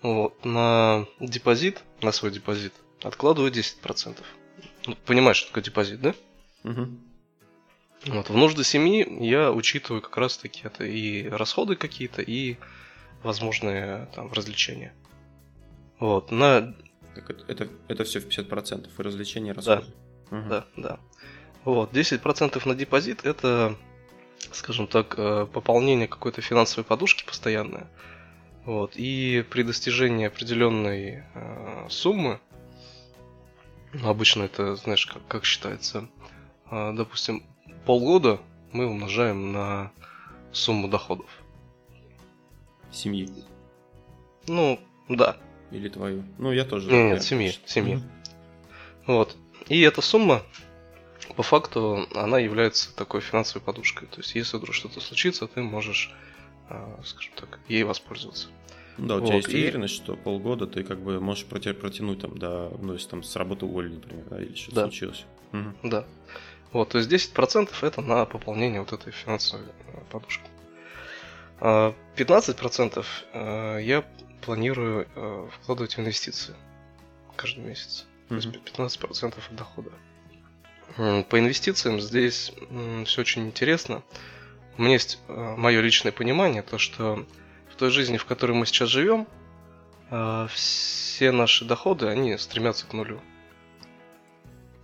вот, 0.06 0.44
на 0.44 1.06
депозит, 1.18 1.82
на 2.00 2.12
свой 2.12 2.30
депозит, 2.30 2.72
откладываю 3.02 3.50
10%. 3.50 4.16
Ну, 4.86 4.96
понимаешь, 5.04 5.36
что 5.38 5.48
такое 5.48 5.64
депозит, 5.64 6.00
да? 6.00 6.14
Угу. 6.62 6.88
Вот, 8.06 8.30
в 8.30 8.36
нужды 8.36 8.62
семьи 8.62 9.04
я 9.24 9.50
учитываю 9.50 10.00
как 10.00 10.16
раз 10.16 10.36
таки 10.36 10.60
это 10.62 10.84
и 10.84 11.28
расходы 11.28 11.74
какие-то, 11.74 12.22
и 12.22 12.56
возможные 13.24 14.08
там 14.14 14.32
развлечения. 14.32 14.94
Вот, 15.98 16.30
на... 16.30 16.74
Так 17.16 17.30
это, 17.30 17.44
это, 17.48 17.68
это 17.88 18.04
все 18.04 18.20
в 18.20 18.28
50%, 18.28 18.88
и 18.96 19.02
развлечения, 19.02 19.50
и 19.50 19.54
расходы. 19.54 19.86
Да, 20.30 20.38
угу. 20.38 20.48
да, 20.48 20.66
да. 20.76 21.00
Вот, 21.64 21.92
10% 21.92 22.68
на 22.68 22.74
депозит 22.76 23.24
это, 23.24 23.76
скажем 24.52 24.86
так, 24.86 25.14
э, 25.18 25.46
пополнение 25.52 26.06
какой-то 26.06 26.42
финансовой 26.42 26.84
подушки 26.84 27.24
постоянное. 27.24 27.88
Вот. 28.66 28.96
И 28.96 29.44
при 29.48 29.62
достижении 29.62 30.26
определенной 30.26 31.22
э, 31.34 31.86
суммы, 31.88 32.40
ну, 33.92 34.08
обычно 34.08 34.42
это, 34.42 34.74
знаешь, 34.74 35.06
как, 35.06 35.26
как 35.28 35.44
считается, 35.44 36.08
э, 36.70 36.92
допустим, 36.92 37.44
полгода 37.86 38.40
мы 38.72 38.86
умножаем 38.86 39.52
на 39.52 39.92
сумму 40.50 40.88
доходов. 40.88 41.30
Семьи. 42.90 43.30
Ну, 44.48 44.80
да. 45.08 45.36
Или 45.70 45.88
твою. 45.88 46.24
Ну, 46.38 46.50
я 46.50 46.64
тоже. 46.64 46.90
Нет, 46.90 47.12
нет, 47.12 47.22
семьи. 47.22 47.56
Семьи. 47.66 47.96
Mm-hmm. 47.96 48.02
Вот. 49.06 49.36
И 49.68 49.80
эта 49.80 50.02
сумма, 50.02 50.42
по 51.36 51.44
факту, 51.44 52.08
она 52.16 52.40
является 52.40 52.94
такой 52.96 53.20
финансовой 53.20 53.62
подушкой. 53.62 54.08
То 54.08 54.18
есть, 54.18 54.34
если 54.34 54.56
вдруг 54.56 54.74
что-то 54.74 55.00
случится, 55.00 55.46
ты 55.46 55.62
можешь 55.62 56.12
скажем 57.04 57.32
так, 57.36 57.58
ей 57.68 57.84
воспользоваться. 57.84 58.48
Да, 58.98 59.16
у 59.16 59.20
вот, 59.20 59.26
тебя 59.26 59.36
есть 59.36 59.48
и... 59.48 59.56
уверенность, 59.56 59.94
что 59.94 60.16
полгода 60.16 60.66
ты 60.66 60.82
как 60.82 61.00
бы 61.00 61.20
можешь 61.20 61.44
протянуть 61.44 62.20
там, 62.20 62.38
да, 62.38 62.70
ну, 62.80 62.94
если 62.94 63.08
там 63.08 63.22
с 63.22 63.36
работы 63.36 63.66
уволили, 63.66 63.94
например, 63.94 64.24
да, 64.30 64.42
или 64.42 64.54
что-то 64.54 64.76
да. 64.76 64.82
случилось. 64.84 65.24
Угу. 65.52 65.90
Да. 65.90 66.06
Вот, 66.72 66.90
то 66.90 66.98
есть 66.98 67.10
10% 67.10 67.70
это 67.82 68.00
на 68.00 68.24
пополнение 68.24 68.80
вот 68.80 68.92
этой 68.92 69.12
финансовой 69.12 69.66
э, 69.66 70.00
подушки. 70.10 70.44
15% 71.60 73.06
а, 73.32 73.78
э, 73.78 73.84
я 73.84 74.04
планирую 74.42 75.08
э, 75.14 75.48
вкладывать 75.54 75.96
в 75.96 76.00
инвестиции 76.00 76.54
каждый 77.34 77.64
месяц. 77.64 78.06
То 78.28 78.34
есть 78.34 78.48
15% 78.48 79.34
от 79.38 79.56
дохода. 79.56 79.90
По 80.96 81.38
инвестициям 81.38 82.00
здесь 82.00 82.52
все 83.06 83.20
очень 83.20 83.46
интересно. 83.46 84.02
У 84.78 84.82
меня 84.82 84.94
есть 84.94 85.18
э, 85.28 85.54
мое 85.56 85.80
личное 85.80 86.12
понимание, 86.12 86.62
то 86.62 86.78
что 86.78 87.26
в 87.70 87.76
той 87.76 87.90
жизни, 87.90 88.16
в 88.16 88.24
которой 88.24 88.52
мы 88.52 88.66
сейчас 88.66 88.88
живем, 88.88 89.26
э, 90.10 90.46
все 90.52 91.32
наши 91.32 91.64
доходы, 91.64 92.08
они 92.08 92.36
стремятся 92.36 92.86
к 92.86 92.92
нулю. 92.92 93.20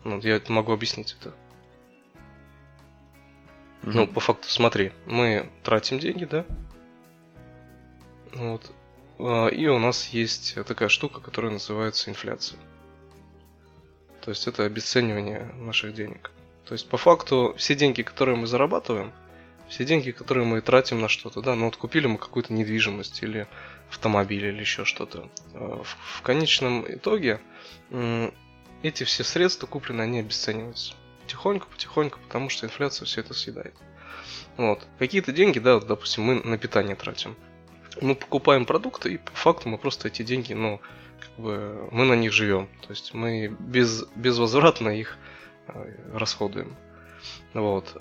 Ну, 0.04 0.18
я 0.20 0.36
это 0.36 0.50
могу 0.52 0.72
объяснить 0.72 1.16
это. 1.20 1.30
Mm-hmm. 3.82 3.92
Ну, 3.94 4.06
по 4.06 4.20
факту, 4.20 4.48
смотри, 4.48 4.92
мы 5.06 5.50
тратим 5.62 5.98
деньги, 5.98 6.24
да? 6.24 6.46
Вот. 8.32 8.70
А, 9.18 9.48
и 9.48 9.66
у 9.66 9.78
нас 9.78 10.08
есть 10.08 10.54
такая 10.66 10.88
штука, 10.88 11.20
которая 11.20 11.52
называется 11.52 12.10
инфляция. 12.10 12.58
То 14.22 14.30
есть 14.30 14.46
это 14.46 14.64
обесценивание 14.64 15.52
наших 15.56 15.94
денег. 15.94 16.30
То 16.64 16.74
есть 16.74 16.88
по 16.88 16.96
факту 16.96 17.54
все 17.56 17.74
деньги, 17.74 18.02
которые 18.02 18.36
мы 18.36 18.46
зарабатываем, 18.46 19.12
все 19.72 19.86
деньги, 19.86 20.10
которые 20.10 20.44
мы 20.44 20.60
тратим 20.60 21.00
на 21.00 21.08
что-то, 21.08 21.40
да, 21.40 21.54
ну 21.54 21.64
вот 21.64 21.76
купили 21.76 22.06
мы 22.06 22.18
какую-то 22.18 22.52
недвижимость 22.52 23.22
или 23.22 23.46
автомобиль 23.88 24.44
или 24.44 24.60
еще 24.60 24.84
что-то. 24.84 25.30
А, 25.54 25.82
в, 25.82 26.18
в 26.18 26.22
конечном 26.22 26.84
итоге 26.86 27.40
эти 28.82 29.04
все 29.04 29.24
средства 29.24 29.66
купленные, 29.66 30.04
они 30.04 30.20
обесцениваются. 30.20 30.92
Потихоньку, 31.22 31.68
потихоньку, 31.68 32.18
потому 32.20 32.50
что 32.50 32.66
инфляция 32.66 33.06
все 33.06 33.22
это 33.22 33.32
съедает. 33.32 33.74
Вот. 34.58 34.86
Какие-то 34.98 35.32
деньги, 35.32 35.58
да, 35.58 35.76
вот, 35.76 35.86
допустим, 35.86 36.24
мы 36.24 36.34
на 36.42 36.58
питание 36.58 36.94
тратим. 36.94 37.34
Мы 38.02 38.14
покупаем 38.14 38.66
продукты, 38.66 39.14
и 39.14 39.18
по 39.18 39.32
факту 39.32 39.70
мы 39.70 39.78
просто 39.78 40.08
эти 40.08 40.22
деньги, 40.22 40.52
ну, 40.52 40.82
как 41.18 41.30
бы, 41.42 41.88
мы 41.92 42.04
на 42.04 42.14
них 42.14 42.32
живем. 42.32 42.68
То 42.82 42.90
есть 42.90 43.14
мы 43.14 43.48
без, 43.48 44.04
безвозвратно 44.16 44.90
их 44.90 45.16
э, 45.68 45.94
расходуем. 46.12 46.76
Вот. 47.54 47.96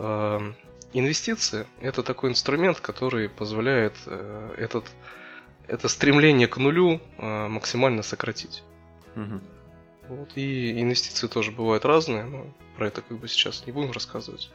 Инвестиции– 0.94 1.66
это 1.82 2.04
такой 2.04 2.32
инструмент, 2.32 2.80
который 2.80 3.30
позволяет 3.30 3.96
э, 4.06 4.56
этот, 4.58 4.86
это 5.68 5.88
стремление 5.88 6.48
к 6.48 6.58
нулю 6.58 7.00
э, 7.18 7.48
максимально 7.48 8.04
сократить. 8.04 8.64
Угу. 9.16 9.42
Вот. 10.10 10.32
И 10.36 10.82
инвестиции 10.82 11.28
тоже 11.28 11.52
бывают 11.52 11.86
разные, 11.86 12.26
но 12.26 12.46
про 12.76 12.88
это 12.88 13.02
как 13.02 13.18
бы 13.18 13.30
сейчас 13.30 13.66
не 13.66 13.72
будем 13.72 13.92
рассказывать. 13.92 14.52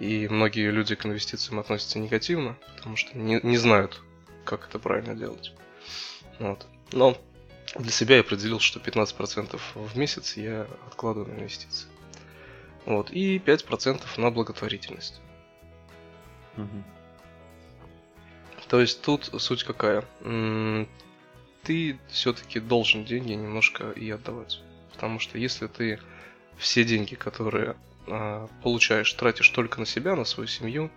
И 0.00 0.26
многие 0.28 0.70
люди 0.70 0.94
к 0.94 1.04
инвестициям 1.04 1.60
относятся 1.60 1.98
негативно, 1.98 2.56
потому 2.76 2.96
что 2.96 3.16
не, 3.16 3.38
не 3.42 3.58
знают, 3.58 4.00
как 4.44 4.66
это 4.68 4.78
правильно 4.78 5.14
делать. 5.14 5.52
Вот. 6.38 6.66
Но 6.92 7.16
для 7.78 7.90
себя 7.90 8.16
я 8.16 8.22
определил, 8.22 8.58
что 8.58 8.80
15% 8.80 9.60
в 9.74 9.96
месяц 9.98 10.36
я 10.38 10.66
откладываю 10.86 11.34
на 11.34 11.40
инвестиции. 11.40 11.88
Вот. 12.86 13.10
И 13.10 13.38
5% 13.38 14.00
на 14.16 14.30
благотворительность. 14.30 15.20
Угу. 16.56 16.84
То 18.68 18.80
есть 18.80 19.02
тут 19.02 19.30
суть 19.38 19.64
какая? 19.64 20.04
Ты 21.62 21.98
все-таки 22.08 22.60
должен 22.60 23.04
деньги 23.04 23.32
немножко 23.32 23.90
и 23.90 24.10
отдавать. 24.10 24.60
Потому 24.92 25.18
что 25.18 25.38
если 25.38 25.66
ты 25.66 25.98
все 26.58 26.84
деньги, 26.84 27.14
которые 27.14 27.76
э, 28.06 28.48
получаешь, 28.62 29.12
тратишь 29.14 29.48
только 29.48 29.80
на 29.80 29.86
себя, 29.86 30.14
на 30.14 30.24
свою 30.24 30.46
семью, 30.46 30.90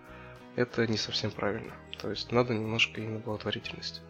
это 0.55 0.85
не 0.87 0.97
совсем 0.97 1.31
правильно. 1.31 1.73
То 1.99 2.09
есть 2.09 2.31
надо 2.31 2.53
немножко 2.53 3.01
и 3.01 3.07
на 3.07 3.19
благотворительность 3.19 4.01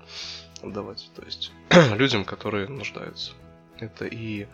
отдавать. 0.61 1.09
То 1.15 1.23
есть 1.23 1.51
людям, 1.95 2.25
которые 2.25 2.67
нуждаются. 2.67 3.33
Это 3.79 4.05
и 4.05 4.47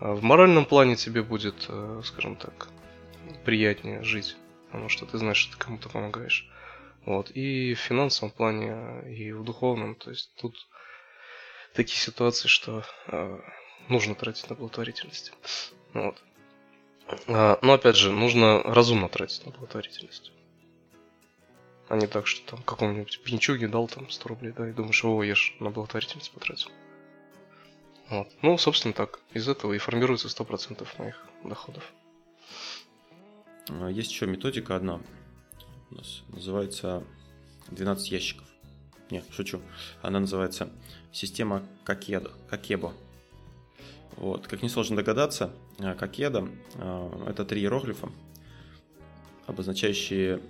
а, 0.00 0.12
в 0.12 0.22
моральном 0.22 0.64
плане 0.64 0.96
тебе 0.96 1.22
будет, 1.22 1.66
э, 1.68 2.02
скажем 2.04 2.36
так, 2.36 2.68
приятнее 3.44 4.02
жить, 4.02 4.36
потому 4.70 4.88
что 4.88 5.06
ты 5.06 5.18
знаешь, 5.18 5.38
что 5.38 5.52
ты 5.52 5.58
кому-то 5.58 5.88
помогаешь. 5.88 6.48
Вот. 7.04 7.30
И 7.30 7.74
в 7.74 7.78
финансовом 7.78 8.30
плане, 8.30 9.02
и 9.10 9.32
в 9.32 9.42
духовном. 9.44 9.94
То 9.94 10.10
есть 10.10 10.34
тут 10.36 10.54
такие 11.74 11.98
ситуации, 11.98 12.48
что 12.48 12.84
э, 13.06 13.38
нужно 13.88 14.14
тратить 14.14 14.48
на 14.50 14.56
благотворительность. 14.56 15.32
Вот. 15.94 16.22
А, 17.26 17.58
но 17.62 17.72
опять 17.72 17.96
же, 17.96 18.12
нужно 18.12 18.62
разумно 18.62 19.08
тратить 19.08 19.44
на 19.46 19.52
благотворительность. 19.52 20.32
А 21.88 21.96
не 21.96 22.06
так, 22.06 22.26
что 22.26 22.46
там 22.50 22.62
какому-нибудь 22.62 23.22
пьянчуге 23.22 23.66
дал 23.66 23.88
там 23.88 24.10
100 24.10 24.28
рублей, 24.28 24.52
да, 24.52 24.68
и 24.68 24.72
думаешь, 24.72 25.02
о, 25.04 25.22
я 25.22 25.34
ж 25.34 25.54
на 25.58 25.70
благотворительность 25.70 26.30
потратил. 26.32 26.70
Вот. 28.10 28.28
Ну, 28.42 28.58
собственно 28.58 28.92
так. 28.92 29.20
Из 29.32 29.48
этого 29.48 29.72
и 29.72 29.78
формируется 29.78 30.28
100% 30.28 30.86
моих 30.98 31.24
доходов. 31.44 31.90
А, 33.70 33.88
есть 33.88 34.10
еще 34.10 34.26
методика 34.26 34.76
одна. 34.76 35.00
У 35.90 35.94
нас 35.94 36.22
называется 36.28 37.04
12 37.70 38.10
ящиков. 38.10 38.46
Нет, 39.10 39.24
шучу. 39.30 39.60
Она 40.02 40.20
называется 40.20 40.68
система 41.12 41.62
Какедо. 41.84 42.30
Какебо. 42.50 42.92
Вот. 44.16 44.46
Как 44.46 44.62
несложно 44.62 44.96
догадаться, 44.96 45.52
э, 45.78 45.94
Какеда 45.94 46.48
э,– 46.74 47.24
это 47.28 47.44
три 47.44 47.62
иероглифа, 47.62 48.10
обозначающие 49.46 50.40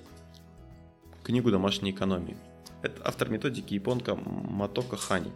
книгу 1.23 1.51
домашней 1.51 1.91
экономии. 1.91 2.37
Это 2.83 3.03
автор 3.05 3.29
методики 3.29 3.75
японка 3.75 4.14
Матока 4.14 4.97
Хани. 4.97 5.31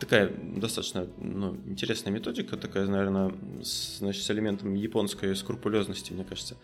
Такая 0.00 0.30
достаточно 0.30 1.08
ну, 1.18 1.56
интересная 1.66 2.12
методика, 2.12 2.56
такая, 2.56 2.86
наверное, 2.86 3.32
с, 3.62 3.98
значит, 3.98 4.22
с 4.22 4.30
элементом 4.30 4.74
японской 4.74 5.34
скрупулезности, 5.34 6.12
мне 6.12 6.24
кажется. 6.24 6.56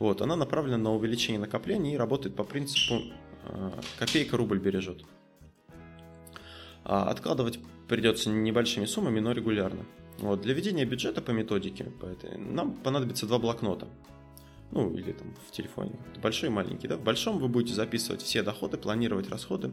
Вот, 0.00 0.20
она 0.20 0.34
направлена 0.34 0.78
на 0.78 0.92
увеличение 0.92 1.38
накоплений 1.38 1.94
и 1.94 1.96
работает 1.96 2.34
по 2.34 2.42
принципу 2.42 3.02
э, 3.44 3.70
копейка 3.98 4.36
рубль 4.36 4.58
бережет. 4.58 5.04
А 6.84 7.08
откладывать 7.08 7.60
придется 7.88 8.30
небольшими 8.30 8.86
суммами, 8.86 9.20
но 9.20 9.30
регулярно. 9.30 9.84
Вот, 10.18 10.40
для 10.40 10.54
ведения 10.54 10.84
бюджета 10.84 11.22
по 11.22 11.30
методике 11.30 11.84
по 11.84 12.06
этой, 12.06 12.36
нам 12.36 12.72
понадобится 12.72 13.26
два 13.26 13.38
блокнота. 13.38 13.86
Ну, 14.72 14.90
или 14.94 15.12
там 15.12 15.34
в 15.46 15.52
телефоне. 15.52 15.92
Большой 16.22 16.48
и 16.48 16.52
маленький. 16.52 16.88
Да? 16.88 16.96
В 16.96 17.02
большом 17.02 17.38
вы 17.38 17.48
будете 17.48 17.74
записывать 17.74 18.22
все 18.22 18.42
доходы, 18.42 18.78
планировать 18.78 19.28
расходы 19.28 19.70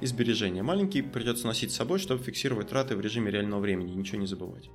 и 0.00 0.06
сбережения. 0.06 0.62
Маленький 0.62 1.02
придется 1.02 1.48
носить 1.48 1.72
с 1.72 1.76
собой, 1.76 1.98
чтобы 1.98 2.22
фиксировать 2.22 2.68
траты 2.68 2.94
в 2.94 3.00
режиме 3.00 3.32
реального 3.32 3.60
времени, 3.60 3.92
ничего 3.92 4.18
не 4.18 4.26
забывать. 4.26 4.70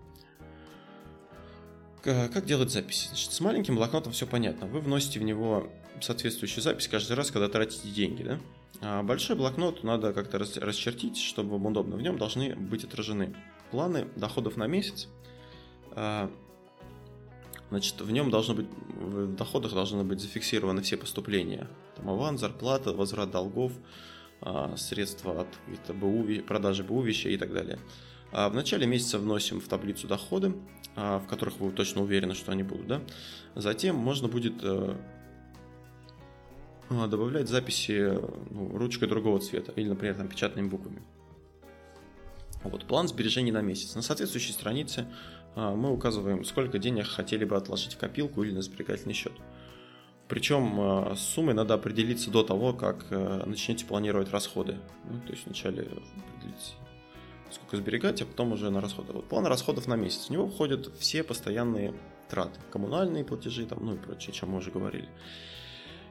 Как 2.04 2.46
делать 2.46 2.70
записи? 2.72 3.08
Значит, 3.08 3.32
с 3.32 3.40
маленьким 3.40 3.76
блокнотом 3.76 4.12
все 4.12 4.28
понятно. 4.28 4.68
Вы 4.68 4.82
вносите 4.82 5.20
в 5.20 5.24
него 5.24 5.72
соответствующую 6.02 6.64
запись 6.64 6.88
каждый 6.88 7.14
раз, 7.14 7.32
когда 7.32 7.48
тратите 7.48 7.88
деньги, 7.90 8.24
да? 8.24 8.40
А 8.82 9.04
большой 9.04 9.36
блокнот 9.36 9.84
надо 9.84 10.12
как-то 10.12 10.40
расчертить, 10.40 11.18
чтобы 11.18 11.52
вам 11.52 11.68
удобно. 11.68 11.96
В 11.96 12.02
нем 12.02 12.18
должны 12.18 12.56
быть 12.56 12.84
отражены 12.84 13.36
планы 13.70 14.08
доходов 14.16 14.58
на 14.58 14.68
месяц. 14.68 15.08
А, 17.72 17.76
значит, 17.76 18.02
в 18.02 18.12
нем 18.12 18.30
должно 18.30 18.54
быть, 18.54 18.68
в 19.00 19.36
доходах 19.36 19.74
должны 19.74 20.04
быть 20.04 20.20
зафиксированы 20.20 20.82
все 20.82 20.98
поступления. 20.98 21.68
Там 21.96 22.10
аванс, 22.10 22.42
зарплата, 22.42 22.94
возврат 22.94 23.32
долгов, 23.32 23.72
а, 24.42 24.76
средства 24.76 25.42
от 25.42 25.96
БУ, 25.96 26.44
продажи 26.46 26.84
БУ 26.84 27.02
вещей 27.02 27.34
и 27.34 27.38
так 27.38 27.54
далее. 27.54 27.80
В 28.32 28.54
начале 28.54 28.88
месяца 28.88 29.20
вносим 29.20 29.60
в 29.60 29.68
таблицу 29.68 30.08
доходы, 30.08 30.54
в 30.96 31.24
которых 31.30 31.60
вы 31.60 31.70
точно 31.72 32.02
уверены, 32.02 32.34
что 32.34 32.54
они 32.54 32.64
будут. 32.64 32.88
Да? 32.88 33.02
Затем 33.56 33.98
можно 33.98 34.30
будет 34.30 34.54
э, 34.64 34.96
а, 36.90 37.08
добавлять 37.08 37.48
записи 37.48 38.20
ну, 38.50 38.78
ручкой 38.78 39.08
другого 39.08 39.40
цвета 39.40 39.72
или, 39.74 39.88
например, 39.88 40.16
там, 40.16 40.28
печатными 40.28 40.68
буквами. 40.68 41.02
Вот, 42.64 42.86
план 42.86 43.08
сбережений 43.08 43.52
на 43.52 43.62
месяц. 43.62 43.96
На 43.96 44.02
соответствующей 44.02 44.52
странице 44.52 45.02
а, 45.02 45.12
мы 45.56 45.92
указываем, 45.92 46.44
сколько 46.46 46.80
денег 46.80 47.08
хотели 47.08 47.46
бы 47.46 47.56
отложить 47.56 47.94
в 47.96 47.98
копилку 47.98 48.44
или 48.44 48.54
на 48.54 48.62
сберегательный 48.62 49.14
счет. 49.14 49.34
Причем 50.32 50.80
а, 50.80 51.14
с 51.14 51.20
суммой 51.20 51.54
надо 51.54 51.74
определиться 51.74 52.32
до 52.32 52.42
того, 52.42 52.72
как 52.72 53.06
а, 53.10 53.46
начнете 53.46 53.86
планировать 53.86 54.32
расходы. 54.32 54.78
Ну, 55.04 55.20
то 55.28 55.34
есть 55.34 55.46
вначале 55.46 55.82
определить, 55.82 56.76
сколько 57.52 57.76
сберегать, 57.76 58.22
а 58.22 58.26
потом 58.26 58.54
уже 58.54 58.70
на 58.70 58.80
расходы. 58.80 59.12
Вот 59.12 59.26
план 59.26 59.46
расходов 59.46 59.88
на 59.88 59.98
месяц. 59.98 60.28
В 60.28 60.30
него 60.30 60.48
входят 60.48 60.90
все 60.98 61.24
постоянные 61.24 61.94
траты. 62.30 62.62
Коммунальные 62.72 63.26
платежи, 63.26 63.66
там, 63.66 63.86
ну 63.86 63.96
и 63.96 63.98
прочее, 63.98 64.30
о 64.30 64.32
чем 64.32 64.52
мы 64.52 64.60
уже 64.60 64.72
говорили. 64.72 65.10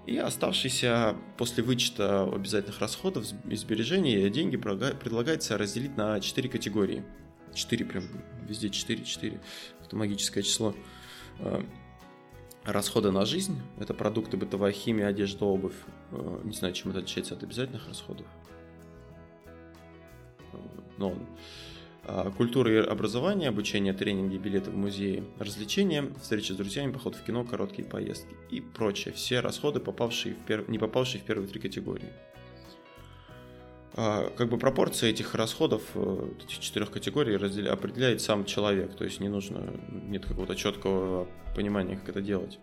И 0.05 0.19
оставшиеся 0.19 1.17
после 1.39 1.65
вычета 1.65 2.25
обязательных 2.25 2.79
расходов 2.79 3.25
и 3.49 3.57
сбережений 3.57 4.29
деньги 4.29 4.59
предлагается 4.59 5.57
разделить 5.57 5.97
на 5.97 6.21
4 6.21 6.47
категории. 6.51 7.05
4 7.55 7.85
прям, 7.85 8.05
везде 8.47 8.71
4, 8.71 9.05
4. 9.05 9.41
Это 9.85 9.97
магическое 9.97 10.43
число. 10.43 10.75
Э, 11.39 11.63
расходы 12.65 13.11
на 13.11 13.25
жизнь– 13.25 13.61
это 13.79 13.95
продукты, 13.95 14.37
бытовая 14.37 14.73
химия, 14.73 15.07
одежда, 15.07 15.45
обувь. 15.45 15.75
Э, 16.13 16.41
не 16.45 16.53
знаю, 16.53 16.75
чем 16.75 16.91
это 16.91 17.01
отличается 17.01 17.35
от 17.35 17.43
обязательных 17.43 17.87
расходов. 17.89 18.27
Э, 20.53 20.57
но 20.99 21.15
А, 22.13 22.31
культура 22.31 22.73
и 22.73 22.77
образование, 22.77 23.51
обучение, 23.51 23.93
тренинги, 23.93 24.37
билеты 24.37 24.71
в 24.71 24.77
музеи, 24.77 25.23
развлечения, 25.39 26.11
встречи 26.21 26.53
с 26.53 26.57
друзьями, 26.57 26.93
поход 26.93 27.15
в 27.15 27.23
кино, 27.23 27.45
короткие 27.45 27.87
поездки 27.87 28.35
и 28.51 28.61
прочее. 28.61 29.13
Все 29.15 29.41
расходы, 29.41 29.81
попавшие 29.81 30.35
в 30.35 30.39
пер... 30.39 30.69
не 30.69 30.79
попавшие 30.79 31.21
в 31.21 31.25
первые 31.25 31.47
три 31.47 31.61
категории. 31.61 32.09
А, 34.03 34.31
как 34.31 34.49
бы 34.49 34.57
пропорция 34.57 35.11
этих 35.11 35.35
расходов, 35.35 35.83
э, 35.95 36.29
этих 36.39 36.59
четырех 36.61 36.91
категорий 36.91 37.37
разделя... 37.37 37.75
определяет 37.75 38.23
сам 38.23 38.47
человек, 38.47 38.95
то 38.97 39.05
есть 39.05 39.21
не 39.21 39.29
нужно, 39.29 39.63
нет 39.91 40.25
какого-то 40.25 40.57
четкого 40.57 41.29
понимания, 41.55 41.97
как 41.97 42.09
это 42.09 42.23
делать. 42.23 42.59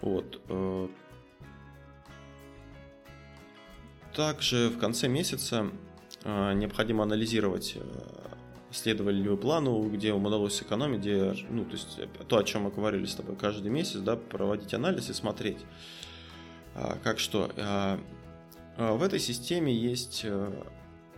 Вот. 0.00 0.40
Э. 0.48 0.88
Также 4.14 4.68
в 4.68 4.78
конце 4.78 5.08
месяца 5.08 5.72
а, 6.22 6.52
необходимо 6.52 7.02
анализировать, 7.02 7.72
э, 7.74 7.80
следовали 8.70 9.16
ли 9.16 9.28
вы 9.28 9.36
плану, 9.36 9.90
где 9.90 10.12
вам 10.12 10.26
удалось 10.26 10.54
сэкономить, 10.54 11.00
где, 11.00 11.34
ну, 11.50 11.64
то 11.64 11.72
есть 11.72 11.98
э, 11.98 12.06
то, 12.28 12.36
о 12.36 12.44
чем 12.44 12.62
мы 12.62 12.70
говорили 12.70 13.06
с 13.06 13.16
тобой 13.16 13.34
каждый 13.34 13.72
месяц, 13.72 13.98
да, 13.98 14.14
проводить 14.14 14.72
анализ 14.72 15.10
и 15.10 15.12
смотреть, 15.14 15.58
а, 16.76 16.96
как 17.02 17.18
что. 17.18 17.50
А, 18.76 18.94
в 18.94 19.02
этой 19.02 19.18
системе 19.18 19.74
есть 19.74 20.22
э, 20.24 20.64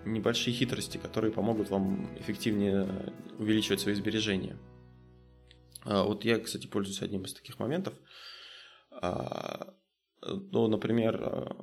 небольшие 0.05 0.55
хитрости, 0.55 0.99
которые 0.99 1.33
помогут 1.33 1.71
вам 1.71 2.09
эффективнее 2.19 3.13
увеличивать 3.39 3.81
свои 3.81 3.95
сбережения. 3.95 4.57
Вот 5.85 6.25
я, 6.25 6.39
кстати, 6.39 6.67
пользуюсь 6.67 7.01
одним 7.03 7.23
из 7.23 7.33
таких 7.33 7.59
моментов. 7.59 7.95
Ну, 9.01 10.67
например, 10.67 11.57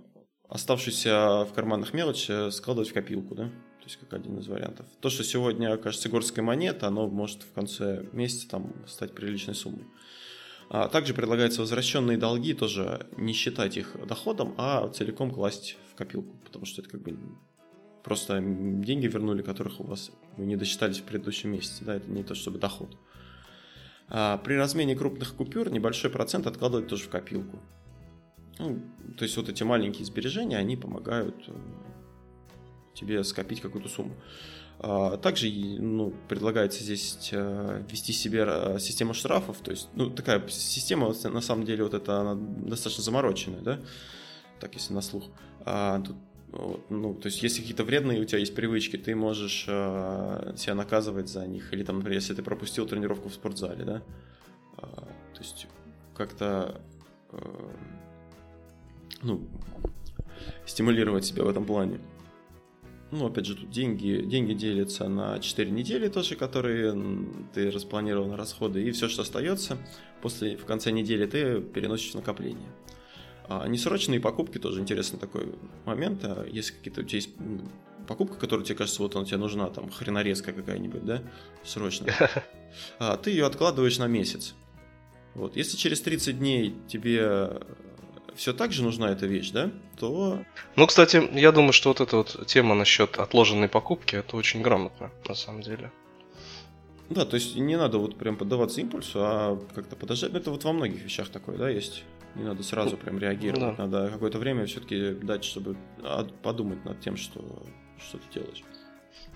оставшуюся 0.50 1.46
в 1.46 1.54
карманах 1.54 1.94
мелочь 1.94 2.30
э, 2.30 2.52
складывать 2.52 2.90
в 2.90 2.94
копилку, 2.94 3.36
да? 3.36 3.46
То 3.46 3.86
есть 3.86 3.98
как 3.98 4.14
один 4.14 4.38
из 4.40 4.48
вариантов. 4.48 4.88
То, 5.00 5.10
что 5.10 5.24
сегодня 5.24 5.78
кажется 5.78 6.10
горская 6.10 6.44
монета, 6.44 6.88
оно 6.88 7.08
может 7.08 7.44
в 7.44 7.54
конце 7.54 8.06
месяца 8.14 8.50
там 8.50 8.74
стать 8.88 9.14
приличной 9.14 9.56
суммой. 9.56 9.86
А 10.70 10.88
также 10.88 11.14
предлагается 11.14 11.62
возвращенные 11.62 12.18
долги 12.18 12.54
тоже 12.54 13.08
не 13.18 13.34
считать 13.34 13.78
их 13.78 13.96
доходом, 14.08 14.56
а 14.58 14.88
целиком 14.90 15.32
класть 15.32 15.78
в 15.96 15.98
копилку, 15.98 16.36
потому 16.44 16.66
что 16.66 16.82
это 16.82 16.92
как 16.92 17.02
бы 17.02 17.18
просто 18.04 18.40
деньги 18.40 19.08
вернули, 19.08 19.42
которых 19.42 19.80
у 19.80 19.84
вас 19.84 20.12
вы 20.38 20.46
не 20.46 20.58
досчитались 20.58 21.00
в 21.00 21.04
предыдущем 21.04 21.52
месяце, 21.52 21.84
да, 21.86 21.96
это 21.96 22.10
не 22.10 22.24
то 22.24 22.36
чтобы 22.36 22.60
доход. 22.60 22.96
А 24.08 24.38
при 24.38 24.56
размене 24.56 24.96
крупных 24.96 25.34
купюр 25.34 25.72
небольшой 25.72 26.12
процент 26.12 26.46
откладывать 26.46 26.88
тоже 26.88 27.06
в 27.06 27.10
копилку. 27.10 27.60
Ну, 28.60 28.82
то 29.18 29.24
есть 29.24 29.36
вот 29.38 29.50
эти 29.50 29.64
маленькие 29.64 30.06
сбережения, 30.06 30.58
они 30.58 30.78
помогают 30.78 31.36
э, 31.48 31.54
тебе 32.94 33.24
скопить 33.24 33.62
какую-то 33.62 33.90
сумму. 33.90 34.14
А, 34.80 35.18
также 35.18 35.50
ну, 35.50 36.14
предлагается 36.30 36.84
здесь 36.84 37.30
э, 37.32 37.84
ввести 37.90 38.14
себе 38.14 38.46
э, 38.48 38.80
систему 38.80 39.14
штрафов, 39.14 39.58
то 39.62 39.72
есть 39.72 39.90
ну, 39.96 40.10
такая 40.10 40.46
система, 40.48 41.14
на 41.24 41.42
самом 41.42 41.66
деле, 41.66 41.84
вот 41.84 41.94
это 41.94 42.20
она 42.20 42.36
достаточно 42.36 43.04
замороченная, 43.04 43.62
да, 43.62 43.80
так 44.60 44.74
если 44.76 44.94
на 44.94 45.02
слух. 45.02 45.26
А, 45.62 46.02
тут, 46.02 46.16
ну, 46.90 47.14
то 47.14 47.28
есть 47.28 47.42
если 47.44 47.62
какие-то 47.62 47.84
вредные 47.84 48.22
у 48.22 48.26
тебя 48.26 48.40
есть 48.40 48.56
привычки, 48.56 48.98
ты 48.98 49.16
можешь 49.16 49.66
а, 49.68 50.54
себя 50.58 50.76
наказывать 50.76 51.30
за 51.30 51.46
них, 51.48 51.74
или 51.74 51.84
там, 51.84 51.98
например, 51.98 52.20
если 52.20 52.34
ты 52.34 52.44
пропустил 52.44 52.86
тренировку 52.88 53.30
в 53.30 53.34
спортзале, 53.34 53.84
да, 53.84 54.02
а, 54.78 54.88
то 55.34 55.42
есть 55.42 55.68
как-то 56.16 56.82
ну, 59.22 59.46
стимулировать 60.66 61.26
себя 61.26 61.44
в 61.44 61.50
этом 61.50 61.66
плане. 61.66 62.00
Ну, 63.12 63.28
опять 63.28 63.46
же, 63.46 63.56
тут 63.56 63.70
деньги, 63.70 64.24
деньги 64.26 64.54
делятся 64.54 65.08
на 65.08 65.40
4 65.40 65.70
недели 65.72 66.08
тоже, 66.08 66.36
которые 66.36 66.98
ты 67.54 67.70
распланировал 67.72 68.28
на 68.28 68.36
расходы, 68.36 68.84
и 68.84 68.92
все, 68.92 69.08
что 69.08 69.22
остается, 69.22 69.78
после, 70.22 70.58
в 70.58 70.66
конце 70.66 70.92
недели 70.92 71.26
ты 71.26 71.62
переносишь 71.62 72.12
в 72.12 72.16
накопление. 72.16 72.68
А 73.48 73.68
несрочные 73.68 74.20
покупки 74.20 74.58
тоже 74.58 74.82
интересный 74.82 75.20
такой 75.20 75.54
момент. 75.86 76.22
А 76.24 76.46
если 76.50 76.74
какие-то 76.74 77.02
у 77.02 77.04
тебя 77.04 77.18
есть 77.18 77.30
покупка, 78.08 78.38
которая 78.38 78.66
тебе 78.66 78.76
кажется, 78.76 79.02
вот 79.02 79.16
она 79.16 79.26
тебе 79.26 79.38
нужна, 79.38 79.68
там, 79.70 79.90
хренорезка 79.90 80.54
какая-нибудь, 80.54 81.06
да, 81.06 81.22
срочно, 81.64 82.08
а 83.00 83.18
ты 83.18 83.32
ее 83.32 83.46
откладываешь 83.46 83.98
на 83.98 84.08
месяц. 84.08 84.56
Вот. 85.34 85.56
Если 85.56 85.76
через 85.76 86.02
30 86.02 86.40
дней 86.40 86.76
тебе 86.88 87.60
все 88.36 88.54
так 88.54 88.72
же 88.72 88.84
нужна 88.84 89.12
эта 89.12 89.26
вещь, 89.26 89.52
да, 89.52 89.72
то... 89.98 90.40
Ну, 90.76 90.88
кстати, 90.88 91.30
я 91.34 91.52
думаю, 91.52 91.74
что 91.74 91.90
вот 91.90 92.02
эта 92.02 92.18
вот 92.18 92.46
тема 92.48 92.76
насчет 92.76 93.18
отложенной 93.18 93.68
покупки, 93.68 94.16
это 94.16 94.38
очень 94.38 94.62
грамотно, 94.62 95.12
на 95.28 95.36
самом 95.36 95.62
деле. 95.62 95.92
Да, 97.10 97.26
то 97.26 97.36
есть 97.36 97.56
не 97.56 97.78
надо 97.78 97.98
вот 98.00 98.16
прям 98.18 98.36
поддаваться 98.36 98.82
импульсу, 98.82 99.20
а 99.22 99.60
как-то 99.76 99.96
подождать. 99.96 100.34
Это 100.34 100.50
вот 100.52 100.64
во 100.64 100.74
многих 100.74 101.04
вещах 101.04 101.30
такое, 101.30 101.58
да, 101.58 101.70
есть. 101.70 102.04
Не 102.36 102.44
надо 102.44 102.64
сразу 102.64 102.98
прям 102.98 103.18
реагировать. 103.18 103.78
Да. 103.78 103.86
Надо 103.86 104.10
какое-то 104.12 104.40
время 104.40 104.66
все-таки 104.66 105.12
дать, 105.14 105.44
чтобы 105.44 105.78
подумать 106.44 106.84
над 106.86 107.00
тем, 107.00 107.18
что, 107.18 107.64
что 107.98 108.18
ты 108.18 108.40
делаешь. 108.40 108.64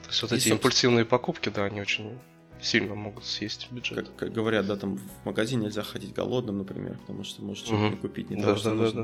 То 0.03 0.09
есть 0.09 0.21
вот 0.21 0.31
И, 0.31 0.35
эти 0.35 0.49
импульсивные 0.49 1.05
покупки, 1.05 1.49
да, 1.49 1.65
они 1.65 1.81
очень 1.81 2.17
сильно 2.61 2.95
могут 2.95 3.25
съесть 3.25 3.67
бюджет. 3.71 4.07
Как, 4.09 4.15
как 4.15 4.31
говорят, 4.33 4.67
да, 4.67 4.75
там 4.75 4.97
в 4.97 5.25
магазин 5.25 5.61
нельзя 5.61 5.81
ходить 5.81 6.13
голодным, 6.13 6.57
например, 6.57 6.97
потому 6.99 7.23
что 7.23 7.41
может 7.41 7.65
что-то 7.65 7.83
угу. 7.83 7.91
не 7.91 7.97
купить, 7.97 8.29
не 8.29 8.35
да, 8.35 8.41
того, 8.41 8.53
да, 8.53 8.59
что 8.59 8.69
да, 8.69 8.75
нужно. 8.75 9.03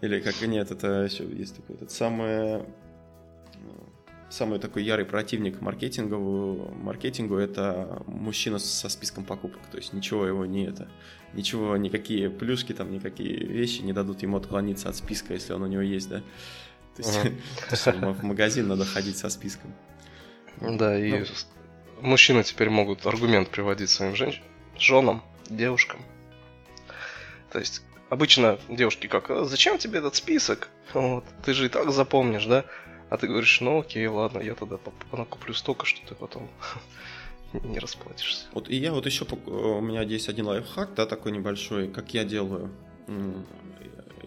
Да. 0.00 0.06
Или 0.06 0.20
как 0.20 0.40
нет, 0.42 0.70
это 0.70 1.04
еще 1.04 1.24
есть 1.24 1.56
такой 1.56 1.76
этот 1.76 1.90
самый 1.90 2.64
самый 4.28 4.58
такой 4.58 4.84
ярый 4.84 5.04
противник 5.04 5.60
маркетингову, 5.60 6.74
маркетингу 6.74 7.36
это 7.36 8.02
мужчина 8.06 8.58
со 8.58 8.88
списком 8.88 9.24
покупок. 9.24 9.60
То 9.70 9.78
есть 9.78 9.92
ничего 9.92 10.26
его 10.26 10.46
не 10.46 10.66
это, 10.66 10.88
ничего, 11.32 11.76
никакие 11.76 12.30
плюшки 12.30 12.72
там, 12.72 12.90
никакие 12.90 13.36
вещи 13.36 13.82
не 13.82 13.92
дадут 13.92 14.22
ему 14.22 14.36
отклониться 14.36 14.88
от 14.88 14.96
списка, 14.96 15.34
если 15.34 15.52
он 15.52 15.62
у 15.62 15.66
него 15.66 15.82
есть, 15.82 16.08
да. 16.08 16.22
То 16.96 17.02
есть, 17.02 17.86
в 17.86 18.24
магазин 18.24 18.68
надо 18.68 18.84
ходить 18.84 19.18
со 19.18 19.28
списком. 19.28 19.74
Да, 20.60 20.98
и 20.98 21.20
ну, 21.20 21.26
мужчины 22.00 22.42
теперь 22.42 22.70
могут 22.70 23.04
аргумент 23.06 23.50
приводить 23.50 23.90
своим 23.90 24.16
женщинам, 24.16 24.48
женам, 24.78 25.22
девушкам. 25.50 26.00
То 27.52 27.58
есть, 27.58 27.82
обычно 28.08 28.58
девушки 28.68 29.06
как, 29.06 29.30
а 29.30 29.44
зачем 29.44 29.78
тебе 29.78 29.98
этот 29.98 30.14
список? 30.14 30.68
Вот, 30.94 31.24
ты 31.44 31.52
же 31.52 31.66
и 31.66 31.68
так 31.68 31.90
запомнишь, 31.92 32.46
да? 32.46 32.64
А 33.08 33.16
ты 33.16 33.28
говоришь, 33.28 33.60
ну 33.60 33.80
окей, 33.80 34.06
ладно, 34.06 34.40
я 34.40 34.54
тогда 34.54 34.78
накуплю 35.12 35.54
столько, 35.54 35.86
что 35.86 36.04
ты 36.06 36.14
потом 36.14 36.48
не 37.52 37.78
расплатишься. 37.78 38.46
Вот 38.52 38.68
и 38.68 38.76
я 38.76 38.92
вот 38.92 39.06
еще, 39.06 39.24
у 39.24 39.80
меня 39.80 40.04
здесь 40.04 40.28
один 40.28 40.46
лайфхак, 40.46 40.94
да, 40.94 41.06
такой 41.06 41.32
небольшой, 41.32 41.88
как 41.88 42.14
я 42.14 42.24
делаю. 42.24 42.72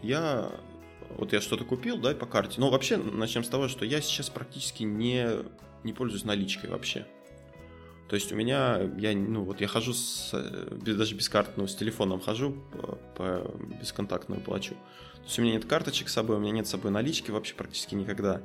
Я, 0.02 0.52
вот 1.10 1.34
я 1.34 1.42
что-то 1.42 1.66
купил, 1.66 1.98
да, 1.98 2.14
по 2.14 2.26
карте. 2.26 2.62
Но 2.62 2.70
вообще, 2.70 2.96
начнем 2.98 3.44
с 3.44 3.50
того, 3.50 3.68
что 3.68 3.84
я 3.84 4.02
сейчас 4.02 4.30
практически 4.30 4.84
не, 4.84 5.28
не 5.84 5.92
пользуюсь 5.92 6.24
наличкой 6.24 6.70
вообще. 6.70 7.06
То 8.10 8.16
есть 8.16 8.32
у 8.32 8.36
меня, 8.36 8.90
я, 8.98 9.14
ну 9.16 9.44
вот 9.44 9.62
я 9.62 9.68
хожу 9.68 9.94
с, 9.94 10.32
даже 10.82 11.14
без 11.14 11.30
карты, 11.30 11.52
ну 11.58 11.68
с 11.68 11.76
телефоном 11.76 12.20
хожу, 12.20 12.56
по, 12.72 12.96
по 13.16 13.56
бесконтактную 13.80 14.42
плачу. 14.42 14.74
То 15.18 15.24
есть 15.26 15.38
у 15.38 15.42
меня 15.44 15.54
нет 15.54 15.66
карточек 15.66 16.10
с 16.10 16.14
собой, 16.14 16.38
у 16.38 16.40
меня 16.40 16.54
нет 16.54 16.68
с 16.68 16.72
собой 16.72 16.90
налички 16.90 17.30
вообще 17.30 17.54
практически 17.54 17.94
никогда. 17.94 18.42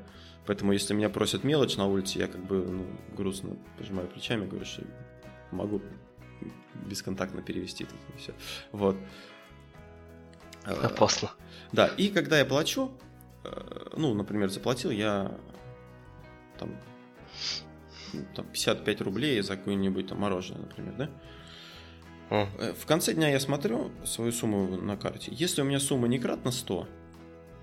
Поэтому 0.46 0.72
если 0.72 0.94
меня 0.94 1.08
просят 1.08 1.44
мелочь 1.44 1.76
на 1.76 1.86
улице, 1.86 2.18
я 2.18 2.28
как 2.28 2.44
бы 2.44 2.56
ну, 2.56 2.86
грустно 3.16 3.56
пожимаю 3.78 4.08
плечами, 4.08 4.46
говорю, 4.46 4.66
что 4.66 4.82
могу 5.50 5.80
бесконтактно 6.86 7.42
перевести 7.42 7.84
тут 7.84 7.98
и 8.14 8.18
все. 8.18 8.34
Вот. 8.72 8.96
Опасно. 10.64 11.30
Да, 11.72 11.86
и 11.86 12.08
когда 12.08 12.38
я 12.38 12.44
плачу, 12.44 12.92
э, 13.44 13.88
ну, 13.96 14.14
например, 14.14 14.48
заплатил 14.50 14.90
я 14.90 15.36
там 16.58 16.70
там, 18.34 18.46
55 18.46 19.00
рублей 19.00 19.40
за 19.42 19.56
какое-нибудь 19.56 20.08
там 20.08 20.20
мороженое, 20.20 20.62
например, 20.62 20.94
да? 20.96 21.10
Э, 22.30 22.72
в 22.72 22.86
конце 22.86 23.14
дня 23.14 23.30
я 23.30 23.40
смотрю 23.40 23.90
свою 24.04 24.32
сумму 24.32 24.76
на 24.76 24.96
карте. 24.96 25.30
Если 25.34 25.62
у 25.62 25.64
меня 25.64 25.80
сумма 25.80 26.08
не 26.08 26.18
кратно 26.18 26.50
100, 26.50 26.88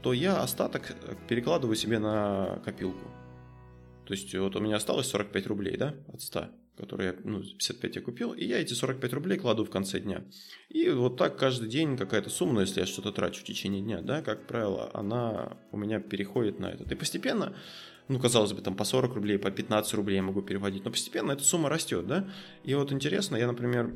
то 0.01 0.13
я 0.13 0.41
остаток 0.41 0.91
э, 0.91 1.15
перекладываю 1.27 1.75
себе 1.75 1.99
на 1.99 2.61
копилку. 2.65 3.05
То 4.05 4.13
есть 4.13 4.33
вот 4.35 4.55
у 4.55 4.59
меня 4.59 4.75
осталось 4.75 5.07
45 5.07 5.47
рублей, 5.47 5.77
да, 5.77 5.93
от 6.11 6.21
100, 6.21 6.49
которые 6.77 7.15
ну, 7.23 7.41
55 7.41 7.95
я 7.95 8.01
купил, 8.01 8.33
и 8.33 8.45
я 8.45 8.59
эти 8.59 8.73
45 8.73 9.13
рублей 9.13 9.37
кладу 9.37 9.63
в 9.63 9.69
конце 9.69 9.99
дня. 9.99 10.25
И 10.69 10.89
вот 10.89 11.17
так 11.17 11.37
каждый 11.37 11.69
день 11.69 11.97
какая-то 11.97 12.29
сумма, 12.29 12.53
ну, 12.53 12.61
если 12.61 12.81
я 12.81 12.85
что-то 12.85 13.11
трачу 13.11 13.41
в 13.41 13.45
течение 13.45 13.81
дня, 13.81 14.01
да, 14.01 14.21
как 14.21 14.47
правило, 14.47 14.89
она 14.93 15.57
у 15.71 15.77
меня 15.77 15.99
переходит 15.99 16.59
на 16.59 16.71
этот. 16.71 16.91
И 16.91 16.95
постепенно 16.95 17.55
ну, 18.07 18.19
казалось 18.19 18.51
бы, 18.51 18.61
там 18.61 18.75
по 18.75 18.83
40 18.83 19.15
рублей, 19.15 19.37
по 19.37 19.51
15 19.51 19.93
рублей 19.93 20.17
я 20.17 20.23
могу 20.23 20.41
переводить, 20.41 20.83
но 20.83 20.91
постепенно 20.91 21.31
эта 21.31 21.43
сумма 21.43 21.69
растет, 21.69 22.05
да, 22.07 22.27
и 22.63 22.73
вот 22.73 22.91
интересно, 22.91 23.37
я, 23.37 23.47
например, 23.47 23.93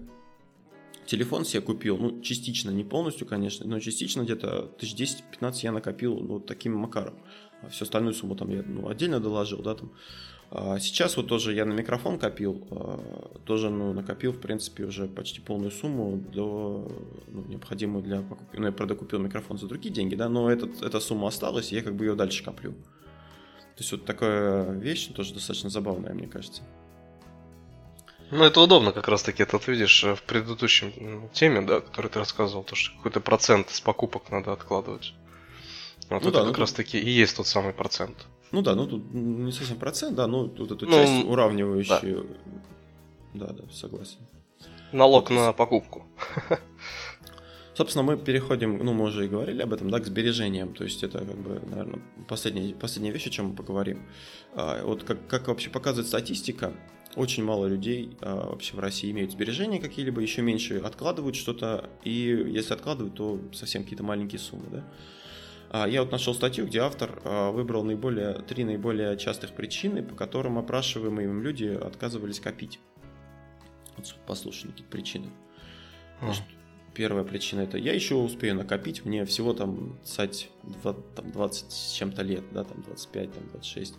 телефон 1.06 1.46
себе 1.46 1.62
купил, 1.62 1.98
ну, 1.98 2.22
частично, 2.22 2.72
не 2.72 2.84
полностью, 2.84 3.28
конечно, 3.28 3.66
но 3.66 3.80
частично 3.80 4.22
где-то 4.22 4.74
тысяч 4.80 4.96
10-15 4.96 5.54
я 5.64 5.72
накопил, 5.72 6.18
ну, 6.20 6.40
таким 6.40 6.76
макаром. 6.76 7.16
А 7.62 7.70
всю 7.70 7.84
остальную 7.84 8.14
сумму 8.14 8.36
там 8.36 8.50
я 8.50 8.64
ну, 8.64 8.90
отдельно 8.90 9.20
доложил, 9.20 9.62
да, 9.62 9.76
там. 9.76 9.92
А 10.52 10.80
сейчас 10.80 11.18
вот 11.18 11.28
тоже 11.28 11.54
я 11.54 11.66
на 11.66 11.74
микрофон 11.74 12.20
копил, 12.20 12.68
а, 12.70 13.40
тоже, 13.46 13.70
ну, 13.70 13.94
накопил, 13.94 14.32
в 14.32 14.40
принципе, 14.40 14.86
уже 14.86 15.08
почти 15.08 15.42
полную 15.42 15.72
сумму 15.72 16.18
до, 16.34 16.88
ну, 17.28 17.46
необходимую 17.46 18.04
для 18.04 18.22
покупки. 18.22 18.58
Ну, 18.58 18.68
я, 18.68 18.72
правда, 18.72 18.96
купил 18.96 19.20
микрофон 19.20 19.58
за 19.58 19.68
другие 19.68 19.94
деньги, 19.94 20.16
да, 20.16 20.30
но 20.30 20.52
этот, 20.52 20.82
эта 20.82 21.00
сумма 21.00 21.30
осталась, 21.30 21.72
и 21.72 21.76
я 21.76 21.82
как 21.82 21.96
бы 21.96 22.06
ее 22.06 22.16
дальше 22.16 22.44
коплю. 22.44 22.72
То 22.72 23.82
есть 23.82 23.92
вот 23.92 24.06
такая 24.06 24.72
вещь 24.72 25.08
тоже 25.08 25.34
достаточно 25.34 25.70
забавная, 25.70 26.14
мне 26.14 26.28
кажется. 26.28 26.62
Ну, 28.36 28.44
это 28.44 28.60
удобно 28.60 28.92
как 28.92 29.08
раз-таки. 29.08 29.44
Это 29.44 29.58
ты 29.60 29.72
видишь 29.72 30.04
э, 30.04 30.16
в 30.16 30.24
предыдущем 30.24 31.30
теме, 31.34 31.62
да, 31.62 31.80
который 31.80 32.10
ты 32.10 32.20
рассказывал, 32.20 32.64
то, 32.64 32.76
что 32.76 32.96
какой-то 32.98 33.22
процент 33.22 33.70
с 33.70 33.80
покупок 33.80 34.30
надо 34.30 34.52
откладывать. 34.52 35.14
Вот 36.10 36.24
ну, 36.24 36.30
это 36.30 36.40
да, 36.40 36.46
как 36.46 36.58
ну, 36.58 36.60
раз-таки 36.60 37.00
и 37.00 37.10
есть 37.10 37.38
тот 37.38 37.48
самый 37.48 37.74
процент. 37.74 38.28
Ну 38.52 38.62
да, 38.62 38.76
ну 38.76 38.88
тут 38.88 39.14
не 39.14 39.52
совсем 39.52 39.78
процент, 39.78 40.16
да, 40.16 40.28
ну 40.28 40.48
тут 40.48 40.72
эту 40.72 40.86
ну, 40.86 40.92
часть 40.92 41.26
уравнивающую. 41.26 42.28
Да. 43.34 43.48
да, 43.48 43.54
да, 43.54 43.64
согласен. 43.72 44.20
Налог 44.92 45.30
вот. 45.30 45.36
на 45.36 45.54
покупку. 45.54 46.06
Собственно, 47.74 48.04
мы 48.04 48.18
переходим, 48.18 48.78
ну, 48.78 48.94
мы 48.94 49.06
уже 49.06 49.26
и 49.26 49.28
говорили 49.28 49.62
об 49.62 49.74
этом, 49.74 49.90
да, 49.90 50.00
к 50.00 50.06
сбережениям. 50.06 50.74
То 50.74 50.86
есть 50.86 51.04
это, 51.04 51.20
как 51.20 51.38
бы, 51.38 51.62
наверное, 51.70 52.02
последняя, 52.28 52.74
последняя 52.74 53.12
вещь, 53.12 53.28
о 53.28 53.30
чем 53.30 53.48
мы 53.48 53.56
поговорим. 53.56 54.06
А, 54.54 54.82
вот 54.86 55.04
как, 55.04 55.28
как 55.28 55.48
вообще 55.48 55.70
показывает 55.70 56.08
статистика, 56.08 56.74
очень 57.16 57.44
мало 57.44 57.66
людей 57.68 58.18
а, 58.22 58.50
вообще 58.50 58.76
в 58.76 58.80
России 58.80 59.12
имеют 59.12 59.32
сбережения 59.32 59.80
какие-либо, 59.80 60.22
еще 60.22 60.42
меньше 60.42 60.78
откладывают 60.78 61.36
что-то, 61.36 61.90
и 62.04 62.12
если 62.12 62.74
откладывают, 62.74 63.16
то 63.16 63.40
совсем 63.54 63.84
какие-то 63.84 64.04
маленькие 64.04 64.40
суммы, 64.40 64.66
да. 64.72 64.84
А, 65.70 65.88
я 65.88 66.02
вот 66.02 66.12
нашел 66.12 66.34
статью, 66.34 66.68
где 66.68 66.80
автор 66.80 67.22
а, 67.24 67.52
выбрал 67.52 67.84
наиболее, 67.84 68.34
три 68.34 68.64
наиболее 68.64 69.18
частых 69.18 69.52
причины, 69.52 70.04
по 70.04 70.16
которым 70.16 70.58
опрашиваемые 70.58 71.28
им 71.28 71.42
люди 71.42 71.66
отказывались 71.66 72.40
копить. 72.40 72.80
Вот 73.98 74.16
послушай, 74.28 74.68
какие 74.68 74.88
причины. 74.88 75.30
Значит, 76.22 76.44
Первая 76.96 77.26
причина 77.26 77.62
это 77.62 77.78
я 77.78 77.94
еще 77.94 78.16
успею 78.16 78.56
накопить, 78.56 79.04
мне 79.04 79.26
всего 79.26 79.54
там, 79.54 80.00
кстати, 80.02 80.48
20, 80.82 81.32
20 81.34 81.72
с 81.72 81.92
чем-то 81.92 82.22
лет, 82.22 82.44
да, 82.54 82.64
там 82.64 82.82
25, 82.84 83.34
там 83.34 83.44
26. 83.52 83.96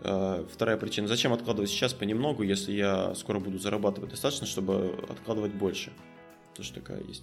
А, 0.00 0.46
вторая 0.52 0.76
причина, 0.76 1.06
зачем 1.06 1.32
откладывать 1.32 1.70
сейчас 1.70 1.94
понемногу, 1.94 2.42
если 2.42 2.72
я 2.72 3.14
скоро 3.14 3.38
буду 3.38 3.58
зарабатывать 3.58 4.10
достаточно, 4.10 4.48
чтобы 4.48 4.98
откладывать 5.08 5.52
больше. 5.52 5.92
Тоже 6.56 6.72
такая 6.72 7.00
есть. 7.04 7.22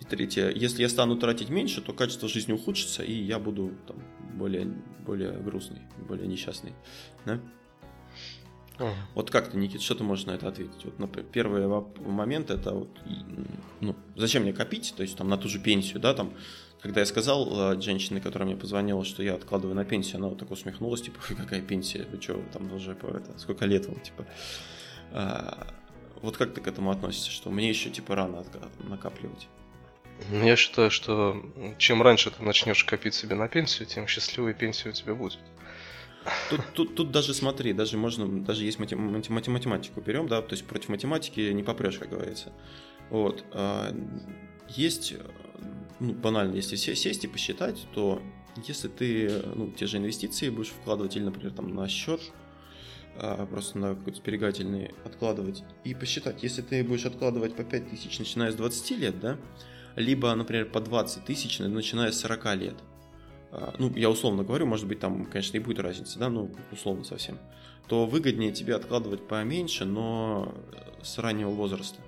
И 0.00 0.04
третье, 0.04 0.50
если 0.50 0.82
я 0.82 0.88
стану 0.88 1.16
тратить 1.16 1.48
меньше, 1.48 1.80
то 1.80 1.92
качество 1.92 2.28
жизни 2.28 2.52
ухудшится, 2.52 3.04
и 3.04 3.12
я 3.12 3.38
буду 3.38 3.72
там, 3.86 4.02
более, 4.34 4.66
более 5.06 5.32
грустный, 5.32 5.82
более 6.08 6.26
несчастный. 6.26 6.72
Да? 7.24 7.40
Ага. 8.78 8.94
Вот 9.14 9.30
как 9.30 9.48
ты, 9.48 9.56
Никит, 9.56 9.82
что 9.82 9.94
ты 9.94 10.04
можешь 10.04 10.26
на 10.26 10.32
это 10.32 10.48
ответить? 10.48 10.84
Вот 10.84 10.98
например, 10.98 11.28
первый 11.30 11.66
момент 12.00 12.50
это 12.50 12.72
вот, 12.72 12.88
ну, 13.80 13.96
зачем 14.16 14.42
мне 14.42 14.52
копить, 14.52 14.94
то 14.96 15.02
есть 15.02 15.16
там 15.16 15.28
на 15.28 15.36
ту 15.36 15.48
же 15.48 15.58
пенсию, 15.58 16.00
да, 16.00 16.14
там, 16.14 16.32
когда 16.80 17.00
я 17.00 17.06
сказал 17.06 17.72
э, 17.72 17.80
женщине, 17.80 18.20
которая 18.20 18.48
мне 18.48 18.56
позвонила, 18.56 19.04
что 19.04 19.22
я 19.22 19.34
откладываю 19.34 19.74
на 19.74 19.84
пенсию, 19.84 20.18
она 20.18 20.28
вот 20.28 20.38
так 20.38 20.50
усмехнулась, 20.50 21.02
типа, 21.02 21.18
какая 21.36 21.60
пенсия, 21.60 22.06
вы 22.10 22.20
что, 22.20 22.40
там 22.52 22.72
уже 22.72 22.92
это, 22.92 23.38
сколько 23.38 23.66
лет 23.66 23.86
вам, 23.86 24.00
типа. 24.00 24.26
А, 25.10 25.66
вот 26.22 26.36
как 26.36 26.54
ты 26.54 26.60
к 26.60 26.66
этому 26.66 26.90
относишься, 26.90 27.30
что 27.30 27.50
мне 27.50 27.68
еще 27.68 27.90
типа 27.90 28.14
рано 28.14 28.44
накапливать? 28.80 29.48
Я 30.30 30.56
считаю, 30.56 30.90
что 30.90 31.40
чем 31.78 32.02
раньше 32.02 32.30
ты 32.30 32.42
начнешь 32.42 32.84
копить 32.84 33.14
себе 33.14 33.36
на 33.36 33.48
пенсию, 33.48 33.86
тем 33.86 34.08
счастливее 34.08 34.54
пенсия 34.54 34.88
у 34.88 34.92
тебя 34.92 35.14
будет. 35.14 35.38
Тут, 36.50 36.60
тут, 36.74 36.94
тут 36.94 37.10
даже 37.10 37.34
смотри, 37.34 37.72
даже 37.72 37.96
можно, 37.96 38.44
даже 38.44 38.64
есть 38.64 38.78
матем, 38.78 39.22
математику 39.28 40.00
берем, 40.00 40.28
да, 40.28 40.42
то 40.42 40.54
есть 40.54 40.66
против 40.66 40.88
математики 40.88 41.52
не 41.52 41.62
попрешь, 41.62 41.98
как 41.98 42.10
говорится. 42.10 42.52
Вот. 43.10 43.44
А, 43.52 43.94
есть, 44.68 45.14
ну, 46.00 46.12
банально, 46.12 46.56
если 46.56 46.76
сесть 46.76 47.24
и 47.24 47.28
посчитать, 47.28 47.86
то 47.94 48.22
если 48.66 48.88
ты, 48.88 49.42
ну, 49.54 49.70
те 49.70 49.86
же 49.86 49.98
инвестиции 49.98 50.50
будешь 50.50 50.70
вкладывать 50.70 51.16
или, 51.16 51.24
например, 51.24 51.52
там 51.52 51.74
на 51.74 51.88
счет, 51.88 52.20
а, 53.16 53.46
просто 53.46 53.78
на 53.78 53.94
какой-то 53.94 54.18
сберегательный 54.18 54.94
откладывать 55.04 55.64
и 55.84 55.94
посчитать, 55.94 56.42
если 56.42 56.62
ты 56.62 56.84
будешь 56.84 57.04
откладывать 57.04 57.54
по 57.54 57.64
5 57.64 57.90
тысяч, 57.90 58.18
начиная 58.18 58.52
с 58.52 58.54
20 58.54 58.90
лет, 58.92 59.20
да, 59.20 59.36
либо, 59.96 60.32
например, 60.34 60.66
по 60.70 60.80
20 60.80 61.24
тысяч, 61.24 61.58
начиная 61.58 62.12
с 62.12 62.20
40 62.20 62.54
лет, 62.56 62.76
ну, 63.78 63.92
я 63.94 64.10
условно 64.10 64.44
говорю, 64.44 64.66
может 64.66 64.86
быть, 64.86 65.00
там, 65.00 65.24
конечно, 65.26 65.56
и 65.56 65.60
будет 65.60 65.80
разница, 65.80 66.18
да, 66.18 66.28
ну, 66.28 66.50
условно 66.70 67.04
совсем, 67.04 67.38
то 67.86 68.06
выгоднее 68.06 68.52
тебе 68.52 68.74
откладывать 68.74 69.26
поменьше, 69.26 69.84
но 69.84 70.54
с 71.02 71.18
раннего 71.18 71.50
возраста. 71.50 72.00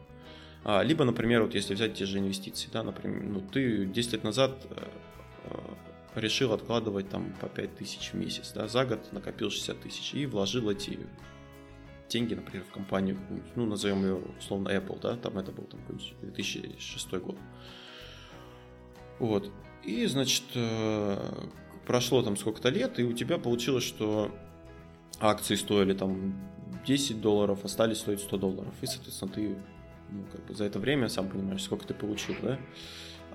А, 0.64 0.82
либо, 0.82 1.04
например, 1.04 1.42
вот 1.42 1.54
если 1.54 1.74
взять 1.74 1.94
те 1.94 2.04
же 2.04 2.18
инвестиции, 2.18 2.68
да, 2.72 2.82
например, 2.82 3.22
ну, 3.22 3.40
ты 3.40 3.86
10 3.86 4.12
лет 4.12 4.24
назад 4.24 4.66
э, 4.70 5.56
решил 6.14 6.52
откладывать 6.52 7.08
там 7.08 7.32
по 7.40 7.48
5 7.48 7.76
тысяч 7.76 8.10
в 8.12 8.14
месяц, 8.14 8.52
да, 8.52 8.68
за 8.68 8.84
год 8.84 9.12
накопил 9.12 9.50
60 9.50 9.80
тысяч 9.80 10.14
и 10.14 10.26
вложил 10.26 10.68
эти 10.68 10.98
деньги, 12.10 12.34
например, 12.34 12.64
в 12.68 12.72
компанию, 12.72 13.18
ну, 13.56 13.64
назовем 13.64 14.02
ее 14.02 14.20
условно 14.38 14.68
Apple, 14.68 15.00
да, 15.00 15.16
там 15.16 15.38
это 15.38 15.52
был 15.52 15.64
там 15.64 15.80
2006 16.20 17.10
год. 17.12 17.36
Вот. 19.18 19.50
И, 19.84 20.06
значит, 20.06 20.44
э, 20.54 21.16
прошло 21.86 22.22
там 22.22 22.36
сколько-то 22.36 22.68
лет, 22.68 22.98
и 22.98 23.04
у 23.04 23.12
тебя 23.12 23.38
получилось, 23.38 23.84
что 23.84 24.30
акции 25.18 25.54
стоили 25.54 25.94
там 25.94 26.34
10 26.86 27.20
долларов, 27.20 27.64
остались 27.64 27.98
стоить 27.98 28.20
100 28.20 28.36
долларов. 28.36 28.74
И, 28.82 28.86
соответственно, 28.86 29.32
ты 29.32 29.56
ну, 30.10 30.24
как 30.30 30.44
бы 30.46 30.54
за 30.54 30.64
это 30.64 30.78
время, 30.78 31.08
сам 31.08 31.28
понимаешь, 31.28 31.62
сколько 31.62 31.86
ты 31.86 31.94
получил, 31.94 32.34
да? 32.42 32.58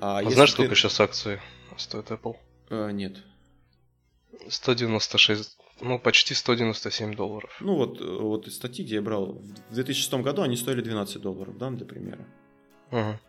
А, 0.01 0.19
а 0.19 0.29
знаешь, 0.29 0.51
ты... 0.51 0.55
сколько 0.55 0.75
сейчас 0.75 0.99
акции 0.99 1.41
стоит 1.77 2.11
Apple? 2.11 2.35
А, 2.69 2.89
нет. 2.89 3.17
196, 4.49 5.57
ну, 5.81 5.99
почти 5.99 6.33
197 6.33 7.15
долларов. 7.15 7.55
Ну, 7.61 7.75
вот, 7.75 8.01
вот 8.01 8.47
из 8.47 8.55
статьи, 8.55 8.85
где 8.85 8.95
я 8.95 9.01
брал, 9.01 9.41
в 9.69 9.73
2006 9.73 10.13
году 10.15 10.41
они 10.41 10.57
стоили 10.57 10.81
12 10.81 11.21
долларов, 11.21 11.57
да, 11.57 11.69
для 11.69 11.85
примера. 11.85 12.27
Ага. 12.91 13.19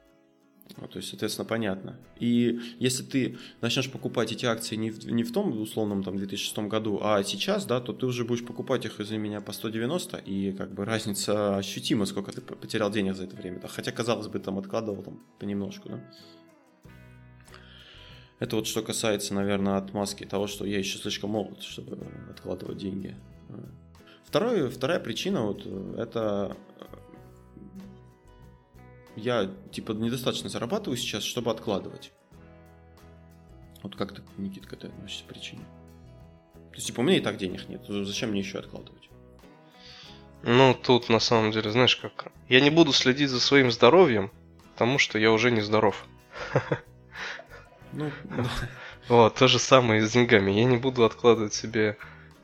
Ну, 0.78 0.88
то 0.88 0.98
есть, 0.98 1.08
соответственно, 1.08 1.46
понятно. 1.46 1.96
И 2.18 2.60
если 2.78 3.02
ты 3.02 3.38
начнешь 3.60 3.90
покупать 3.90 4.32
эти 4.32 4.44
акции 4.46 4.76
не 4.76 4.90
в, 4.90 5.10
не 5.10 5.22
в 5.22 5.32
том 5.32 5.58
условном 5.60 6.02
там 6.02 6.16
2006 6.16 6.58
году, 6.68 7.00
а 7.02 7.22
сейчас, 7.22 7.64
да, 7.66 7.80
то 7.80 7.92
ты 7.92 8.04
уже 8.06 8.24
будешь 8.24 8.44
покупать 8.44 8.84
их, 8.84 9.00
из-за 9.00 9.16
меня, 9.16 9.40
по 9.40 9.52
190, 9.52 10.18
и 10.18 10.52
как 10.52 10.74
бы 10.74 10.84
разница 10.84 11.56
ощутима, 11.56 12.04
сколько 12.04 12.32
ты 12.32 12.40
потерял 12.40 12.90
денег 12.90 13.14
за 13.14 13.24
это 13.24 13.36
время. 13.36 13.60
Да? 13.60 13.68
Хотя, 13.68 13.92
казалось 13.92 14.28
бы, 14.28 14.38
там 14.38 14.58
откладывал 14.58 15.02
там 15.02 15.20
понемножку, 15.38 15.88
да. 15.88 16.04
Это 18.38 18.56
вот 18.56 18.66
что 18.66 18.82
касается, 18.82 19.32
наверное, 19.32 19.78
отмазки 19.78 20.24
того, 20.24 20.46
что 20.46 20.66
я 20.66 20.78
еще 20.78 20.98
слишком 20.98 21.30
молод, 21.30 21.62
чтобы 21.62 22.06
откладывать 22.30 22.76
деньги. 22.76 23.16
Второе, 24.24 24.68
вторая 24.68 25.00
причина 25.00 25.42
вот 25.42 25.64
это 25.96 26.54
я, 29.16 29.50
типа, 29.72 29.92
недостаточно 29.92 30.48
зарабатываю 30.48 30.96
сейчас, 30.96 31.24
чтобы 31.24 31.50
откладывать. 31.50 32.12
Вот 33.82 33.96
как 33.96 34.14
ты, 34.14 34.22
Никит, 34.36 34.66
к 34.66 34.72
этой 34.72 34.90
относишься 34.90 35.24
причине? 35.24 35.62
То 36.52 36.76
есть, 36.76 36.86
типа, 36.86 37.00
у 37.00 37.02
меня 37.02 37.18
и 37.18 37.20
так 37.20 37.36
денег 37.36 37.68
нет, 37.68 37.82
зачем 37.88 38.30
мне 38.30 38.40
еще 38.40 38.58
откладывать? 38.58 39.08
Ну, 40.42 40.74
тут 40.74 41.08
на 41.08 41.18
самом 41.18 41.50
деле, 41.50 41.70
знаешь 41.70 41.96
как, 41.96 42.30
я 42.48 42.60
не 42.60 42.70
буду 42.70 42.92
следить 42.92 43.30
за 43.30 43.40
своим 43.40 43.72
здоровьем, 43.72 44.30
потому 44.72 44.98
что 44.98 45.18
я 45.18 45.32
уже 45.32 45.50
не 45.50 45.60
здоров. 45.60 46.06
Ну, 47.92 48.10
Вот, 49.08 49.36
то 49.36 49.46
же 49.46 49.58
самое 49.58 50.02
и 50.02 50.04
с 50.04 50.12
деньгами. 50.12 50.50
Я 50.50 50.64
не 50.64 50.76
буду 50.76 51.04
откладывать 51.04 51.54
себе 51.54 51.96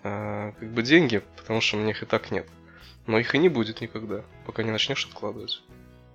э, 0.05 0.53
как 0.59 0.73
бы 0.73 0.83
деньги, 0.83 1.23
потому 1.37 1.61
что 1.61 1.77
у 1.77 1.81
меня 1.81 1.91
их 1.91 2.03
и 2.03 2.07
так 2.07 2.31
нет. 2.31 2.49
Но 3.07 3.19
их 3.19 3.35
и 3.35 3.39
не 3.39 3.49
будет 3.49 3.81
никогда, 3.81 4.23
пока 4.47 4.63
не 4.63 4.71
начнешь 4.71 5.05
откладывать. 5.05 5.61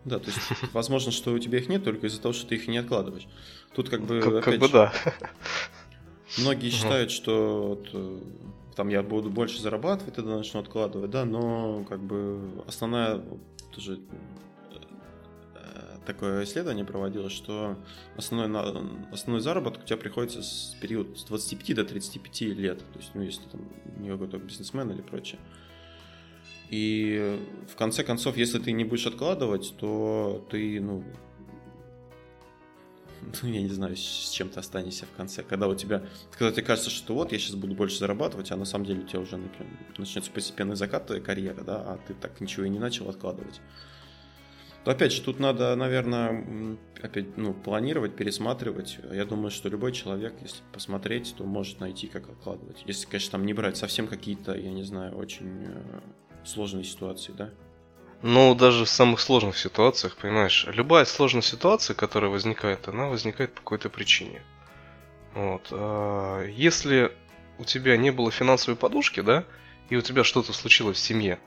Да, 0.05 0.19
то 0.19 0.27
есть 0.27 0.39
возможно, 0.73 1.11
что 1.11 1.33
у 1.33 1.39
тебя 1.39 1.59
их 1.59 1.69
нет 1.69 1.83
только 1.83 2.07
из-за 2.07 2.21
того, 2.21 2.33
что 2.33 2.47
ты 2.47 2.55
их 2.55 2.67
не 2.67 2.77
откладываешь. 2.77 3.27
Тут 3.75 3.89
как 3.89 4.01
бы... 4.01 4.21
Как, 4.21 4.43
как 4.43 4.59
бы 4.59 4.69
да. 4.69 4.93
Многие 6.37 6.69
считают, 6.69 7.11
что 7.11 7.67
вот, 7.69 7.89
э, 7.93 8.19
там 8.75 8.89
я 8.89 9.01
буду 9.01 9.29
больше 9.29 9.61
зарабатывать, 9.61 10.15
тогда 10.15 10.37
начну 10.37 10.59
откладывать, 10.59 11.09
да, 11.09 11.25
но 11.25 11.83
как 11.85 11.99
бы 11.99 12.63
основная 12.67 13.23
тоже 13.71 13.99
э, 15.55 15.97
такое 16.05 16.43
исследование 16.43 16.85
проводилось, 16.85 17.33
что 17.33 17.77
основной, 18.15 18.49
основной 19.11 19.41
заработок 19.41 19.83
у 19.83 19.85
тебя 19.85 19.97
приходится 19.97 20.43
с 20.43 20.75
период 20.81 21.17
с 21.17 21.23
25 21.23 21.75
до 21.75 21.85
35 21.85 22.41
лет. 22.57 22.79
То 22.79 22.99
есть, 22.99 23.11
ну, 23.13 23.21
если 23.21 23.43
ты 23.43 23.49
там 23.49 23.61
не 23.97 24.09
какой-то 24.09 24.37
бизнесмен 24.37 24.91
или 24.91 25.01
прочее. 25.01 25.39
И 26.69 27.39
в 27.71 27.75
конце 27.75 28.03
концов, 28.03 28.37
если 28.37 28.59
ты 28.59 28.71
не 28.71 28.83
будешь 28.83 29.07
откладывать, 29.07 29.73
то 29.77 30.45
ты, 30.49 30.81
ну, 30.81 31.03
ну, 33.43 33.49
я 33.49 33.61
не 33.61 33.69
знаю, 33.69 33.95
с 33.95 34.31
чем 34.31 34.49
ты 34.49 34.59
останешься 34.59 35.05
в 35.05 35.15
конце. 35.15 35.43
Когда 35.43 35.67
у 35.67 35.75
тебя, 35.75 36.03
когда 36.31 36.51
тебе 36.51 36.63
кажется, 36.63 36.89
что 36.89 37.13
вот, 37.13 37.31
я 37.31 37.39
сейчас 37.39 37.55
буду 37.55 37.73
больше 37.73 37.97
зарабатывать, 37.99 38.51
а 38.51 38.57
на 38.57 38.65
самом 38.65 38.85
деле 38.85 39.01
у 39.01 39.07
тебя 39.07 39.19
уже, 39.19 39.37
например, 39.37 39.71
начнется 39.97 40.31
постепенный 40.31 40.75
закат 40.75 41.07
твоей 41.07 41.21
карьеры, 41.21 41.63
да, 41.63 41.77
а 41.77 41.99
ты 42.07 42.13
так 42.13 42.39
ничего 42.41 42.65
и 42.65 42.69
не 42.69 42.79
начал 42.79 43.09
откладывать. 43.09 43.61
То 44.83 44.91
опять 44.91 45.11
же, 45.11 45.21
тут 45.21 45.39
надо, 45.39 45.75
наверное, 45.75 46.77
опять, 47.01 47.35
ну, 47.35 47.53
планировать, 47.53 48.15
пересматривать. 48.15 48.99
Я 49.11 49.25
думаю, 49.25 49.51
что 49.51 49.67
любой 49.67 49.91
человек, 49.91 50.35
если 50.41 50.61
посмотреть, 50.71 51.35
то 51.37 51.43
может 51.43 51.81
найти, 51.81 52.07
как 52.07 52.29
откладывать. 52.29 52.83
Если, 52.85 53.05
конечно, 53.05 53.31
там 53.31 53.45
не 53.45 53.53
брать 53.53 53.75
совсем 53.75 54.07
какие-то, 54.07 54.55
я 54.55 54.71
не 54.71 54.83
знаю, 54.83 55.17
очень 55.17 55.65
э, 55.65 55.99
сложные 56.47 56.83
ситуации, 56.83 57.31
да. 57.31 57.49
Но 58.21 58.55
даже 58.55 58.85
в 58.85 58.89
самых 58.89 59.19
сложных 59.19 59.57
ситуациях, 59.57 60.15
понимаешь, 60.17 60.65
любая 60.67 61.05
сложная 61.05 61.43
ситуация, 61.43 61.93
которая 61.93 62.31
возникает, 62.31 62.87
она 62.87 63.07
возникает 63.07 63.53
по 63.53 63.61
какой-то 63.61 63.89
причине. 63.89 64.41
Вот. 65.35 65.67
А 65.71 66.43
если 66.45 67.11
у 67.59 67.63
тебя 67.63 67.95
не 67.97 68.11
было 68.11 68.31
финансовой 68.31 68.75
подушки, 68.75 69.19
да, 69.19 69.45
и 69.89 69.95
у 69.95 70.01
тебя 70.01 70.23
что-то 70.23 70.51
случилось 70.53 70.97
в 70.97 71.01
семье, 71.01 71.39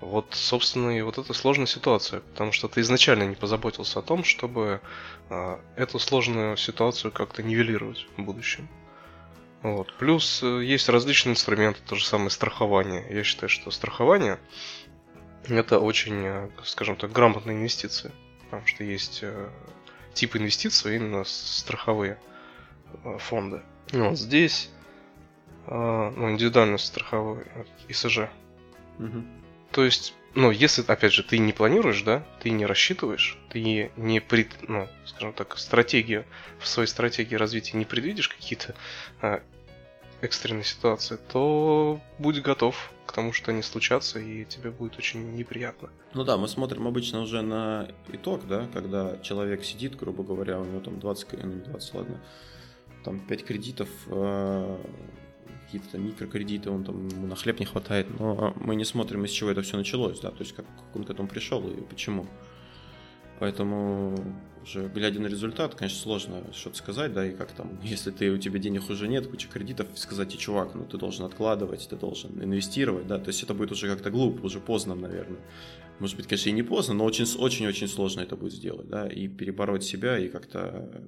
вот, 0.00 0.26
собственно, 0.32 0.90
и 0.90 1.00
вот 1.00 1.16
эта 1.16 1.32
сложная 1.32 1.66
ситуация, 1.66 2.20
потому 2.20 2.52
что 2.52 2.68
ты 2.68 2.82
изначально 2.82 3.22
не 3.22 3.36
позаботился 3.36 4.00
о 4.00 4.02
том, 4.02 4.24
чтобы 4.24 4.82
а, 5.30 5.60
эту 5.76 5.98
сложную 5.98 6.58
ситуацию 6.58 7.10
как-то 7.10 7.42
нивелировать 7.42 8.06
в 8.16 8.22
будущем. 8.22 8.68
Вот. 9.64 9.94
Плюс 9.94 10.42
э, 10.42 10.62
есть 10.62 10.90
различные 10.90 11.32
инструменты, 11.32 11.80
то 11.86 11.96
же 11.96 12.04
самое 12.04 12.28
страхование. 12.28 13.02
Я 13.08 13.24
считаю, 13.24 13.48
что 13.48 13.70
страхование 13.70 14.38
это 15.48 15.78
очень, 15.78 16.22
э, 16.22 16.50
скажем 16.64 16.96
так, 16.96 17.10
грамотная 17.10 17.54
инвестиция. 17.54 18.12
Потому 18.42 18.66
что 18.66 18.84
есть 18.84 19.20
э, 19.22 19.48
тип 20.12 20.36
инвестиций, 20.36 20.96
именно 20.96 21.24
страховые 21.24 22.18
фонды. 23.18 23.62
Вот 23.92 24.18
здесь 24.18 24.70
ну, 25.66 26.30
индивидуально 26.30 26.78
страховой 26.78 27.44
ИСЖ. 27.88 28.28
Угу. 28.98 29.24
То 29.72 29.84
есть, 29.84 30.14
ну, 30.34 30.50
если, 30.50 30.82
опять 30.86 31.12
же, 31.12 31.22
ты 31.22 31.38
не 31.38 31.52
планируешь, 31.52 32.02
да, 32.02 32.24
ты 32.40 32.50
не 32.50 32.66
рассчитываешь, 32.66 33.38
ты 33.50 33.90
не, 33.96 34.20
пред, 34.20 34.48
ну, 34.68 34.88
скажем 35.06 35.32
так, 35.32 35.58
стратегию, 35.58 36.24
в 36.58 36.66
своей 36.66 36.88
стратегии 36.88 37.34
развития 37.34 37.76
не 37.76 37.84
предвидишь 37.84 38.28
какие-то 38.28 38.74
экстренной 40.20 40.64
ситуации, 40.64 41.18
то 41.32 42.00
будь 42.18 42.40
готов 42.40 42.92
к 43.06 43.12
тому, 43.12 43.32
что 43.32 43.50
они 43.50 43.62
случатся, 43.62 44.18
и 44.18 44.44
тебе 44.44 44.70
будет 44.70 44.98
очень 44.98 45.34
неприятно. 45.34 45.90
Ну 46.14 46.24
да, 46.24 46.36
мы 46.36 46.48
смотрим 46.48 46.88
обычно 46.88 47.20
уже 47.20 47.42
на 47.42 47.88
итог, 48.08 48.46
да, 48.46 48.66
когда 48.72 49.18
человек 49.18 49.64
сидит, 49.64 49.96
грубо 49.96 50.24
говоря, 50.24 50.58
у 50.58 50.64
него 50.64 50.80
там 50.80 50.98
20, 50.98 51.44
ну 51.44 51.52
20, 51.66 51.94
ладно, 51.94 52.20
там 53.04 53.20
5 53.20 53.44
кредитов, 53.44 53.88
э, 54.06 54.78
какие-то 55.78 55.98
микрокредиты, 55.98 56.70
он 56.70 56.84
там 56.84 57.08
на 57.28 57.36
хлеб 57.36 57.60
не 57.60 57.66
хватает, 57.66 58.06
но 58.18 58.54
мы 58.56 58.76
не 58.76 58.84
смотрим, 58.84 59.24
из 59.24 59.30
чего 59.30 59.50
это 59.50 59.62
все 59.62 59.76
началось, 59.76 60.20
да, 60.20 60.30
то 60.30 60.40
есть 60.40 60.52
как, 60.52 60.66
как 60.66 60.96
он 60.96 61.04
к 61.04 61.10
этому 61.10 61.28
пришел 61.28 61.66
и 61.68 61.80
почему. 61.80 62.26
Поэтому 63.40 64.16
уже 64.62 64.88
глядя 64.88 65.20
на 65.20 65.26
результат, 65.26 65.74
конечно, 65.74 66.00
сложно 66.00 66.42
что-то 66.52 66.76
сказать, 66.76 67.12
да, 67.12 67.26
и 67.26 67.34
как 67.34 67.52
там, 67.52 67.78
если 67.82 68.10
ты, 68.10 68.30
у 68.30 68.38
тебя 68.38 68.58
денег 68.58 68.88
уже 68.88 69.08
нет, 69.08 69.26
куча 69.26 69.48
кредитов, 69.48 69.88
сказать, 69.96 70.34
и 70.34 70.38
чувак, 70.38 70.74
ну 70.74 70.84
ты 70.84 70.96
должен 70.96 71.24
откладывать, 71.24 71.86
ты 71.88 71.96
должен 71.96 72.42
инвестировать, 72.42 73.06
да, 73.06 73.18
то 73.18 73.28
есть 73.28 73.42
это 73.42 73.54
будет 73.54 73.72
уже 73.72 73.88
как-то 73.88 74.10
глупо, 74.10 74.44
уже 74.44 74.60
поздно, 74.60 74.94
наверное. 74.94 75.40
Может 75.98 76.16
быть, 76.16 76.26
конечно, 76.26 76.48
и 76.48 76.52
не 76.52 76.62
поздно, 76.62 76.94
но 76.94 77.04
очень-очень-очень 77.04 77.88
сложно 77.88 78.20
это 78.20 78.36
будет 78.36 78.52
сделать, 78.52 78.88
да, 78.88 79.06
и 79.06 79.28
перебороть 79.28 79.84
себя, 79.84 80.18
и 80.18 80.28
как-то 80.28 81.02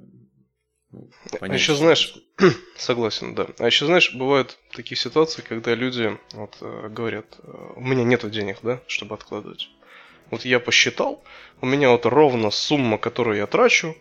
понять, 1.39 1.51
а 1.51 1.55
еще 1.55 1.75
знаешь, 1.75 2.15
согласен, 2.77 3.35
да. 3.35 3.49
А 3.59 3.67
еще 3.67 3.87
знаешь, 3.87 4.15
бывают 4.15 4.59
такие 4.73 4.97
ситуации, 4.97 5.43
когда 5.43 5.75
люди 5.75 6.19
вот 6.33 6.57
э, 6.61 6.89
говорят, 6.89 7.39
э, 7.43 7.73
у 7.77 7.81
меня 7.81 8.05
нету 8.05 8.31
денег, 8.31 8.59
да, 8.63 8.81
чтобы 8.87 9.15
откладывать. 9.15 9.69
Вот 10.31 10.45
я 10.45 10.61
посчитал, 10.61 11.23
у 11.61 11.67
меня 11.67 11.91
вот 11.91 12.07
ровно 12.07 12.51
сумма, 12.51 12.99
которую 12.99 13.37
я 13.37 13.47
трачу, 13.47 13.97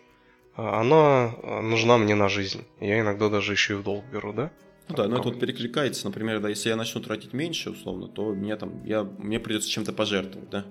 а, 0.56 0.80
она 0.80 1.34
а, 1.42 1.62
нужна 1.62 1.98
мне 1.98 2.14
на 2.14 2.28
жизнь. 2.28 2.64
Я 2.80 3.00
иногда 3.00 3.28
даже 3.28 3.52
еще 3.52 3.74
и 3.74 3.76
в 3.76 3.82
долг 3.82 4.04
беру, 4.06 4.32
да? 4.32 4.50
Ну 4.88 4.96
да, 4.96 5.08
но 5.08 5.18
это 5.18 5.28
вот 5.28 5.40
перекликается, 5.40 6.06
например, 6.06 6.40
да, 6.40 6.48
если 6.48 6.68
я 6.68 6.76
начну 6.76 7.00
тратить 7.00 7.32
меньше, 7.32 7.70
условно, 7.70 8.08
то 8.08 8.32
мне 8.32 8.56
там, 8.56 8.84
я, 8.84 9.02
мне 9.02 9.40
придется 9.40 9.68
чем-то 9.68 9.92
пожертвовать, 9.92 10.48
да? 10.48 10.64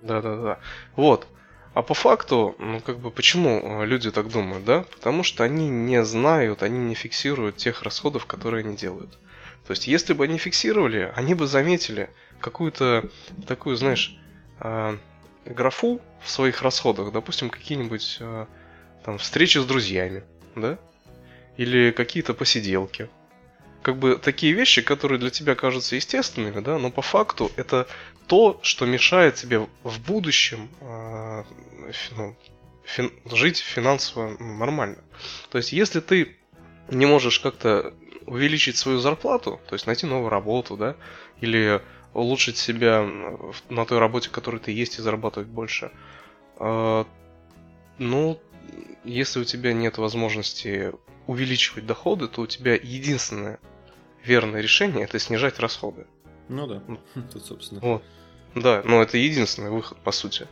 Да, 0.00 0.22
да, 0.22 0.36
да. 0.36 0.58
Вот. 0.94 1.26
А 1.78 1.82
по 1.82 1.94
факту, 1.94 2.56
ну 2.58 2.80
как 2.80 2.98
бы 2.98 3.12
почему 3.12 3.60
а, 3.62 3.84
люди 3.84 4.10
так 4.10 4.26
думают, 4.26 4.64
да? 4.64 4.82
Потому 4.90 5.22
что 5.22 5.44
они 5.44 5.68
не 5.68 6.04
знают, 6.04 6.64
они 6.64 6.76
не 6.76 6.96
фиксируют 6.96 7.56
тех 7.56 7.84
расходов, 7.84 8.26
которые 8.26 8.64
они 8.64 8.76
делают. 8.76 9.12
То 9.64 9.70
есть, 9.70 9.86
если 9.86 10.12
бы 10.12 10.24
они 10.24 10.38
фиксировали, 10.38 11.12
они 11.14 11.34
бы 11.34 11.46
заметили 11.46 12.10
какую-то 12.40 13.08
такую, 13.46 13.76
знаешь, 13.76 14.18
э, 14.58 14.98
графу 15.44 16.00
в 16.20 16.28
своих 16.28 16.62
расходах, 16.62 17.12
допустим, 17.12 17.48
какие-нибудь 17.48 18.16
э, 18.18 18.46
там 19.04 19.18
встречи 19.18 19.58
с 19.58 19.64
друзьями, 19.64 20.24
да, 20.56 20.80
или 21.56 21.92
какие-то 21.92 22.34
посиделки. 22.34 23.08
Как 23.88 23.96
бы 23.96 24.16
такие 24.16 24.52
вещи, 24.52 24.82
которые 24.82 25.18
для 25.18 25.30
тебя 25.30 25.54
кажутся 25.54 25.96
естественными, 25.96 26.60
да, 26.60 26.78
но 26.78 26.90
по 26.90 27.00
факту 27.00 27.50
это 27.56 27.88
то, 28.26 28.60
что 28.62 28.84
мешает 28.84 29.36
тебе 29.36 29.66
в 29.82 30.00
будущем 30.06 30.68
э, 30.82 31.44
ну, 32.14 32.36
фин, 32.84 33.10
жить 33.24 33.56
финансово 33.56 34.36
нормально. 34.36 34.98
То 35.48 35.56
есть, 35.56 35.72
если 35.72 36.00
ты 36.00 36.36
не 36.90 37.06
можешь 37.06 37.40
как-то 37.40 37.94
увеличить 38.26 38.76
свою 38.76 38.98
зарплату, 38.98 39.58
то 39.66 39.74
есть 39.74 39.86
найти 39.86 40.04
новую 40.04 40.28
работу, 40.28 40.76
да, 40.76 40.94
или 41.40 41.80
улучшить 42.12 42.58
себя 42.58 43.08
на 43.70 43.86
той 43.86 43.98
работе, 43.98 44.28
которой 44.28 44.60
ты 44.60 44.70
есть, 44.70 44.98
и 44.98 45.02
зарабатывать 45.02 45.48
больше. 45.48 45.92
А, 46.58 47.06
ну, 47.96 48.38
если 49.04 49.40
у 49.40 49.44
тебя 49.44 49.72
нет 49.72 49.96
возможности 49.96 50.92
увеличивать 51.26 51.86
доходы, 51.86 52.28
то 52.28 52.42
у 52.42 52.46
тебя 52.46 52.74
единственное 52.74 53.58
верное 54.24 54.60
решение 54.60 55.04
это 55.04 55.18
снижать 55.18 55.58
расходы. 55.58 56.06
Ну 56.48 56.66
да, 56.66 56.82
тут 57.32 57.44
собственно. 57.44 57.80
Вот. 57.80 58.02
Да, 58.54 58.82
но 58.84 59.02
это 59.02 59.18
единственный 59.18 59.70
выход, 59.70 59.98
по 59.98 60.10
сути. 60.12 60.46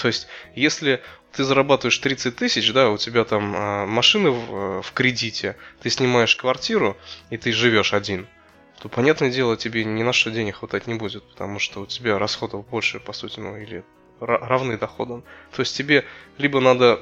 То 0.00 0.08
есть, 0.08 0.26
если 0.54 1.02
ты 1.32 1.44
зарабатываешь 1.44 1.98
30 1.98 2.34
тысяч, 2.34 2.72
да, 2.72 2.90
у 2.90 2.96
тебя 2.96 3.24
там 3.24 3.52
а, 3.54 3.86
машины 3.86 4.30
в, 4.30 4.80
в 4.82 4.92
кредите, 4.92 5.56
ты 5.80 5.90
снимаешь 5.90 6.34
квартиру, 6.34 6.96
и 7.30 7.36
ты 7.36 7.52
живешь 7.52 7.92
один– 7.92 8.26
то, 8.82 8.88
понятное 8.88 9.30
дело, 9.30 9.56
тебе 9.56 9.84
ни 9.84 10.02
на 10.02 10.12
что 10.12 10.32
денег 10.32 10.56
хватать 10.56 10.88
не 10.88 10.94
будет, 10.94 11.22
потому 11.22 11.60
что 11.60 11.82
у 11.82 11.86
тебя 11.86 12.18
расходов 12.18 12.68
больше, 12.68 12.98
по 12.98 13.12
сути, 13.12 13.38
ну, 13.38 13.56
или 13.56 13.84
равны 14.18 14.76
доходам. 14.76 15.22
То 15.52 15.60
есть 15.62 15.76
тебе 15.76 16.04
либо 16.36 16.58
надо 16.58 17.00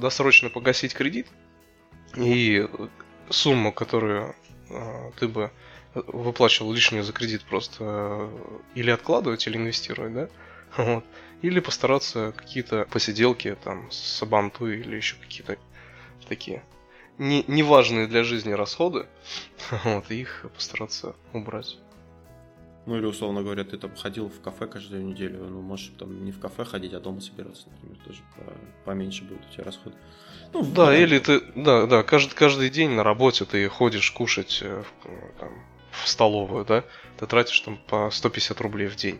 досрочно 0.00 0.48
погасить 0.48 0.94
кредит, 0.94 1.26
и 2.16 2.66
сумму, 3.28 3.74
которую 3.74 4.30
э, 4.30 4.32
ты 5.18 5.28
бы 5.28 5.50
выплачивал 5.94 6.72
лишнюю 6.72 7.02
за 7.02 7.12
кредит, 7.12 7.42
просто 7.44 7.78
э, 7.80 8.58
или 8.74 8.90
откладывать, 8.90 9.46
или 9.46 9.56
инвестировать, 9.56 10.14
да? 10.14 10.28
Вот. 10.76 11.04
Или 11.40 11.60
постараться 11.60 12.32
какие-то 12.36 12.86
посиделки, 12.90 13.56
там, 13.62 13.90
с 13.90 13.96
Сабанту 13.96 14.70
или 14.70 14.96
еще 14.96 15.16
какие-то 15.16 15.56
такие 16.28 16.62
не, 17.18 17.44
неважные 17.46 18.06
для 18.06 18.24
жизни 18.24 18.52
расходы, 18.52 19.06
вот, 19.84 20.10
и 20.10 20.20
их 20.20 20.46
постараться 20.54 21.14
убрать. 21.32 21.78
Ну 22.88 22.96
или, 22.96 23.04
условно 23.04 23.42
говоря, 23.42 23.64
ты 23.64 23.76
там 23.76 23.94
ходил 23.94 24.30
в 24.30 24.40
кафе 24.40 24.66
каждую 24.66 25.04
неделю, 25.04 25.44
ну, 25.44 25.60
можешь 25.60 25.92
там 25.98 26.24
не 26.24 26.32
в 26.32 26.40
кафе 26.40 26.64
ходить, 26.64 26.94
а 26.94 27.00
дома 27.00 27.20
собираться, 27.20 27.68
например, 27.68 27.98
тоже 28.02 28.20
поменьше 28.86 29.24
будет 29.24 29.42
у 29.44 29.52
тебя 29.52 29.64
расход. 29.64 29.92
Ну, 30.54 30.62
да, 30.62 30.86
да, 30.86 30.96
или 30.96 31.18
ты, 31.18 31.42
да, 31.54 31.84
да, 31.84 32.02
каждый, 32.02 32.34
каждый 32.34 32.70
день 32.70 32.92
на 32.92 33.02
работе 33.02 33.44
ты 33.44 33.68
ходишь 33.68 34.10
кушать 34.10 34.60
э, 34.62 34.84
там, 35.38 35.50
в 35.90 36.08
столовую, 36.08 36.64
да, 36.64 36.82
ты 37.18 37.26
тратишь 37.26 37.60
там 37.60 37.76
по 37.76 38.08
150 38.10 38.58
рублей 38.62 38.86
в 38.86 38.96
день 38.96 39.18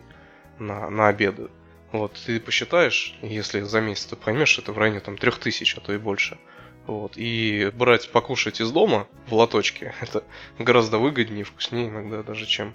на, 0.59 0.89
на 0.89 1.09
обеды. 1.09 1.51
Вот, 1.93 2.15
ты 2.25 2.41
посчитаешь, 2.41 3.19
если 3.21 3.61
за 3.61 3.83
месяц 3.83 4.07
ты 4.07 4.17
поймешь, 4.17 4.59
это 4.59 4.73
в 4.73 4.79
районе 4.79 5.01
там 5.01 5.19
3000, 5.19 5.77
а 5.77 5.81
то 5.83 5.93
и 5.93 5.99
больше. 5.99 6.39
Вот. 6.87 7.19
И 7.19 7.71
брать 7.75 8.11
покушать 8.11 8.63
из 8.63 8.73
дома 8.73 9.09
в 9.27 9.35
лоточке, 9.35 9.95
это 10.01 10.25
гораздо 10.59 10.97
выгоднее 10.97 11.43
и 11.43 11.45
вкуснее 11.45 11.91
иногда 11.91 12.23
даже, 12.23 12.47
чем 12.47 12.73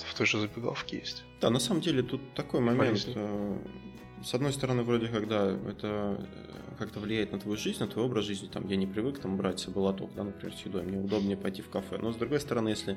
в 0.00 0.14
той 0.14 0.26
же 0.26 0.40
забегаловке 0.40 0.98
есть. 0.98 1.24
Да, 1.40 1.50
на 1.50 1.58
самом 1.58 1.80
деле 1.80 2.02
тут 2.02 2.34
такой 2.34 2.60
момент. 2.60 3.04
Понятно. 3.04 3.12
Э, 3.16 3.58
с 4.24 4.34
одной 4.34 4.52
стороны, 4.52 4.82
вроде 4.82 5.08
когда 5.08 5.50
это 5.50 6.16
э, 6.20 6.76
как-то 6.78 7.00
влияет 7.00 7.32
на 7.32 7.40
твою 7.40 7.56
жизнь, 7.56 7.80
на 7.80 7.88
твой 7.88 8.04
образ 8.04 8.24
жизни, 8.24 8.46
там 8.46 8.68
я 8.68 8.76
не 8.76 8.86
привык 8.86 9.18
там 9.18 9.36
брать 9.36 9.58
с 9.58 9.64
собой 9.64 9.82
лоток, 9.82 10.14
да, 10.14 10.24
например, 10.24 10.56
с 10.56 10.60
едой, 10.64 10.82
мне 10.82 10.98
удобнее 10.98 11.36
пойти 11.36 11.62
в 11.62 11.68
кафе. 11.68 11.98
Но 11.98 12.12
с 12.12 12.16
другой 12.16 12.40
стороны, 12.40 12.68
если 12.68 12.96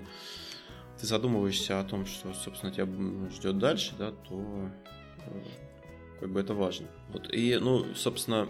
ты 1.00 1.08
задумываешься 1.08 1.80
о 1.80 1.84
том, 1.84 2.06
что, 2.06 2.34
собственно, 2.34 2.72
тебя 2.72 2.86
ждет 3.32 3.58
дальше, 3.58 3.96
да, 3.98 4.12
то 4.12 4.70
э, 5.26 5.42
как 6.20 6.30
бы 6.32 6.40
это 6.40 6.54
важно. 6.54 6.88
Вот, 7.10 7.34
и, 7.34 7.58
ну, 7.60 7.94
собственно, 7.96 8.48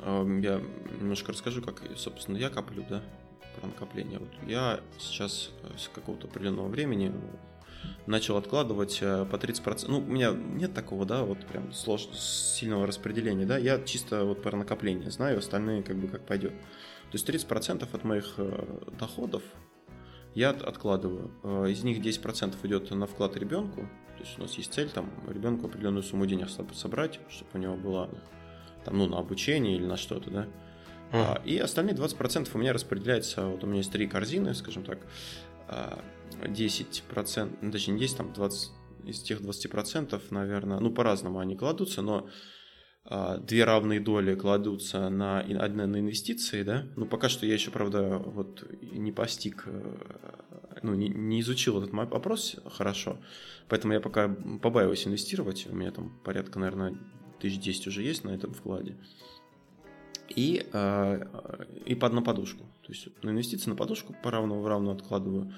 э, 0.00 0.40
я 0.42 0.62
немножко 1.00 1.32
расскажу, 1.32 1.62
как, 1.62 1.82
собственно, 1.96 2.36
я 2.36 2.50
коплю, 2.50 2.84
да, 2.88 3.02
про 3.58 3.66
накопление. 3.66 4.18
Вот 4.18 4.30
я 4.46 4.80
сейчас 4.98 5.50
с 5.78 5.88
какого-то 5.88 6.26
определенного 6.26 6.68
времени 6.68 7.12
начал 8.06 8.36
откладывать 8.36 8.98
э, 9.00 9.26
по 9.30 9.36
30%. 9.36 9.86
Ну, 9.88 9.98
у 9.98 10.02
меня 10.02 10.30
нет 10.32 10.74
такого, 10.74 11.04
да, 11.04 11.22
вот 11.22 11.38
прям 11.46 11.72
сложного, 11.72 12.16
сильного 12.16 12.86
распределения, 12.86 13.46
да, 13.46 13.58
я 13.58 13.80
чисто 13.82 14.24
вот 14.24 14.42
про 14.42 14.56
накопление 14.56 15.10
знаю, 15.10 15.38
остальные 15.38 15.82
как 15.82 15.96
бы 15.96 16.08
как 16.08 16.26
пойдет. 16.26 16.52
То 16.52 17.16
есть 17.16 17.28
30% 17.28 17.88
от 17.92 18.04
моих 18.04 18.34
э, 18.38 18.80
доходов 18.98 19.42
я 20.34 20.50
откладываю. 20.50 21.30
Э, 21.42 21.66
из 21.68 21.82
них 21.84 21.98
10% 21.98 22.54
идет 22.64 22.90
на 22.90 23.06
вклад 23.06 23.36
ребенку. 23.36 23.82
То 24.16 24.20
есть 24.20 24.38
у 24.38 24.42
нас 24.42 24.54
есть 24.54 24.72
цель 24.72 24.88
там 24.88 25.10
ребенку 25.28 25.66
определенную 25.66 26.02
сумму 26.02 26.26
денег 26.26 26.48
собрать, 26.72 27.20
чтобы 27.28 27.50
у 27.54 27.58
него 27.58 27.76
была 27.76 28.08
там, 28.84 28.98
ну, 28.98 29.06
на 29.06 29.18
обучение 29.18 29.76
или 29.76 29.84
на 29.84 29.96
что-то, 29.96 30.30
да. 30.30 30.46
Mm. 31.12 31.44
И 31.44 31.58
остальные 31.58 31.94
20% 31.94 32.48
у 32.52 32.58
меня 32.58 32.72
распределяется, 32.72 33.46
вот 33.46 33.62
у 33.62 33.66
меня 33.66 33.78
есть 33.78 33.92
три 33.92 34.06
корзины, 34.08 34.54
скажем 34.54 34.82
так, 34.82 34.98
10%, 35.68 37.58
ну, 37.60 37.72
точнее 37.72 37.94
не 37.94 38.00
10, 38.00 38.16
там 38.16 38.32
20, 38.32 38.70
из 39.06 39.22
тех 39.22 39.40
20%, 39.40 40.20
наверное, 40.30 40.80
ну 40.80 40.90
по-разному 40.92 41.38
они 41.38 41.56
кладутся, 41.56 42.02
но 42.02 42.28
а, 43.06 43.38
две 43.38 43.64
равные 43.64 44.00
доли 44.00 44.34
кладутся 44.34 45.08
на, 45.10 45.40
одна 45.40 45.86
на 45.86 46.00
инвестиции, 46.00 46.62
да, 46.62 46.86
ну 46.96 47.06
пока 47.06 47.28
что 47.28 47.46
я 47.46 47.54
еще, 47.54 47.70
правда, 47.70 48.18
вот 48.18 48.64
не 48.80 49.12
постиг, 49.12 49.64
э, 49.66 49.96
ну 50.82 50.94
не, 50.94 51.08
не 51.08 51.40
изучил 51.40 51.82
этот 51.82 51.92
вопрос 51.92 52.56
хорошо, 52.66 53.18
поэтому 53.68 53.92
я 53.92 54.00
пока 54.00 54.28
побаиваюсь 54.28 55.06
инвестировать, 55.06 55.66
у 55.70 55.74
меня 55.74 55.90
там 55.90 56.18
порядка, 56.24 56.58
наверное, 56.58 56.96
тысяч 57.40 57.60
десять 57.60 57.86
уже 57.86 58.02
есть 58.02 58.24
на 58.24 58.30
этом 58.30 58.54
вкладе, 58.54 58.96
и, 60.28 60.66
а, 60.72 61.26
и 61.84 61.94
под 61.94 62.12
на 62.12 62.22
подушку, 62.22 62.64
то 62.82 62.92
есть 62.92 63.08
на 63.22 63.30
инвестиции 63.30 63.70
на 63.70 63.76
подушку 63.76 64.14
по 64.22 64.30
равному 64.30 64.60
в 64.60 64.66
равную 64.66 64.96
откладываю, 64.96 65.52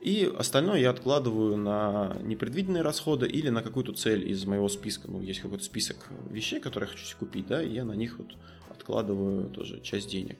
и 0.00 0.30
остальное 0.38 0.80
я 0.80 0.90
откладываю 0.90 1.56
на 1.56 2.14
непредвиденные 2.22 2.82
расходы 2.82 3.26
или 3.26 3.48
на 3.48 3.62
какую-то 3.62 3.94
цель 3.94 4.28
из 4.28 4.44
моего 4.44 4.68
списка. 4.68 5.10
Ну, 5.10 5.22
есть 5.22 5.40
какой-то 5.40 5.64
список 5.64 5.96
вещей, 6.28 6.60
которые 6.60 6.88
я 6.88 6.92
хочу 6.92 7.06
себе 7.06 7.18
купить, 7.20 7.46
да, 7.46 7.62
и 7.62 7.72
я 7.72 7.84
на 7.84 7.92
них 7.92 8.18
вот 8.18 8.36
откладываю 8.68 9.48
тоже 9.48 9.80
часть 9.80 10.10
денег. 10.10 10.36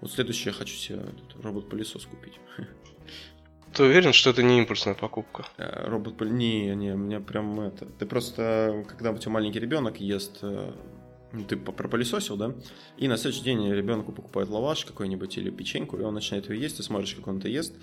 Вот 0.00 0.12
следующее 0.12 0.52
я 0.52 0.58
хочу 0.58 0.74
себе 0.74 1.04
робот-пылесос 1.42 2.06
купить. 2.06 2.40
Ты 3.74 3.82
уверен, 3.82 4.12
что 4.12 4.30
это 4.30 4.42
не 4.42 4.58
импульсная 4.58 4.94
покупка? 4.94 5.44
Э, 5.58 5.88
робот 5.88 6.20
не, 6.20 6.74
не, 6.74 6.92
у 6.92 6.96
меня 6.96 7.20
прям 7.20 7.60
это. 7.60 7.86
Ты 7.86 8.06
просто, 8.06 8.84
когда 8.88 9.10
у 9.10 9.18
тебя 9.18 9.32
маленький 9.32 9.58
ребенок 9.58 10.00
ест 10.00 10.38
э, 10.42 10.72
ну, 10.72 11.03
ты 11.42 11.56
пропылесосил, 11.56 12.36
да, 12.36 12.54
и 12.96 13.08
на 13.08 13.16
следующий 13.16 13.44
день 13.44 13.68
ребенку 13.72 14.12
покупает 14.12 14.48
лаваш 14.48 14.84
какой-нибудь 14.84 15.36
или 15.36 15.50
печеньку, 15.50 15.96
и 15.96 16.02
он 16.02 16.14
начинает 16.14 16.48
ее 16.48 16.60
есть, 16.60 16.76
ты 16.76 16.82
смотришь, 16.82 17.14
как 17.14 17.26
он 17.26 17.38
это 17.38 17.48
ест, 17.48 17.74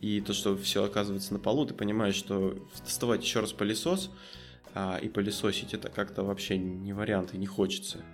и 0.00 0.20
то, 0.20 0.32
что 0.32 0.56
все 0.56 0.84
оказывается 0.84 1.32
на 1.32 1.38
полу, 1.38 1.66
ты 1.66 1.74
понимаешь, 1.74 2.14
что 2.14 2.56
вставать 2.84 3.22
еще 3.22 3.40
раз 3.40 3.52
пылесос 3.52 4.10
а, 4.74 4.98
и 4.98 5.08
пылесосить 5.08 5.74
это 5.74 5.88
как-то 5.88 6.22
вообще 6.22 6.58
не 6.58 6.92
вариант 6.92 7.34
и 7.34 7.38
не 7.38 7.46
хочется. 7.46 8.04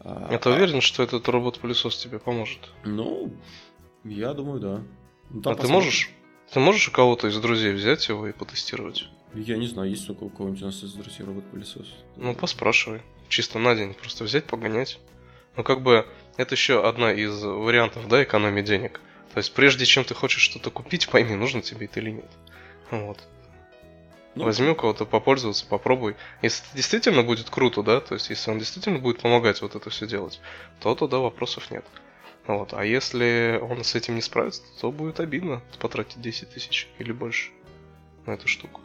А, 0.00 0.28
а 0.30 0.38
ты 0.38 0.50
уверен, 0.50 0.80
что 0.80 1.02
этот 1.02 1.28
робот-пылесос 1.28 1.96
тебе 1.96 2.18
поможет? 2.18 2.60
Ну, 2.84 3.32
я 4.04 4.32
думаю, 4.34 4.60
да. 4.60 4.82
Ну, 5.30 5.42
а 5.50 5.54
ты 5.54 5.66
можешь, 5.66 6.10
ты 6.52 6.60
можешь 6.60 6.88
у 6.88 6.92
кого-то 6.92 7.28
из 7.28 7.36
друзей 7.38 7.72
взять 7.72 8.08
его 8.08 8.28
и 8.28 8.32
потестировать? 8.32 9.08
Я 9.34 9.56
не 9.56 9.66
знаю, 9.66 9.90
есть 9.90 10.08
у 10.08 10.14
кого-нибудь 10.14 10.62
у 10.62 10.66
нас 10.66 10.82
из 10.82 10.92
друзей 10.92 11.26
робот-пылесос? 11.26 11.88
Ну, 12.16 12.34
поспрашивай. 12.34 13.02
Чисто 13.28 13.58
на 13.58 13.74
день 13.74 13.94
просто 13.94 14.24
взять, 14.24 14.44
погонять. 14.44 14.98
Ну, 15.56 15.64
как 15.64 15.82
бы, 15.82 16.06
это 16.36 16.54
еще 16.54 16.86
одна 16.86 17.12
из 17.12 17.42
вариантов, 17.42 18.08
да, 18.08 18.22
экономии 18.22 18.62
денег. 18.62 19.00
То 19.32 19.38
есть, 19.38 19.52
прежде 19.54 19.84
чем 19.84 20.04
ты 20.04 20.14
хочешь 20.14 20.42
что-то 20.42 20.70
купить, 20.70 21.08
пойми, 21.08 21.34
нужно 21.34 21.62
тебе 21.62 21.86
это 21.86 22.00
или 22.00 22.10
нет. 22.10 22.30
Вот. 22.90 23.18
Ну, 24.34 24.44
Возьми 24.44 24.68
у 24.68 24.74
кого-то 24.74 25.06
попользоваться, 25.06 25.64
попробуй. 25.66 26.14
Если 26.42 26.62
это 26.66 26.76
действительно 26.76 27.22
будет 27.22 27.48
круто, 27.48 27.82
да, 27.82 28.00
то 28.00 28.14
есть 28.14 28.28
если 28.28 28.50
он 28.50 28.58
действительно 28.58 28.98
будет 28.98 29.20
помогать 29.22 29.62
вот 29.62 29.74
это 29.74 29.88
все 29.88 30.06
делать, 30.06 30.40
то 30.80 30.94
туда 30.94 31.18
вопросов 31.18 31.70
нет. 31.70 31.86
Вот. 32.46 32.74
А 32.74 32.84
если 32.84 33.58
он 33.62 33.82
с 33.82 33.94
этим 33.94 34.14
не 34.14 34.20
справится, 34.20 34.62
то 34.78 34.92
будет 34.92 35.20
обидно 35.20 35.62
потратить 35.80 36.20
10 36.20 36.50
тысяч 36.50 36.86
или 36.98 37.12
больше 37.12 37.50
на 38.26 38.32
эту 38.32 38.46
штуку. 38.46 38.82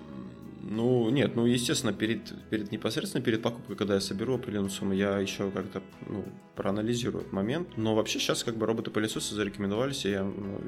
Ну, 0.72 1.10
нет, 1.10 1.36
ну, 1.36 1.46
естественно, 1.46 1.92
перед, 1.92 2.34
перед 2.50 2.72
непосредственно 2.72 3.22
перед 3.22 3.42
покупкой, 3.42 3.76
когда 3.76 3.96
я 3.96 4.00
соберу 4.00 4.36
определенную 4.36 4.72
сумму, 4.72 4.94
я 4.94 5.20
еще 5.20 5.52
как-то 5.52 5.84
ну, 6.08 6.24
проанализирую 6.56 7.24
этот 7.24 7.34
момент. 7.34 7.76
Но 7.76 7.94
вообще 7.94 8.20
сейчас 8.20 8.46
как 8.46 8.56
бы 8.56 8.66
роботы-пылесосы 8.66 9.36
зарекомендовались, 9.36 10.06
и 10.06 10.12
я, 10.12 10.24
ну, 10.24 10.62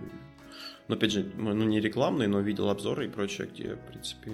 ну, 0.89 0.95
опять 0.95 1.13
же, 1.13 1.31
ну, 1.37 1.53
не 1.53 1.79
рекламный, 1.79 2.27
но 2.27 2.41
видел 2.41 2.69
обзоры 2.69 3.05
и 3.05 3.09
прочее, 3.09 3.47
где, 3.47 3.75
в 3.75 3.87
принципе, 3.87 4.31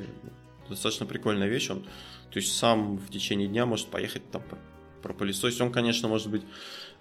достаточно 0.67 1.05
прикольная 1.05 1.47
вещь. 1.47 1.69
Он, 1.69 1.83
то 1.83 2.39
есть 2.39 2.57
сам 2.57 2.97
в 2.97 3.11
течение 3.11 3.47
дня 3.47 3.67
может 3.67 3.89
поехать 3.89 4.23
там 4.31 4.41
пропылесосить. 5.03 5.61
Он, 5.61 5.71
конечно, 5.71 6.07
может 6.07 6.31
быть 6.31 6.41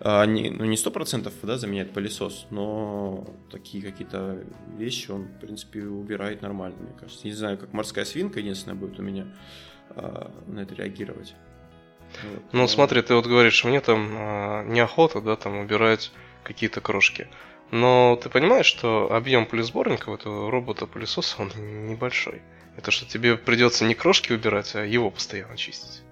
а, 0.01 0.25
не, 0.27 0.51
ну, 0.51 0.65
не 0.65 0.77
сто 0.77 0.91
процентов 0.91 1.35
да, 1.43 1.59
заменяет 1.59 1.93
пылесос, 1.93 2.47
но 2.51 3.27
такие 3.51 3.83
какие-то 3.83 4.45
вещи 4.77 5.11
он, 5.11 5.25
в 5.25 5.41
принципе, 5.41 5.83
убирает 5.83 6.43
нормально, 6.43 6.77
мне 6.81 6.93
кажется. 6.99 7.27
Не 7.27 7.33
знаю, 7.33 7.59
как 7.59 7.73
морская 7.73 8.05
свинка 8.05 8.39
единственная 8.39 8.77
будет 8.79 8.99
у 9.01 9.03
меня 9.03 9.27
а, 9.91 10.31
на 10.47 10.61
это 10.61 10.75
реагировать. 10.75 11.35
Вот. 12.23 12.43
Ну, 12.53 12.61
но... 12.61 12.69
смотри, 12.69 13.03
ты 13.03 13.15
вот 13.15 13.27
говоришь, 13.27 13.65
мне 13.65 13.81
там 13.81 14.09
а, 14.13 14.65
неохота, 14.65 15.21
да, 15.21 15.35
там 15.35 15.59
убирать 15.59 16.13
какие-то 16.45 16.81
крошки. 16.81 17.27
Но 17.71 18.19
ты 18.23 18.31
понимаешь, 18.31 18.67
что 18.67 19.13
объем 19.13 19.47
пылесборника 19.47 20.11
у 20.11 20.15
этого 20.15 20.51
робота-пылесоса, 20.51 21.43
он 21.43 21.51
небольшой. 21.89 22.41
Это 22.77 22.93
что 22.93 23.05
тебе 23.05 23.37
придется 23.37 23.85
не 23.85 23.95
крошки 23.95 24.33
убирать, 24.33 24.75
а 24.77 24.85
его 24.85 25.11
постоянно 25.11 25.57
чистить. 25.57 26.03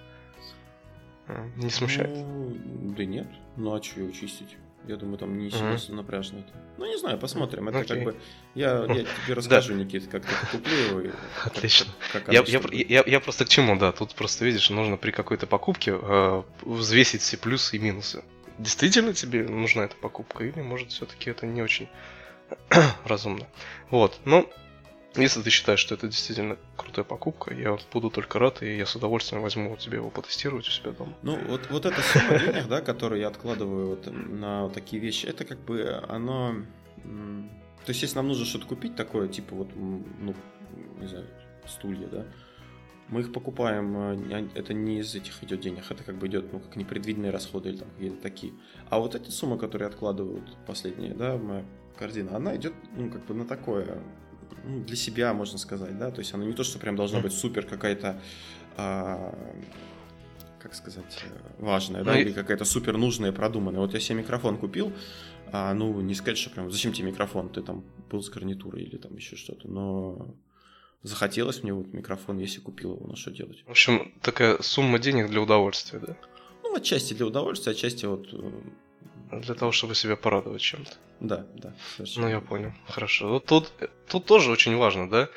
Не 1.56 1.70
смущает? 1.70 2.10
Ну, 2.10 2.56
да 2.96 3.04
нет. 3.04 3.26
Ну 3.56 3.74
а 3.74 3.82
что 3.82 4.00
его 4.00 4.12
чистить? 4.12 4.56
Я 4.86 4.96
думаю, 4.96 5.18
там 5.18 5.36
не 5.36 5.50
сильно 5.50 5.78
напряжно 5.90 6.38
это. 6.38 6.52
Ну, 6.78 6.86
не 6.86 6.96
знаю, 6.96 7.18
посмотрим. 7.18 7.68
Это 7.68 7.80
okay. 7.80 7.86
как 7.86 8.04
бы... 8.04 8.16
Я, 8.54 8.84
я 8.84 9.04
тебе 9.04 9.34
расскажу, 9.34 9.74
да. 9.74 9.80
Никит, 9.80 10.06
как 10.06 10.24
я 10.24 10.48
куплю 10.52 10.76
его. 10.76 11.12
Отлично. 11.44 11.90
Как, 12.12 12.26
как 12.26 12.34
я, 12.34 12.44
я, 12.46 12.60
я, 12.70 13.04
я 13.04 13.20
просто 13.20 13.44
к 13.44 13.48
чему, 13.48 13.76
да. 13.76 13.90
Тут 13.90 14.14
просто, 14.14 14.44
видишь, 14.44 14.70
нужно 14.70 14.96
при 14.96 15.10
какой-то 15.10 15.48
покупке 15.48 15.98
э, 16.00 16.42
взвесить 16.62 17.22
все 17.22 17.36
плюсы 17.36 17.76
и 17.76 17.78
минусы. 17.80 18.22
Действительно 18.58 19.12
тебе 19.12 19.42
нужна 19.48 19.84
эта 19.84 19.96
покупка? 19.96 20.44
Или, 20.44 20.60
может, 20.60 20.92
все-таки 20.92 21.30
это 21.30 21.46
не 21.46 21.62
очень 21.62 21.88
разумно? 23.04 23.46
Вот. 23.90 24.20
Но 24.24 24.48
если 25.22 25.42
ты 25.42 25.50
считаешь, 25.50 25.80
что 25.80 25.94
это 25.94 26.06
действительно 26.08 26.56
крутая 26.76 27.04
покупка, 27.04 27.54
я 27.54 27.78
буду 27.92 28.10
только 28.10 28.38
рад, 28.38 28.62
и 28.62 28.76
я 28.76 28.86
с 28.86 28.96
удовольствием 28.96 29.42
возьму 29.42 29.72
у 29.72 29.76
тебя 29.76 29.96
его 29.96 30.10
потестировать 30.10 30.68
у 30.68 30.70
себя 30.70 30.92
дома. 30.92 31.12
Ну, 31.22 31.38
вот, 31.48 31.68
вот 31.70 31.86
эта 31.86 32.00
сумма 32.00 32.38
денег, 32.38 32.68
да, 32.68 32.80
которую 32.80 33.20
я 33.20 33.28
откладываю 33.28 33.88
вот 33.90 34.06
на 34.06 34.64
вот 34.64 34.74
такие 34.74 35.00
вещи, 35.00 35.26
это 35.26 35.44
как 35.44 35.58
бы 35.60 36.02
оно... 36.08 36.56
То 37.04 37.90
есть, 37.90 38.02
если 38.02 38.16
нам 38.16 38.28
нужно 38.28 38.44
что-то 38.44 38.66
купить 38.66 38.96
такое, 38.96 39.28
типа 39.28 39.54
вот, 39.54 39.68
ну, 39.74 40.34
не 41.00 41.06
знаю, 41.06 41.26
стулья, 41.66 42.08
да, 42.08 42.26
мы 43.08 43.20
их 43.20 43.32
покупаем, 43.32 43.96
а, 43.96 44.48
это 44.54 44.74
не 44.74 44.98
из 44.98 45.14
этих 45.14 45.42
идет 45.44 45.60
денег, 45.60 45.84
это 45.88 46.02
как 46.02 46.16
бы 46.18 46.26
идет, 46.26 46.52
ну, 46.52 46.58
как 46.58 46.74
непредвиденные 46.74 47.30
расходы 47.30 47.68
или 47.68 47.76
там 47.76 47.88
какие-то 47.90 48.20
такие. 48.20 48.52
А 48.90 48.98
вот 48.98 49.14
эти 49.14 49.30
суммы, 49.30 49.58
которые 49.58 49.86
откладывают 49.86 50.56
последние, 50.66 51.14
да, 51.14 51.36
моя 51.36 51.64
корзина, 51.96 52.36
она 52.36 52.56
идет, 52.56 52.74
ну, 52.96 53.08
как 53.10 53.24
бы 53.26 53.34
на 53.34 53.46
такое 53.46 53.86
ну, 53.96 54.00
для 54.64 54.97
себя, 54.97 55.32
можно 55.34 55.59
сказать, 55.59 55.99
да, 55.99 56.11
то 56.11 56.20
есть 56.20 56.34
она 56.34 56.44
не 56.44 56.53
то, 56.53 56.64
что 56.64 56.78
прям 56.78 56.97
должна 56.97 57.20
быть 57.20 57.32
супер 57.32 57.66
какая-то, 57.66 58.20
а, 58.76 59.34
как 60.61 60.74
сказать, 60.74 61.24
важная, 61.59 62.05
да, 62.05 62.14
ну 62.14 62.18
или 62.18 62.32
какая-то 62.32 62.64
супер 62.64 62.97
нужная, 62.97 63.32
продуманная. 63.32 63.80
Вот 63.80 63.94
я 63.94 64.01
себе 64.01 64.18
микрофон 64.18 64.59
купил, 64.59 64.92
а, 65.53 65.72
ну, 65.74 66.01
не 66.01 66.14
сказать, 66.14 66.38
что 66.38 66.51
прям, 66.51 66.70
зачем 66.70 66.92
тебе 66.92 67.09
микрофон, 67.09 67.49
ты 67.49 67.62
там 67.62 67.84
был 68.11 68.22
с 68.22 68.28
гарнитурой 68.28 68.82
или 68.82 68.97
там 68.97 69.14
еще 69.16 69.36
что-то, 69.36 69.68
но 69.68 70.34
захотелось 71.03 71.62
мне 71.62 71.72
вот 71.72 71.92
микрофон, 71.92 72.38
если 72.38 72.61
купил 72.61 72.97
его, 72.97 73.07
на 73.07 73.16
что 73.16 73.30
делать. 73.30 73.62
В 73.66 73.70
общем, 73.70 74.12
такая 74.22 74.61
сумма 74.62 74.99
денег 74.99 75.30
для 75.30 75.40
удовольствия, 75.40 76.01
да? 76.01 76.16
Ну, 76.62 76.74
отчасти 76.74 77.14
для 77.14 77.26
удовольствия, 77.26 77.72
отчасти 77.72 78.07
вот 78.07 78.28
э, 78.32 78.51
для 79.30 79.54
того, 79.54 79.72
чтобы 79.72 79.94
себя 79.94 80.16
порадовать 80.16 80.60
чем-то. 80.60 80.92
Да, 81.20 81.46
да. 81.54 81.74
Совершенно. 81.96 82.26
Ну, 82.26 82.32
я 82.32 82.40
понял. 82.40 82.72
Хорошо. 82.88 83.28
Вот 83.28 83.46
тут, 83.46 83.72
тут 84.08 84.26
тоже 84.26 84.50
очень 84.50 84.76
важно, 84.76 85.08
да? 85.08 85.28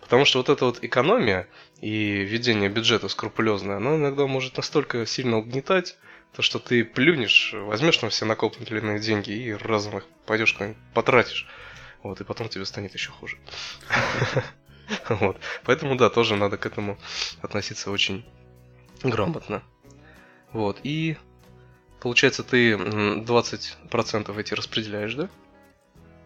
Потому 0.00 0.24
что 0.24 0.38
вот 0.38 0.48
эта 0.48 0.64
вот 0.64 0.78
экономия 0.82 1.48
и 1.80 2.18
ведение 2.22 2.68
бюджета 2.68 3.08
скрупулезное, 3.08 3.76
оно 3.76 3.96
иногда 3.96 4.26
может 4.26 4.56
настолько 4.56 5.06
сильно 5.06 5.38
угнетать, 5.38 5.96
то, 6.32 6.42
что 6.42 6.58
ты 6.58 6.84
плюнешь, 6.84 7.54
возьмешь 7.54 7.96
там 7.96 8.10
все 8.10 8.26
накопленные 8.26 8.98
деньги 8.98 9.30
и 9.30 9.52
разом 9.52 9.98
их 9.98 10.04
пойдешь 10.26 10.52
куда-нибудь 10.52 10.78
потратишь. 10.92 11.48
Вот, 12.02 12.20
и 12.20 12.24
потом 12.24 12.48
тебе 12.48 12.64
станет 12.64 12.94
еще 12.94 13.10
хуже. 13.10 13.38
Вот. 15.08 15.36
Поэтому, 15.64 15.96
да, 15.96 16.10
тоже 16.10 16.36
надо 16.36 16.58
к 16.58 16.64
этому 16.64 16.96
относиться 17.42 17.90
очень 17.90 18.24
грамотно. 19.02 19.64
Вот. 20.52 20.78
И 20.84 21.16
получается, 22.06 22.44
ты 22.44 22.74
20% 22.74 24.40
эти 24.40 24.54
распределяешь, 24.54 25.14
да? 25.16 25.28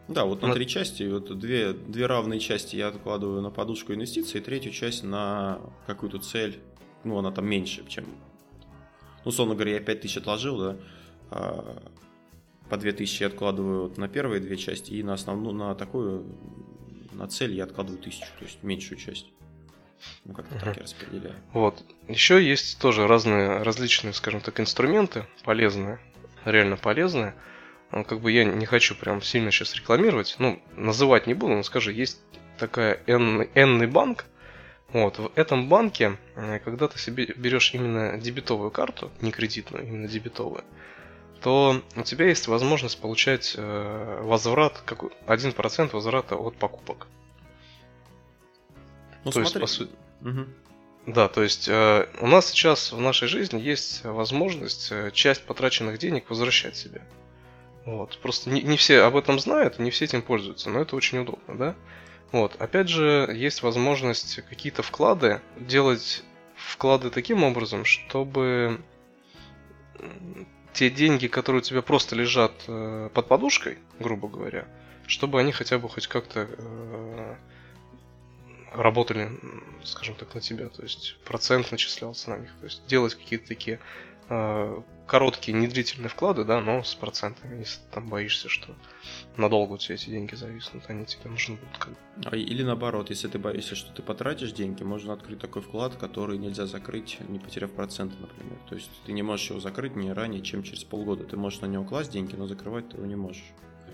Да, 0.09 0.27
вот 0.27 0.43
на 0.43 0.53
три 0.53 0.67
части, 0.67 1.05
вот 1.05 1.39
две, 1.39 1.73
две 1.73 2.05
равные 2.05 2.39
части 2.39 2.77
я 2.77 2.89
откладываю 2.89 3.41
на 3.41 3.51
подушку 3.51 3.95
инвестиций, 3.95 4.41
и 4.41 4.45
третью 4.45 4.73
часть 4.73 5.05
на 5.05 5.59
какую-то 5.87 6.19
цель, 6.19 6.61
ну, 7.03 7.17
она 7.17 7.33
там 7.33 7.47
меньше, 7.47 7.83
чем... 7.89 8.05
Ну, 9.25 9.31
условно 9.31 9.55
говоря, 9.55 9.73
я 9.73 9.81
5000 9.81 10.19
отложил, 10.19 10.59
да, 10.59 10.77
а 11.31 11.83
по 12.69 12.77
2000 12.77 13.23
я 13.23 13.29
откладываю 13.29 13.85
вот 13.85 13.97
на 13.97 14.07
первые 14.07 14.43
две 14.43 14.59
части, 14.59 14.93
и 14.93 15.03
на 15.03 15.15
основную, 15.15 15.55
на 15.55 15.75
такую, 15.75 16.27
на 17.13 17.27
цель 17.27 17.55
я 17.55 17.65
откладываю 17.65 18.01
1000, 18.01 18.21
то 18.21 18.45
есть 18.45 18.63
меньшую 18.63 18.99
часть. 18.99 19.29
Ну, 20.25 20.35
как-то 20.35 20.59
так 20.59 20.77
я 20.77 20.83
распределяю. 20.83 21.37
Вот. 21.53 21.83
Еще 22.09 22.43
есть 22.43 22.79
тоже 22.79 23.07
разные, 23.07 23.63
различные, 23.63 24.13
скажем 24.13 24.41
так, 24.41 24.61
инструменты 24.61 25.27
полезные, 25.45 25.99
реально 26.45 26.77
полезные. 26.77 27.35
Ну, 27.93 28.05
как 28.05 28.21
бы 28.21 28.31
я 28.31 28.45
не 28.45 28.67
хочу 28.67 28.95
прям 28.95 29.21
сильно 29.21 29.51
сейчас 29.51 29.75
рекламировать, 29.75 30.37
ну, 30.39 30.63
называть 30.77 31.27
не 31.27 31.35
буду, 31.35 31.55
но 31.55 31.63
скажу, 31.63 31.91
есть 31.91 32.21
такая 32.57 33.01
N, 33.07 33.91
банк, 33.91 34.27
вот, 34.93 35.19
в 35.19 35.33
этом 35.37 35.69
банке, 35.69 36.17
э, 36.37 36.59
когда 36.61 36.89
ты 36.89 36.99
себе 36.99 37.27
берешь 37.37 37.75
именно 37.75 38.19
дебетовую 38.19 38.71
карту, 38.71 39.11
не 39.21 39.31
кредитную, 39.31 39.87
именно 39.87 40.09
дебетовую, 40.09 40.65
то 41.43 41.83
у 41.97 42.03
тебя 42.03 42.27
есть 42.27 42.49
возможность 42.49 43.01
получать 43.01 43.55
э, 43.57 44.21
возврат, 44.23 44.83
как 44.85 45.05
1% 45.27 45.91
возврата 45.93 46.37
от 46.37 46.57
покупок. 46.57 47.07
Ну, 49.25 49.31
то 49.31 49.45
смотри. 49.45 49.63
есть, 49.63 49.79
по. 50.21 50.29
Угу. 50.29 50.47
Да, 51.07 51.29
то 51.29 51.43
есть 51.43 51.69
э, 51.69 52.07
у 52.21 52.27
нас 52.27 52.51
сейчас 52.51 52.93
в 52.93 53.01
нашей 53.01 53.27
жизни 53.29 53.61
есть 53.61 54.05
возможность 54.05 54.93
э, 54.93 55.11
часть 55.13 55.45
потраченных 55.45 55.99
денег 55.99 56.29
возвращать 56.29 56.77
себе. 56.77 57.03
Вот. 57.87 58.19
Просто 58.19 58.51
не, 58.51 58.63
не 58.63 58.77
все 58.77 59.01
об 59.01 59.17
этом 59.17 59.39
знают, 59.41 59.79
не 59.79 59.91
все 59.91 60.05
этим 60.05 60.23
пользуются, 60.23 60.71
но 60.71 60.81
это 60.81 60.97
очень 60.97 61.19
удобно, 61.19 61.57
да? 61.57 61.75
Вот. 62.33 62.57
Опять 62.61 62.89
же, 62.89 63.31
есть 63.35 63.63
возможность 63.63 64.43
какие-то 64.49 64.83
вклады 64.83 65.41
делать 65.59 66.23
вклады 66.55 67.11
таким 67.11 67.43
образом, 67.43 67.85
чтобы 67.85 68.81
те 70.73 70.91
деньги, 70.91 71.27
которые 71.27 71.61
у 71.61 71.65
тебя 71.65 71.83
просто 71.83 72.15
лежат 72.15 72.53
э, 72.69 73.11
под 73.13 73.27
подушкой, 73.27 73.79
грубо 73.99 74.29
говоря, 74.29 74.67
чтобы 75.07 75.41
они 75.41 75.53
хотя 75.53 75.79
бы 75.79 75.89
хоть 75.89 76.07
как-то 76.07 76.49
э, 76.49 77.37
работали, 78.73 79.31
скажем 79.85 80.15
так, 80.15 80.35
на 80.35 80.41
тебя, 80.41 80.69
то 80.69 80.83
есть 80.83 81.17
процент 81.25 81.71
начислялся 81.71 82.31
на 82.31 82.39
них, 82.39 82.51
то 82.61 82.65
есть 82.65 82.87
делать 82.87 83.15
какие-то 83.15 83.49
такие 83.49 83.81
э, 84.29 84.83
короткие, 85.07 85.59
недлительные 85.59 86.09
вклады, 86.09 86.45
да, 86.45 86.61
но 86.61 86.85
с 86.85 86.95
процентами, 86.95 87.59
если 87.59 87.81
ты 87.81 87.95
там 87.95 88.09
боишься, 88.09 88.49
что 88.49 88.75
надолго 89.37 89.73
у 89.73 89.79
тебя 89.79 89.97
эти 89.97 90.09
деньги 90.09 90.37
зависнут, 90.37 90.85
они 90.89 91.05
тебе 91.05 91.29
нужны 91.29 91.57
будут 91.57 91.79
как 91.79 91.93
а, 92.27 92.37
Или 92.37 92.63
наоборот, 92.63 93.11
если 93.11 93.27
ты 93.27 93.39
боишься, 93.39 93.75
что 93.75 93.93
ты 93.93 94.03
потратишь 94.03 94.53
деньги, 94.53 94.85
можно 94.85 95.13
открыть 95.13 95.41
такой 95.41 95.63
вклад, 95.63 95.97
который 95.97 96.39
нельзя 96.39 96.67
закрыть, 96.67 97.19
не 97.29 97.41
потеряв 97.41 97.73
проценты, 97.73 98.15
например. 98.21 98.59
То 98.69 98.77
есть 98.77 98.91
ты 99.05 99.13
не 99.13 99.23
можешь 99.23 99.51
его 99.51 99.59
закрыть 99.59 99.97
не 99.97 100.13
ранее, 100.13 100.43
чем 100.43 100.63
через 100.63 100.85
полгода. 100.85 101.25
Ты 101.25 101.37
можешь 101.37 101.61
на 101.61 101.67
него 101.67 101.85
класть 101.85 102.13
деньги, 102.13 102.37
но 102.37 102.47
закрывать 102.47 102.89
ты 102.89 102.97
его 102.97 103.07
не 103.07 103.17
можешь. 103.17 103.43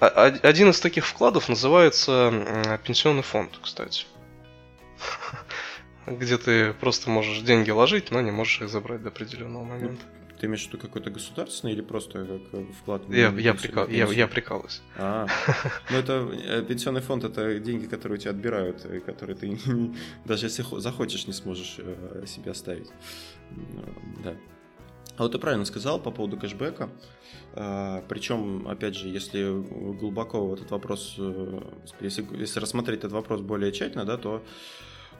А, 0.00 0.06
один 0.08 0.68
из 0.68 0.80
таких 0.80 1.06
вкладов 1.06 1.48
называется 1.48 2.78
пенсионный 2.84 3.22
фонд, 3.22 3.58
кстати. 3.62 4.04
Где 6.06 6.38
ты 6.38 6.72
просто 6.74 7.10
можешь 7.10 7.40
деньги 7.40 7.70
ложить, 7.70 8.10
но 8.10 8.20
не 8.20 8.30
можешь 8.30 8.62
их 8.62 8.68
забрать 8.68 9.02
до 9.02 9.08
определенного 9.08 9.64
момента. 9.64 10.04
Ты 10.38 10.46
имеешь 10.46 10.64
в 10.64 10.68
виду 10.68 10.78
какой-то 10.78 11.10
государственный 11.10 11.72
или 11.72 11.80
просто 11.80 12.24
как 12.24 12.60
э, 12.60 12.66
вклад? 12.80 13.02
Я, 13.08 13.30
я, 13.30 13.54
прикал, 13.54 13.88
я, 13.88 14.06
я 14.06 14.28
прикалываюсь. 14.28 14.82
А, 14.96 15.26
ну 15.90 15.96
это 15.96 16.30
э, 16.30 16.62
пенсионный 16.62 17.00
фонд, 17.00 17.24
это 17.24 17.58
деньги, 17.58 17.86
которые 17.86 18.18
у 18.18 18.20
тебя 18.20 18.32
отбирают, 18.32 18.84
и 18.84 19.00
которые 19.00 19.36
ты 19.36 19.58
даже 20.24 20.46
если 20.46 20.64
захочешь, 20.78 21.26
не 21.26 21.32
сможешь 21.32 21.76
э, 21.78 22.24
себе 22.26 22.50
оставить. 22.50 22.90
Да. 24.22 24.34
А 25.16 25.22
вот 25.22 25.32
ты 25.32 25.38
правильно 25.38 25.64
сказал 25.64 25.98
по 25.98 26.10
поводу 26.10 26.36
кэшбэка. 26.36 26.90
А, 27.54 28.04
причем, 28.08 28.68
опять 28.68 28.94
же, 28.94 29.08
если 29.08 29.50
глубоко 29.98 30.54
этот 30.54 30.70
вопрос, 30.70 31.16
если, 32.00 32.26
если 32.36 32.60
рассмотреть 32.60 33.00
этот 33.00 33.12
вопрос 33.12 33.40
более 33.40 33.72
тщательно, 33.72 34.04
да, 34.04 34.18
то 34.18 34.42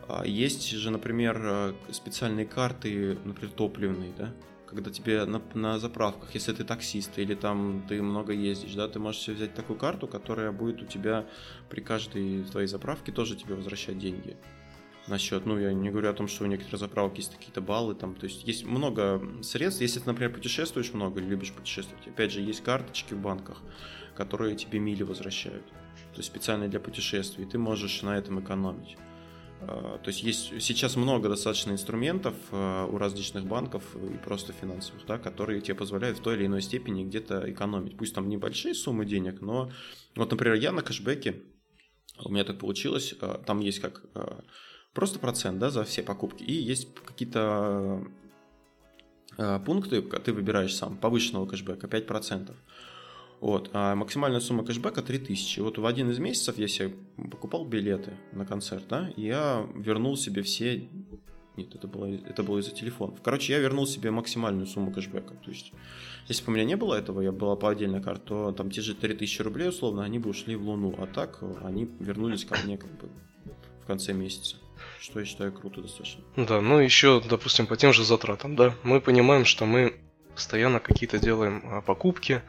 а, 0.08 0.26
есть 0.26 0.70
же, 0.70 0.90
например, 0.90 1.74
специальные 1.90 2.46
карты, 2.46 3.18
например, 3.24 3.52
топливные, 3.52 4.12
да, 4.18 4.34
когда 4.66 4.90
тебе 4.90 5.24
на, 5.24 5.40
на 5.54 5.78
заправках, 5.78 6.34
если 6.34 6.52
ты 6.52 6.64
таксист 6.64 7.18
или 7.18 7.34
там 7.34 7.84
ты 7.88 8.02
много 8.02 8.32
ездишь, 8.32 8.74
да, 8.74 8.88
ты 8.88 8.98
можешь 8.98 9.28
взять 9.28 9.54
такую 9.54 9.78
карту, 9.78 10.08
которая 10.08 10.52
будет 10.52 10.82
у 10.82 10.86
тебя 10.86 11.24
при 11.70 11.80
каждой 11.80 12.44
твоей 12.44 12.66
заправке 12.66 13.12
тоже 13.12 13.36
тебе 13.36 13.54
возвращать 13.54 13.98
деньги 13.98 14.36
на 15.08 15.18
счет. 15.18 15.46
Ну, 15.46 15.58
я 15.58 15.72
не 15.72 15.90
говорю 15.90 16.10
о 16.10 16.12
том, 16.12 16.28
что 16.28 16.44
у 16.44 16.46
некоторых 16.46 16.80
заправок 16.80 17.16
есть 17.16 17.34
какие-то 17.34 17.60
баллы, 17.60 17.94
там, 17.94 18.14
то 18.14 18.26
есть 18.26 18.46
есть 18.46 18.64
много 18.64 19.22
средств. 19.42 19.80
Если 19.80 20.00
ты, 20.00 20.06
например, 20.06 20.32
путешествуешь 20.32 20.92
много 20.92 21.20
или 21.20 21.28
любишь 21.28 21.52
путешествовать, 21.52 22.06
опять 22.06 22.32
же, 22.32 22.40
есть 22.40 22.62
карточки 22.62 23.14
в 23.14 23.20
банках, 23.20 23.62
которые 24.14 24.56
тебе 24.56 24.78
мили 24.78 25.02
возвращают. 25.02 25.66
То 26.12 26.20
есть 26.20 26.28
специально 26.28 26.68
для 26.68 26.80
путешествий. 26.80 27.44
Ты 27.44 27.58
можешь 27.58 28.02
на 28.02 28.16
этом 28.16 28.40
экономить. 28.40 28.96
А, 29.60 29.98
то 29.98 30.08
есть 30.08 30.22
есть 30.22 30.62
сейчас 30.62 30.96
много 30.96 31.28
достаточно 31.28 31.72
инструментов 31.72 32.34
а, 32.52 32.86
у 32.86 32.98
различных 32.98 33.46
банков 33.46 33.84
и 33.96 34.16
просто 34.18 34.52
финансовых, 34.52 35.06
да, 35.06 35.18
которые 35.18 35.60
тебе 35.60 35.74
позволяют 35.74 36.18
в 36.18 36.22
той 36.22 36.36
или 36.36 36.46
иной 36.46 36.62
степени 36.62 37.04
где-то 37.04 37.50
экономить. 37.50 37.96
Пусть 37.96 38.14
там 38.14 38.28
небольшие 38.28 38.74
суммы 38.74 39.06
денег, 39.06 39.40
но 39.40 39.70
вот, 40.14 40.30
например, 40.30 40.56
я 40.56 40.72
на 40.72 40.82
кэшбэке, 40.82 41.42
у 42.24 42.30
меня 42.30 42.44
так 42.44 42.58
получилось, 42.58 43.14
а, 43.20 43.38
там 43.38 43.60
есть 43.60 43.80
как 43.80 44.02
просто 44.96 45.18
процент 45.18 45.58
да, 45.58 45.70
за 45.70 45.84
все 45.84 46.02
покупки, 46.02 46.42
и 46.42 46.52
есть 46.52 46.88
какие-то 47.04 48.02
пункты, 49.66 50.00
ты 50.00 50.32
выбираешь 50.32 50.74
сам, 50.74 50.96
повышенного 50.96 51.46
кэшбэка, 51.46 51.86
5%. 51.86 52.54
Вот, 53.40 53.68
а 53.74 53.94
максимальная 53.94 54.40
сумма 54.40 54.64
кэшбэка 54.64 55.02
3000. 55.02 55.60
Вот 55.60 55.76
в 55.76 55.84
один 55.84 56.10
из 56.10 56.18
месяцев 56.18 56.56
я 56.56 56.66
себе 56.66 56.94
покупал 57.30 57.66
билеты 57.66 58.14
на 58.32 58.46
концерт, 58.46 58.84
да, 58.88 59.10
и 59.16 59.26
я 59.26 59.68
вернул 59.74 60.16
себе 60.16 60.40
все... 60.40 60.88
Нет, 61.58 61.74
это 61.74 61.86
было, 61.86 62.06
это 62.06 62.42
было 62.42 62.58
из-за 62.60 62.70
телефонов. 62.70 63.20
Короче, 63.22 63.52
я 63.52 63.58
вернул 63.58 63.86
себе 63.86 64.10
максимальную 64.10 64.66
сумму 64.66 64.92
кэшбэка. 64.92 65.34
То 65.34 65.50
есть, 65.50 65.72
если 66.28 66.42
бы 66.44 66.52
у 66.52 66.54
меня 66.54 66.64
не 66.64 66.76
было 66.76 66.94
этого, 66.94 67.20
я 67.20 67.32
была 67.32 67.56
по 67.56 67.68
отдельной 67.68 68.02
карте, 68.02 68.22
то 68.26 68.52
там 68.52 68.70
те 68.70 68.80
же 68.80 68.94
3000 68.94 69.42
рублей, 69.42 69.68
условно, 69.68 70.04
они 70.04 70.18
бы 70.18 70.30
ушли 70.30 70.56
в 70.56 70.66
Луну. 70.66 70.94
А 70.96 71.06
так 71.06 71.42
они 71.62 71.90
вернулись 72.00 72.46
ко 72.46 72.56
мне 72.64 72.78
как 72.78 72.90
бы 72.92 73.10
в 73.86 73.88
конце 73.88 74.12
месяца. 74.12 74.56
Что 75.00 75.20
я 75.20 75.26
считаю 75.26 75.52
круто 75.52 75.80
достаточно. 75.80 76.24
Да, 76.34 76.60
ну 76.60 76.80
еще, 76.80 77.22
допустим, 77.22 77.68
по 77.68 77.76
тем 77.76 77.92
же 77.92 78.04
затратам, 78.04 78.56
да, 78.56 78.74
мы 78.82 79.00
понимаем, 79.00 79.44
что 79.44 79.64
мы 79.64 79.94
постоянно 80.34 80.80
какие-то 80.80 81.18
делаем 81.20 81.62
а, 81.64 81.80
покупки, 81.82 82.42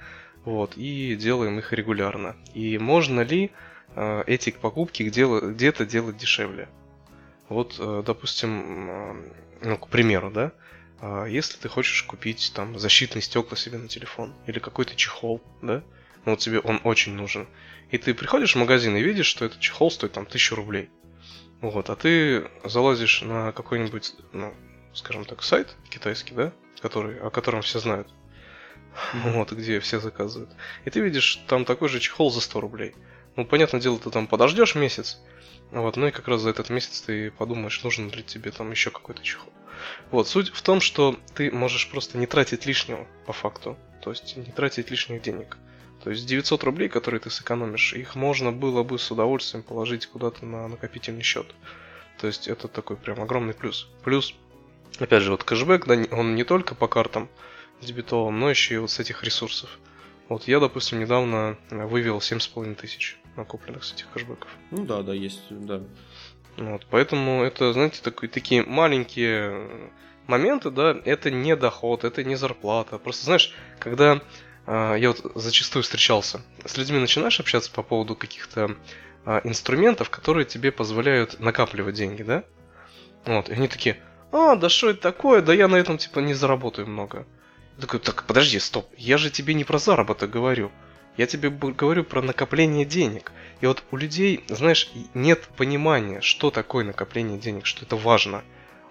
вот, 0.46 0.76
и 0.76 1.16
делаем 1.16 1.60
их 1.60 1.74
регулярно. 1.74 2.36
И 2.56 2.80
можно 2.80 3.22
ли 3.22 3.52
э, 3.96 4.24
эти 4.26 4.50
покупки 4.50 5.04
где-то 5.04 5.86
делать 5.86 6.18
дешевле? 6.18 6.70
Вот, 7.50 7.76
э, 7.78 8.04
допустим, 8.04 8.90
э, 8.90 9.32
ну, 9.62 9.78
к 9.78 9.90
примеру, 9.90 10.32
да, 10.32 10.54
э, 11.02 11.28
если 11.30 11.58
ты 11.58 11.70
хочешь 11.70 12.02
купить 12.04 12.52
там 12.56 12.80
защитные 12.80 13.22
стекла 13.22 13.56
себе 13.56 13.78
на 13.78 13.88
телефон 13.88 14.34
или 14.48 14.58
какой-то 14.58 14.96
чехол, 14.96 15.42
да, 15.62 15.84
ну 16.26 16.32
вот 16.32 16.40
тебе 16.40 16.60
он 16.60 16.82
очень 16.84 17.14
нужен, 17.14 17.48
и 17.92 17.98
ты 17.98 18.14
приходишь 18.14 18.56
в 18.56 18.60
магазин 18.60 18.98
и 18.98 19.04
видишь, 19.04 19.28
что 19.28 19.46
этот 19.46 19.60
чехол 19.60 19.92
стоит 19.92 20.14
там 20.14 20.26
тысячу 20.26 20.56
рублей, 20.56 20.90
вот, 21.62 21.90
а 21.90 21.96
ты 21.96 22.50
залазишь 22.64 23.22
на 23.22 23.52
какой-нибудь, 23.52 24.14
ну, 24.34 24.54
скажем 24.94 25.26
так, 25.26 25.44
сайт 25.44 25.76
китайский, 25.90 26.34
да, 26.34 26.54
который, 26.82 27.20
о 27.20 27.30
котором 27.30 27.62
все 27.62 27.80
знают, 27.80 28.08
вот, 29.14 29.52
где 29.52 29.80
все 29.80 30.00
заказывают. 30.00 30.52
И 30.86 30.90
ты 30.90 31.00
видишь 31.00 31.44
там 31.48 31.66
такой 31.66 31.90
же 31.90 32.00
чехол 32.00 32.32
за 32.32 32.42
100 32.42 32.62
рублей. 32.62 32.96
Ну, 33.36 33.46
понятное 33.46 33.82
дело, 33.82 34.00
ты 34.00 34.10
там 34.10 34.28
подождешь 34.28 34.76
месяц, 34.76 35.20
вот, 35.72 35.98
ну 35.98 36.08
и 36.08 36.12
как 36.12 36.28
раз 36.28 36.42
за 36.42 36.50
этот 36.52 36.70
месяц 36.70 37.02
ты 37.02 37.32
подумаешь, 37.32 37.84
нужен 37.84 38.10
ли 38.10 38.24
тебе 38.24 38.52
там 38.52 38.72
еще 38.72 38.90
какой-то 38.90 39.22
чехол. 39.24 39.52
Вот, 40.12 40.28
суть 40.28 40.50
в 40.50 40.62
том, 40.62 40.82
что 40.82 41.20
ты 41.36 41.52
можешь 41.52 41.90
просто 41.90 42.18
не 42.18 42.26
тратить 42.26 42.66
лишнего, 42.66 43.08
по 43.26 43.34
факту. 43.34 43.78
То 44.02 44.12
есть 44.12 44.38
не 44.38 44.52
тратить 44.52 44.90
лишних 44.90 45.22
денег. 45.22 45.58
То 46.04 46.12
есть 46.12 46.26
900 46.26 46.64
рублей, 46.64 46.90
которые 46.90 47.20
ты 47.20 47.30
сэкономишь, 47.30 47.94
их 47.94 48.16
можно 48.16 48.52
было 48.52 48.84
бы 48.84 49.00
с 49.00 49.12
удовольствием 49.12 49.64
положить 49.64 50.08
куда-то 50.08 50.46
на 50.46 50.68
накопительный 50.68 51.24
счет. 51.24 51.48
То 52.20 52.28
есть 52.28 52.48
это 52.48 52.68
такой 52.68 52.98
прям 52.98 53.22
огромный 53.22 53.54
плюс. 53.54 53.90
Плюс, 54.04 54.34
опять 55.00 55.24
же, 55.24 55.32
вот 55.32 55.44
кэшбэк, 55.44 55.86
да, 55.86 56.16
он 56.16 56.36
не 56.36 56.44
только 56.44 56.76
по 56.76 56.88
картам, 56.88 57.30
дебетовым, 57.82 58.40
но 58.40 58.50
еще 58.50 58.76
и 58.76 58.78
вот 58.78 58.92
с 58.92 59.00
этих 59.00 59.24
ресурсов. 59.24 59.80
Вот 60.30 60.48
я, 60.48 60.60
допустим, 60.60 61.00
недавно 61.00 61.58
вывел 61.70 62.18
7,5 62.18 62.76
тысяч 62.76 63.18
накопленных 63.36 63.84
с 63.84 63.94
этих 63.94 64.10
кэшбэков. 64.12 64.50
Ну 64.72 64.84
да, 64.86 65.02
да, 65.02 65.14
есть, 65.14 65.44
да. 65.50 65.82
Вот, 66.58 66.88
поэтому 66.90 67.44
это, 67.44 67.72
знаете, 67.74 68.02
такой, 68.02 68.30
такие 68.30 68.64
маленькие 68.64 69.92
моменты, 70.26 70.72
да, 70.72 70.98
это 71.06 71.32
не 71.32 71.56
доход, 71.56 72.04
это 72.04 72.24
не 72.24 72.36
зарплата. 72.36 72.98
Просто, 72.98 73.26
знаешь, 73.26 73.54
когда 73.80 74.16
э, 74.16 74.20
я 74.68 75.10
вот 75.10 75.32
зачастую 75.36 75.84
встречался 75.84 76.42
с 76.66 76.78
людьми, 76.78 77.00
начинаешь 77.00 77.40
общаться 77.40 77.72
по 77.72 77.84
поводу 77.84 78.16
каких-то 78.16 78.76
э, 79.26 79.42
инструментов, 79.46 80.10
которые 80.10 80.46
тебе 80.46 80.72
позволяют 80.72 81.40
накапливать 81.40 81.96
деньги, 81.96 82.24
да? 82.24 82.44
Вот, 83.26 83.50
и 83.50 83.54
они 83.54 83.68
такие, 83.68 83.98
а, 84.32 84.56
да 84.56 84.70
что 84.70 84.90
это 84.90 85.02
такое, 85.02 85.42
да 85.42 85.54
я 85.54 85.68
на 85.68 85.76
этом, 85.78 85.98
типа, 85.98 86.20
не 86.20 86.34
заработаю 86.34 86.88
много. 86.88 87.26
Я 87.78 87.82
такой, 87.82 88.00
так, 88.00 88.26
подожди, 88.26 88.60
стоп, 88.60 88.90
я 88.98 89.18
же 89.18 89.30
тебе 89.30 89.54
не 89.54 89.64
про 89.64 89.78
заработок 89.78 90.30
говорю. 90.30 90.72
Я 91.16 91.26
тебе 91.26 91.50
говорю 91.50 92.04
про 92.04 92.22
накопление 92.22 92.86
денег. 92.86 93.32
И 93.60 93.66
вот 93.66 93.84
у 93.92 93.98
людей, 93.98 94.44
знаешь, 94.50 94.92
нет 95.16 95.50
понимания, 95.58 96.22
что 96.22 96.52
такое 96.52 96.86
накопление 96.86 97.40
денег, 97.40 97.66
что 97.66 97.86
это 97.86 97.96
важно. 97.96 98.44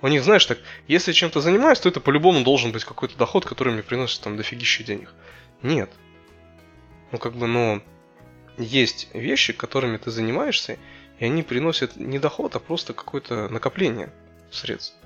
У 0.03 0.09
них, 0.09 0.25
знаешь, 0.25 0.45
так, 0.45 0.59
если 0.89 1.13
чем-то 1.13 1.41
занимаюсь, 1.41 1.81
то 1.81 1.89
это 1.89 2.01
по-любому 2.01 2.43
должен 2.43 2.73
быть 2.73 2.85
какой-то 2.85 3.17
доход, 3.17 3.45
который 3.45 3.73
мне 3.73 3.83
приносит 3.83 4.23
там 4.23 4.37
дофигища 4.37 4.83
денег. 4.83 5.15
Нет. 5.63 5.91
Ну, 7.13 7.19
как 7.19 7.35
бы, 7.35 7.47
ну, 7.47 7.83
есть 8.59 9.09
вещи, 9.13 9.53
которыми 9.53 9.97
ты 9.97 10.11
занимаешься, 10.11 10.79
и 11.19 11.25
они 11.25 11.43
приносят 11.43 11.97
не 11.97 12.19
доход, 12.19 12.57
а 12.57 12.61
просто 12.61 12.93
какое-то 12.93 13.49
накопление 13.49 14.13
средств. 14.51 14.97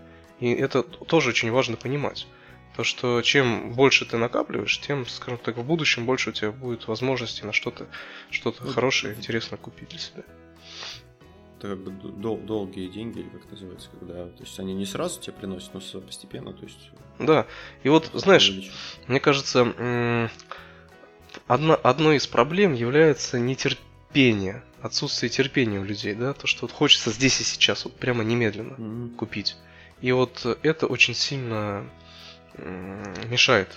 И 0.40 0.52
это 0.52 0.82
тоже 0.82 1.30
очень 1.30 1.50
важно 1.50 1.76
понимать. 1.76 2.26
То, 2.76 2.84
что 2.84 3.20
чем 3.22 3.72
больше 3.72 4.06
ты 4.06 4.16
накапливаешь, 4.16 4.80
тем, 4.80 5.06
скажем 5.06 5.38
так, 5.38 5.56
в 5.56 5.64
будущем 5.64 6.06
больше 6.06 6.30
у 6.30 6.32
тебя 6.32 6.50
будет 6.50 6.88
возможности 6.88 7.44
на 7.44 7.52
что-то 7.52 7.88
что 8.30 8.54
Ну, 8.58 8.70
хорошее, 8.70 9.14
интересное 9.14 9.58
купить 9.58 9.88
для 9.90 9.98
себя. 9.98 10.22
Это 11.60 11.76
как 11.76 11.78
бы 11.80 11.90
дол- 11.90 12.38
долгие 12.38 12.88
деньги, 12.88 13.18
или 13.18 13.28
как 13.28 13.42
это 13.42 13.50
называется, 13.50 13.90
когда, 13.90 14.24
то 14.28 14.42
есть 14.42 14.58
они 14.58 14.72
не 14.72 14.86
сразу 14.86 15.20
тебе 15.20 15.34
приносят, 15.34 15.74
но 15.74 16.00
постепенно, 16.00 16.54
то 16.54 16.64
есть... 16.64 16.90
Да, 17.18 17.46
и 17.82 17.90
вот, 17.90 18.10
знаешь, 18.14 18.50
мне 19.08 19.20
кажется, 19.20 20.30
одна, 21.46 21.74
одной 21.74 22.16
из 22.16 22.26
проблем 22.26 22.72
является 22.72 23.38
нетерпение, 23.38 24.64
отсутствие 24.80 25.28
терпения 25.28 25.78
у 25.80 25.84
людей, 25.84 26.14
да, 26.14 26.32
то, 26.32 26.46
что 26.46 26.62
вот 26.62 26.72
хочется 26.72 27.10
здесь 27.10 27.38
и 27.42 27.44
сейчас, 27.44 27.84
вот 27.84 27.94
прямо 27.94 28.24
немедленно 28.24 28.76
Мгм. 28.78 29.10
купить. 29.16 29.58
И 30.00 30.12
вот 30.12 30.46
это 30.62 30.86
очень 30.86 31.12
сильно 31.12 31.84
мешает 32.56 33.68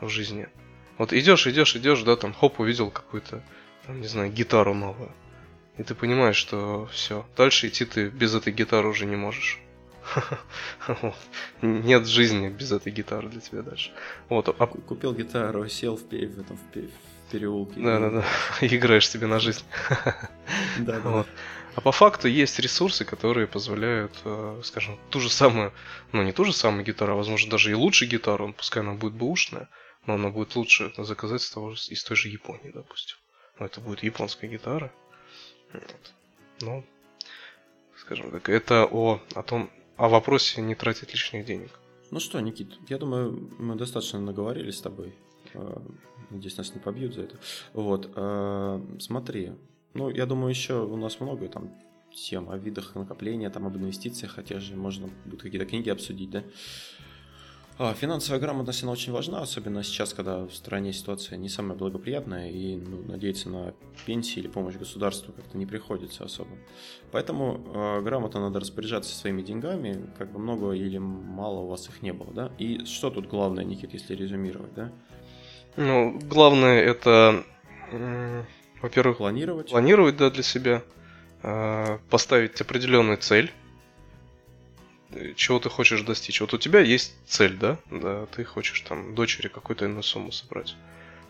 в 0.00 0.08
жизни. 0.08 0.46
Вот 0.96 1.12
идешь, 1.12 1.48
идешь, 1.48 1.74
идешь, 1.74 2.04
да, 2.04 2.14
там, 2.14 2.32
хоп, 2.32 2.60
увидел 2.60 2.92
какую-то, 2.92 3.42
там, 3.84 4.00
не 4.00 4.06
знаю, 4.06 4.30
гитару 4.30 4.74
новую. 4.74 5.10
И 5.78 5.82
ты 5.82 5.94
понимаешь, 5.94 6.36
что 6.36 6.86
все, 6.92 7.26
дальше 7.36 7.68
идти 7.68 7.84
ты 7.84 8.08
без 8.08 8.34
этой 8.34 8.52
гитары 8.52 8.88
уже 8.88 9.06
не 9.06 9.16
можешь. 9.16 9.58
Нет 11.62 12.06
жизни 12.06 12.48
без 12.48 12.72
этой 12.72 12.92
гитары 12.92 13.28
для 13.28 13.40
тебя 13.40 13.62
дальше. 13.62 13.90
Вот, 14.28 14.48
а 14.48 14.66
Ку- 14.66 14.80
Купил 14.82 15.14
гитару, 15.14 15.68
сел 15.68 15.96
в, 15.96 16.08
пе- 16.08 16.26
в, 16.26 16.38
этом, 16.40 16.56
в, 16.56 16.72
пе- 16.72 16.88
в 17.28 17.32
переулке. 17.32 17.80
да, 17.80 17.98
да, 17.98 18.10
да, 18.10 18.24
играешь 18.66 19.08
себе 19.08 19.26
на 19.26 19.38
жизнь. 19.40 19.64
Да, 20.78 21.00
да. 21.00 21.08
Вот. 21.08 21.26
А 21.76 21.80
по 21.80 21.90
факту 21.92 22.28
есть 22.28 22.58
ресурсы, 22.60 23.04
которые 23.04 23.46
позволяют, 23.48 24.12
э, 24.24 24.60
скажем, 24.62 24.98
ту 25.10 25.18
же 25.20 25.30
самую, 25.30 25.72
ну 26.12 26.22
не 26.22 26.32
ту 26.32 26.44
же 26.44 26.52
самую 26.52 26.84
гитару, 26.84 27.14
а 27.14 27.16
возможно 27.16 27.50
даже 27.50 27.70
и 27.70 27.74
лучше 27.74 28.06
гитару, 28.06 28.52
пускай 28.52 28.82
она 28.82 28.92
будет 28.92 29.14
бэушная, 29.14 29.68
но 30.06 30.14
она 30.14 30.28
будет 30.30 30.54
лучше 30.54 30.92
заказать 30.98 31.42
с 31.42 31.50
того 31.50 31.72
из 31.72 32.04
той 32.04 32.16
же 32.16 32.28
Японии, 32.28 32.70
допустим. 32.72 33.16
Но 33.58 33.66
это 33.66 33.80
будет 33.80 34.02
японская 34.04 34.48
гитара. 34.50 34.92
Вот. 35.74 36.14
Ну, 36.60 36.84
скажем 37.96 38.30
так, 38.30 38.48
это 38.48 38.86
о, 38.90 39.20
о 39.34 39.42
том, 39.42 39.70
о 39.96 40.08
вопросе 40.08 40.62
не 40.62 40.74
тратить 40.74 41.12
лишних 41.12 41.44
денег. 41.44 41.78
Ну 42.10 42.20
что, 42.20 42.40
Никит, 42.40 42.78
я 42.88 42.98
думаю, 42.98 43.50
мы 43.58 43.74
достаточно 43.76 44.20
наговорили 44.20 44.70
с 44.70 44.80
тобой. 44.80 45.14
Э, 45.54 45.76
Надеюсь, 46.30 46.56
нас 46.56 46.74
не 46.74 46.80
побьют 46.80 47.14
за 47.14 47.22
это. 47.22 47.36
Вот, 47.72 48.10
э, 48.14 48.80
смотри. 48.98 49.52
Ну, 49.94 50.10
я 50.10 50.26
думаю, 50.26 50.50
еще 50.50 50.84
у 50.84 50.96
нас 50.96 51.20
много 51.20 51.48
там 51.48 51.70
тем 52.12 52.50
о 52.50 52.56
видах 52.56 52.94
накопления, 52.94 53.50
там 53.50 53.66
об 53.66 53.76
инвестициях, 53.76 54.32
хотя 54.32 54.60
же 54.60 54.76
можно 54.76 55.08
будет 55.24 55.42
какие-то 55.42 55.66
книги 55.66 55.90
обсудить, 55.90 56.30
да? 56.30 56.44
А, 57.76 57.92
финансовая 57.92 58.40
грамотность, 58.40 58.84
она 58.84 58.92
очень 58.92 59.12
важна, 59.12 59.40
особенно 59.40 59.82
сейчас, 59.82 60.14
когда 60.14 60.44
в 60.44 60.54
стране 60.54 60.92
ситуация 60.92 61.36
не 61.36 61.48
самая 61.48 61.76
благоприятная, 61.76 62.48
и 62.48 62.76
ну, 62.76 63.02
надеяться 63.02 63.48
на 63.48 63.74
пенсии 64.06 64.38
или 64.38 64.46
помощь 64.46 64.76
государства 64.76 65.32
как-то 65.32 65.58
не 65.58 65.66
приходится 65.66 66.24
особо. 66.24 66.50
Поэтому 67.10 67.60
э, 67.74 68.00
грамотно 68.02 68.40
надо 68.40 68.60
распоряжаться 68.60 69.12
своими 69.16 69.42
деньгами, 69.42 70.08
как 70.18 70.30
бы 70.30 70.38
много 70.38 70.70
или 70.70 70.98
мало 70.98 71.60
у 71.60 71.66
вас 71.66 71.88
их 71.88 72.00
не 72.00 72.12
было, 72.12 72.32
да? 72.32 72.52
И 72.58 72.84
что 72.84 73.10
тут 73.10 73.26
главное, 73.26 73.64
Никит, 73.64 73.92
если 73.92 74.14
резюмировать, 74.14 74.72
да? 74.74 74.92
Ну, 75.76 76.16
главное 76.30 76.80
это, 76.80 77.42
м, 77.90 78.46
во-первых, 78.82 79.16
Планировать. 79.16 79.70
планировать 79.70 80.16
да, 80.16 80.30
для 80.30 80.44
себя, 80.44 80.84
э, 81.42 81.98
поставить 82.08 82.60
определенную 82.60 83.18
цель, 83.18 83.46
э, 83.46 83.63
чего 85.36 85.58
ты 85.58 85.68
хочешь 85.68 86.02
достичь. 86.02 86.40
Вот 86.40 86.54
у 86.54 86.58
тебя 86.58 86.80
есть 86.80 87.14
цель, 87.26 87.56
да? 87.56 87.78
Да, 87.90 88.26
ты 88.26 88.44
хочешь 88.44 88.80
там 88.80 89.14
дочери 89.14 89.48
какую-то 89.48 89.84
иную 89.84 90.02
сумму 90.02 90.32
собрать. 90.32 90.76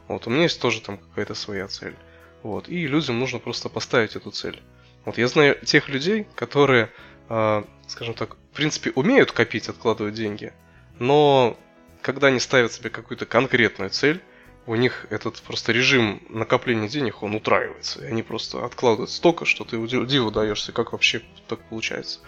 Вот, 0.08 0.26
у 0.26 0.30
меня 0.30 0.42
есть 0.42 0.60
тоже 0.60 0.80
там 0.80 0.98
какая-то 0.98 1.34
своя 1.34 1.68
цель. 1.68 1.96
Вот, 2.42 2.68
и 2.68 2.86
людям 2.86 3.18
нужно 3.18 3.38
просто 3.38 3.68
поставить 3.68 4.16
эту 4.16 4.30
цель. 4.30 4.62
Вот 5.04 5.18
я 5.18 5.28
знаю 5.28 5.58
тех 5.64 5.88
людей, 5.88 6.26
которые, 6.34 6.90
э, 7.28 7.64
скажем 7.88 8.14
так, 8.14 8.36
в 8.36 8.56
принципе, 8.56 8.90
умеют 8.94 9.32
копить, 9.32 9.68
откладывать 9.68 10.14
деньги, 10.14 10.52
но 10.98 11.58
когда 12.02 12.28
они 12.28 12.38
ставят 12.38 12.72
себе 12.72 12.90
какую-то 12.90 13.26
конкретную 13.26 13.90
цель, 13.90 14.22
у 14.66 14.74
них 14.76 15.06
этот 15.10 15.40
просто 15.42 15.72
режим 15.72 16.22
накопления 16.28 16.88
денег, 16.88 17.22
он 17.22 17.34
утраивается. 17.34 18.04
И 18.04 18.08
они 18.08 18.22
просто 18.22 18.64
откладывают 18.64 19.10
столько, 19.10 19.44
что 19.44 19.64
ты 19.64 19.76
уди- 19.76 20.06
диву 20.06 20.30
даешься, 20.30 20.72
как 20.72 20.92
вообще 20.92 21.22
так 21.48 21.60
получается. 21.68 22.20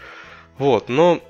Вот, 0.59 0.89
но... 0.89 1.23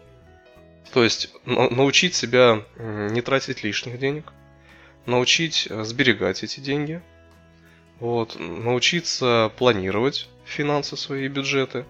То 0.92 1.04
есть, 1.04 1.30
на- 1.44 1.68
научить 1.70 2.14
себя 2.14 2.64
не 2.78 3.20
тратить 3.22 3.62
лишних 3.64 3.98
денег, 3.98 4.32
научить 5.04 5.66
э, 5.70 5.84
сберегать 5.84 6.42
эти 6.44 6.60
деньги, 6.60 7.02
вот, 8.00 8.36
научиться 8.38 9.52
планировать 9.58 10.28
финансы 10.44 10.96
свои 10.96 11.28
бюджеты, 11.28 11.84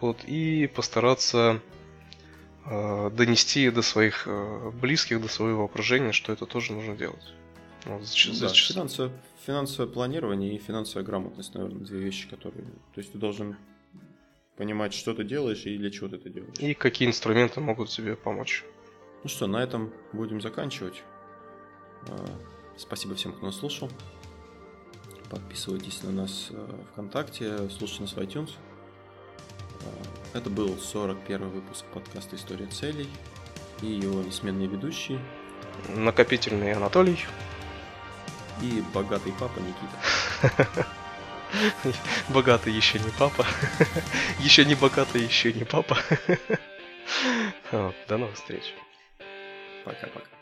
вот, 0.00 0.18
и 0.24 0.66
постараться 0.74 1.60
э, 2.66 3.10
донести 3.14 3.70
до 3.70 3.82
своих 3.82 4.24
э, 4.26 4.70
близких, 4.74 5.20
до 5.20 5.28
своего 5.28 5.64
окружения, 5.64 6.12
что 6.12 6.32
это 6.32 6.46
тоже 6.46 6.72
нужно 6.72 6.96
делать. 6.96 7.32
Вот, 7.84 8.02
зач- 8.02 8.28
Ну 8.32 8.40
да, 8.40 8.46
зач- 8.48 8.72
финансовое, 8.72 9.12
финансовое 9.46 9.90
планирование 9.90 10.54
и 10.54 10.58
финансовая 10.58 11.04
грамотность, 11.04 11.54
наверное, 11.54 11.84
две 11.84 11.98
вещи, 12.00 12.28
которые... 12.28 12.64
То 12.94 12.98
есть 13.00 13.12
ты 13.12 13.18
должен 13.18 13.56
понимать, 14.58 14.92
что 14.92 15.14
ты 15.14 15.24
делаешь 15.24 15.64
и 15.64 15.78
для 15.78 15.90
чего 15.90 16.08
ты 16.08 16.16
это 16.16 16.28
делаешь. 16.28 16.58
И 16.58 16.74
какие 16.74 17.08
инструменты 17.08 17.60
могут 17.60 17.88
тебе 17.88 18.16
помочь. 18.16 18.64
Ну 19.22 19.30
что, 19.30 19.46
на 19.46 19.62
этом 19.62 19.92
будем 20.12 20.40
заканчивать. 20.40 21.02
А, 22.08 22.26
Спасибо 22.76 23.14
всем, 23.14 23.32
кто 23.32 23.46
нас 23.46 23.56
слушал. 23.56 23.90
Подписывайтесь 25.30 26.02
на 26.04 26.12
нас 26.12 26.48
э, 26.50 26.68
ВКонтакте, 26.92 27.68
слушайте 27.70 28.02
нас 28.02 28.12
в 28.12 28.18
iTunes. 28.18 28.50
А, 30.32 30.38
Это 30.38 30.48
был 30.50 30.76
41 30.76 31.48
выпуск 31.50 31.84
подкаста 31.92 32.36
«История 32.36 32.66
целей» 32.66 33.08
и 33.82 33.86
его 33.86 34.22
несменные 34.22 34.68
ведущие 34.68 35.20
Накопительный 35.94 36.72
Анатолий. 36.72 37.18
и 38.62 38.82
богатый 38.92 39.32
папа 39.38 39.58
Никита. 39.60 40.86
Богатый 42.28 42.72
еще 42.72 42.98
не 42.98 43.10
папа. 43.10 43.46
Еще 44.40 44.64
не 44.64 44.74
богатый, 44.74 45.22
еще 45.22 45.52
не 45.52 45.64
папа. 45.64 45.98
До 47.72 48.16
новых 48.16 48.34
встреч. 48.36 48.74
Пока-пока. 49.84 50.37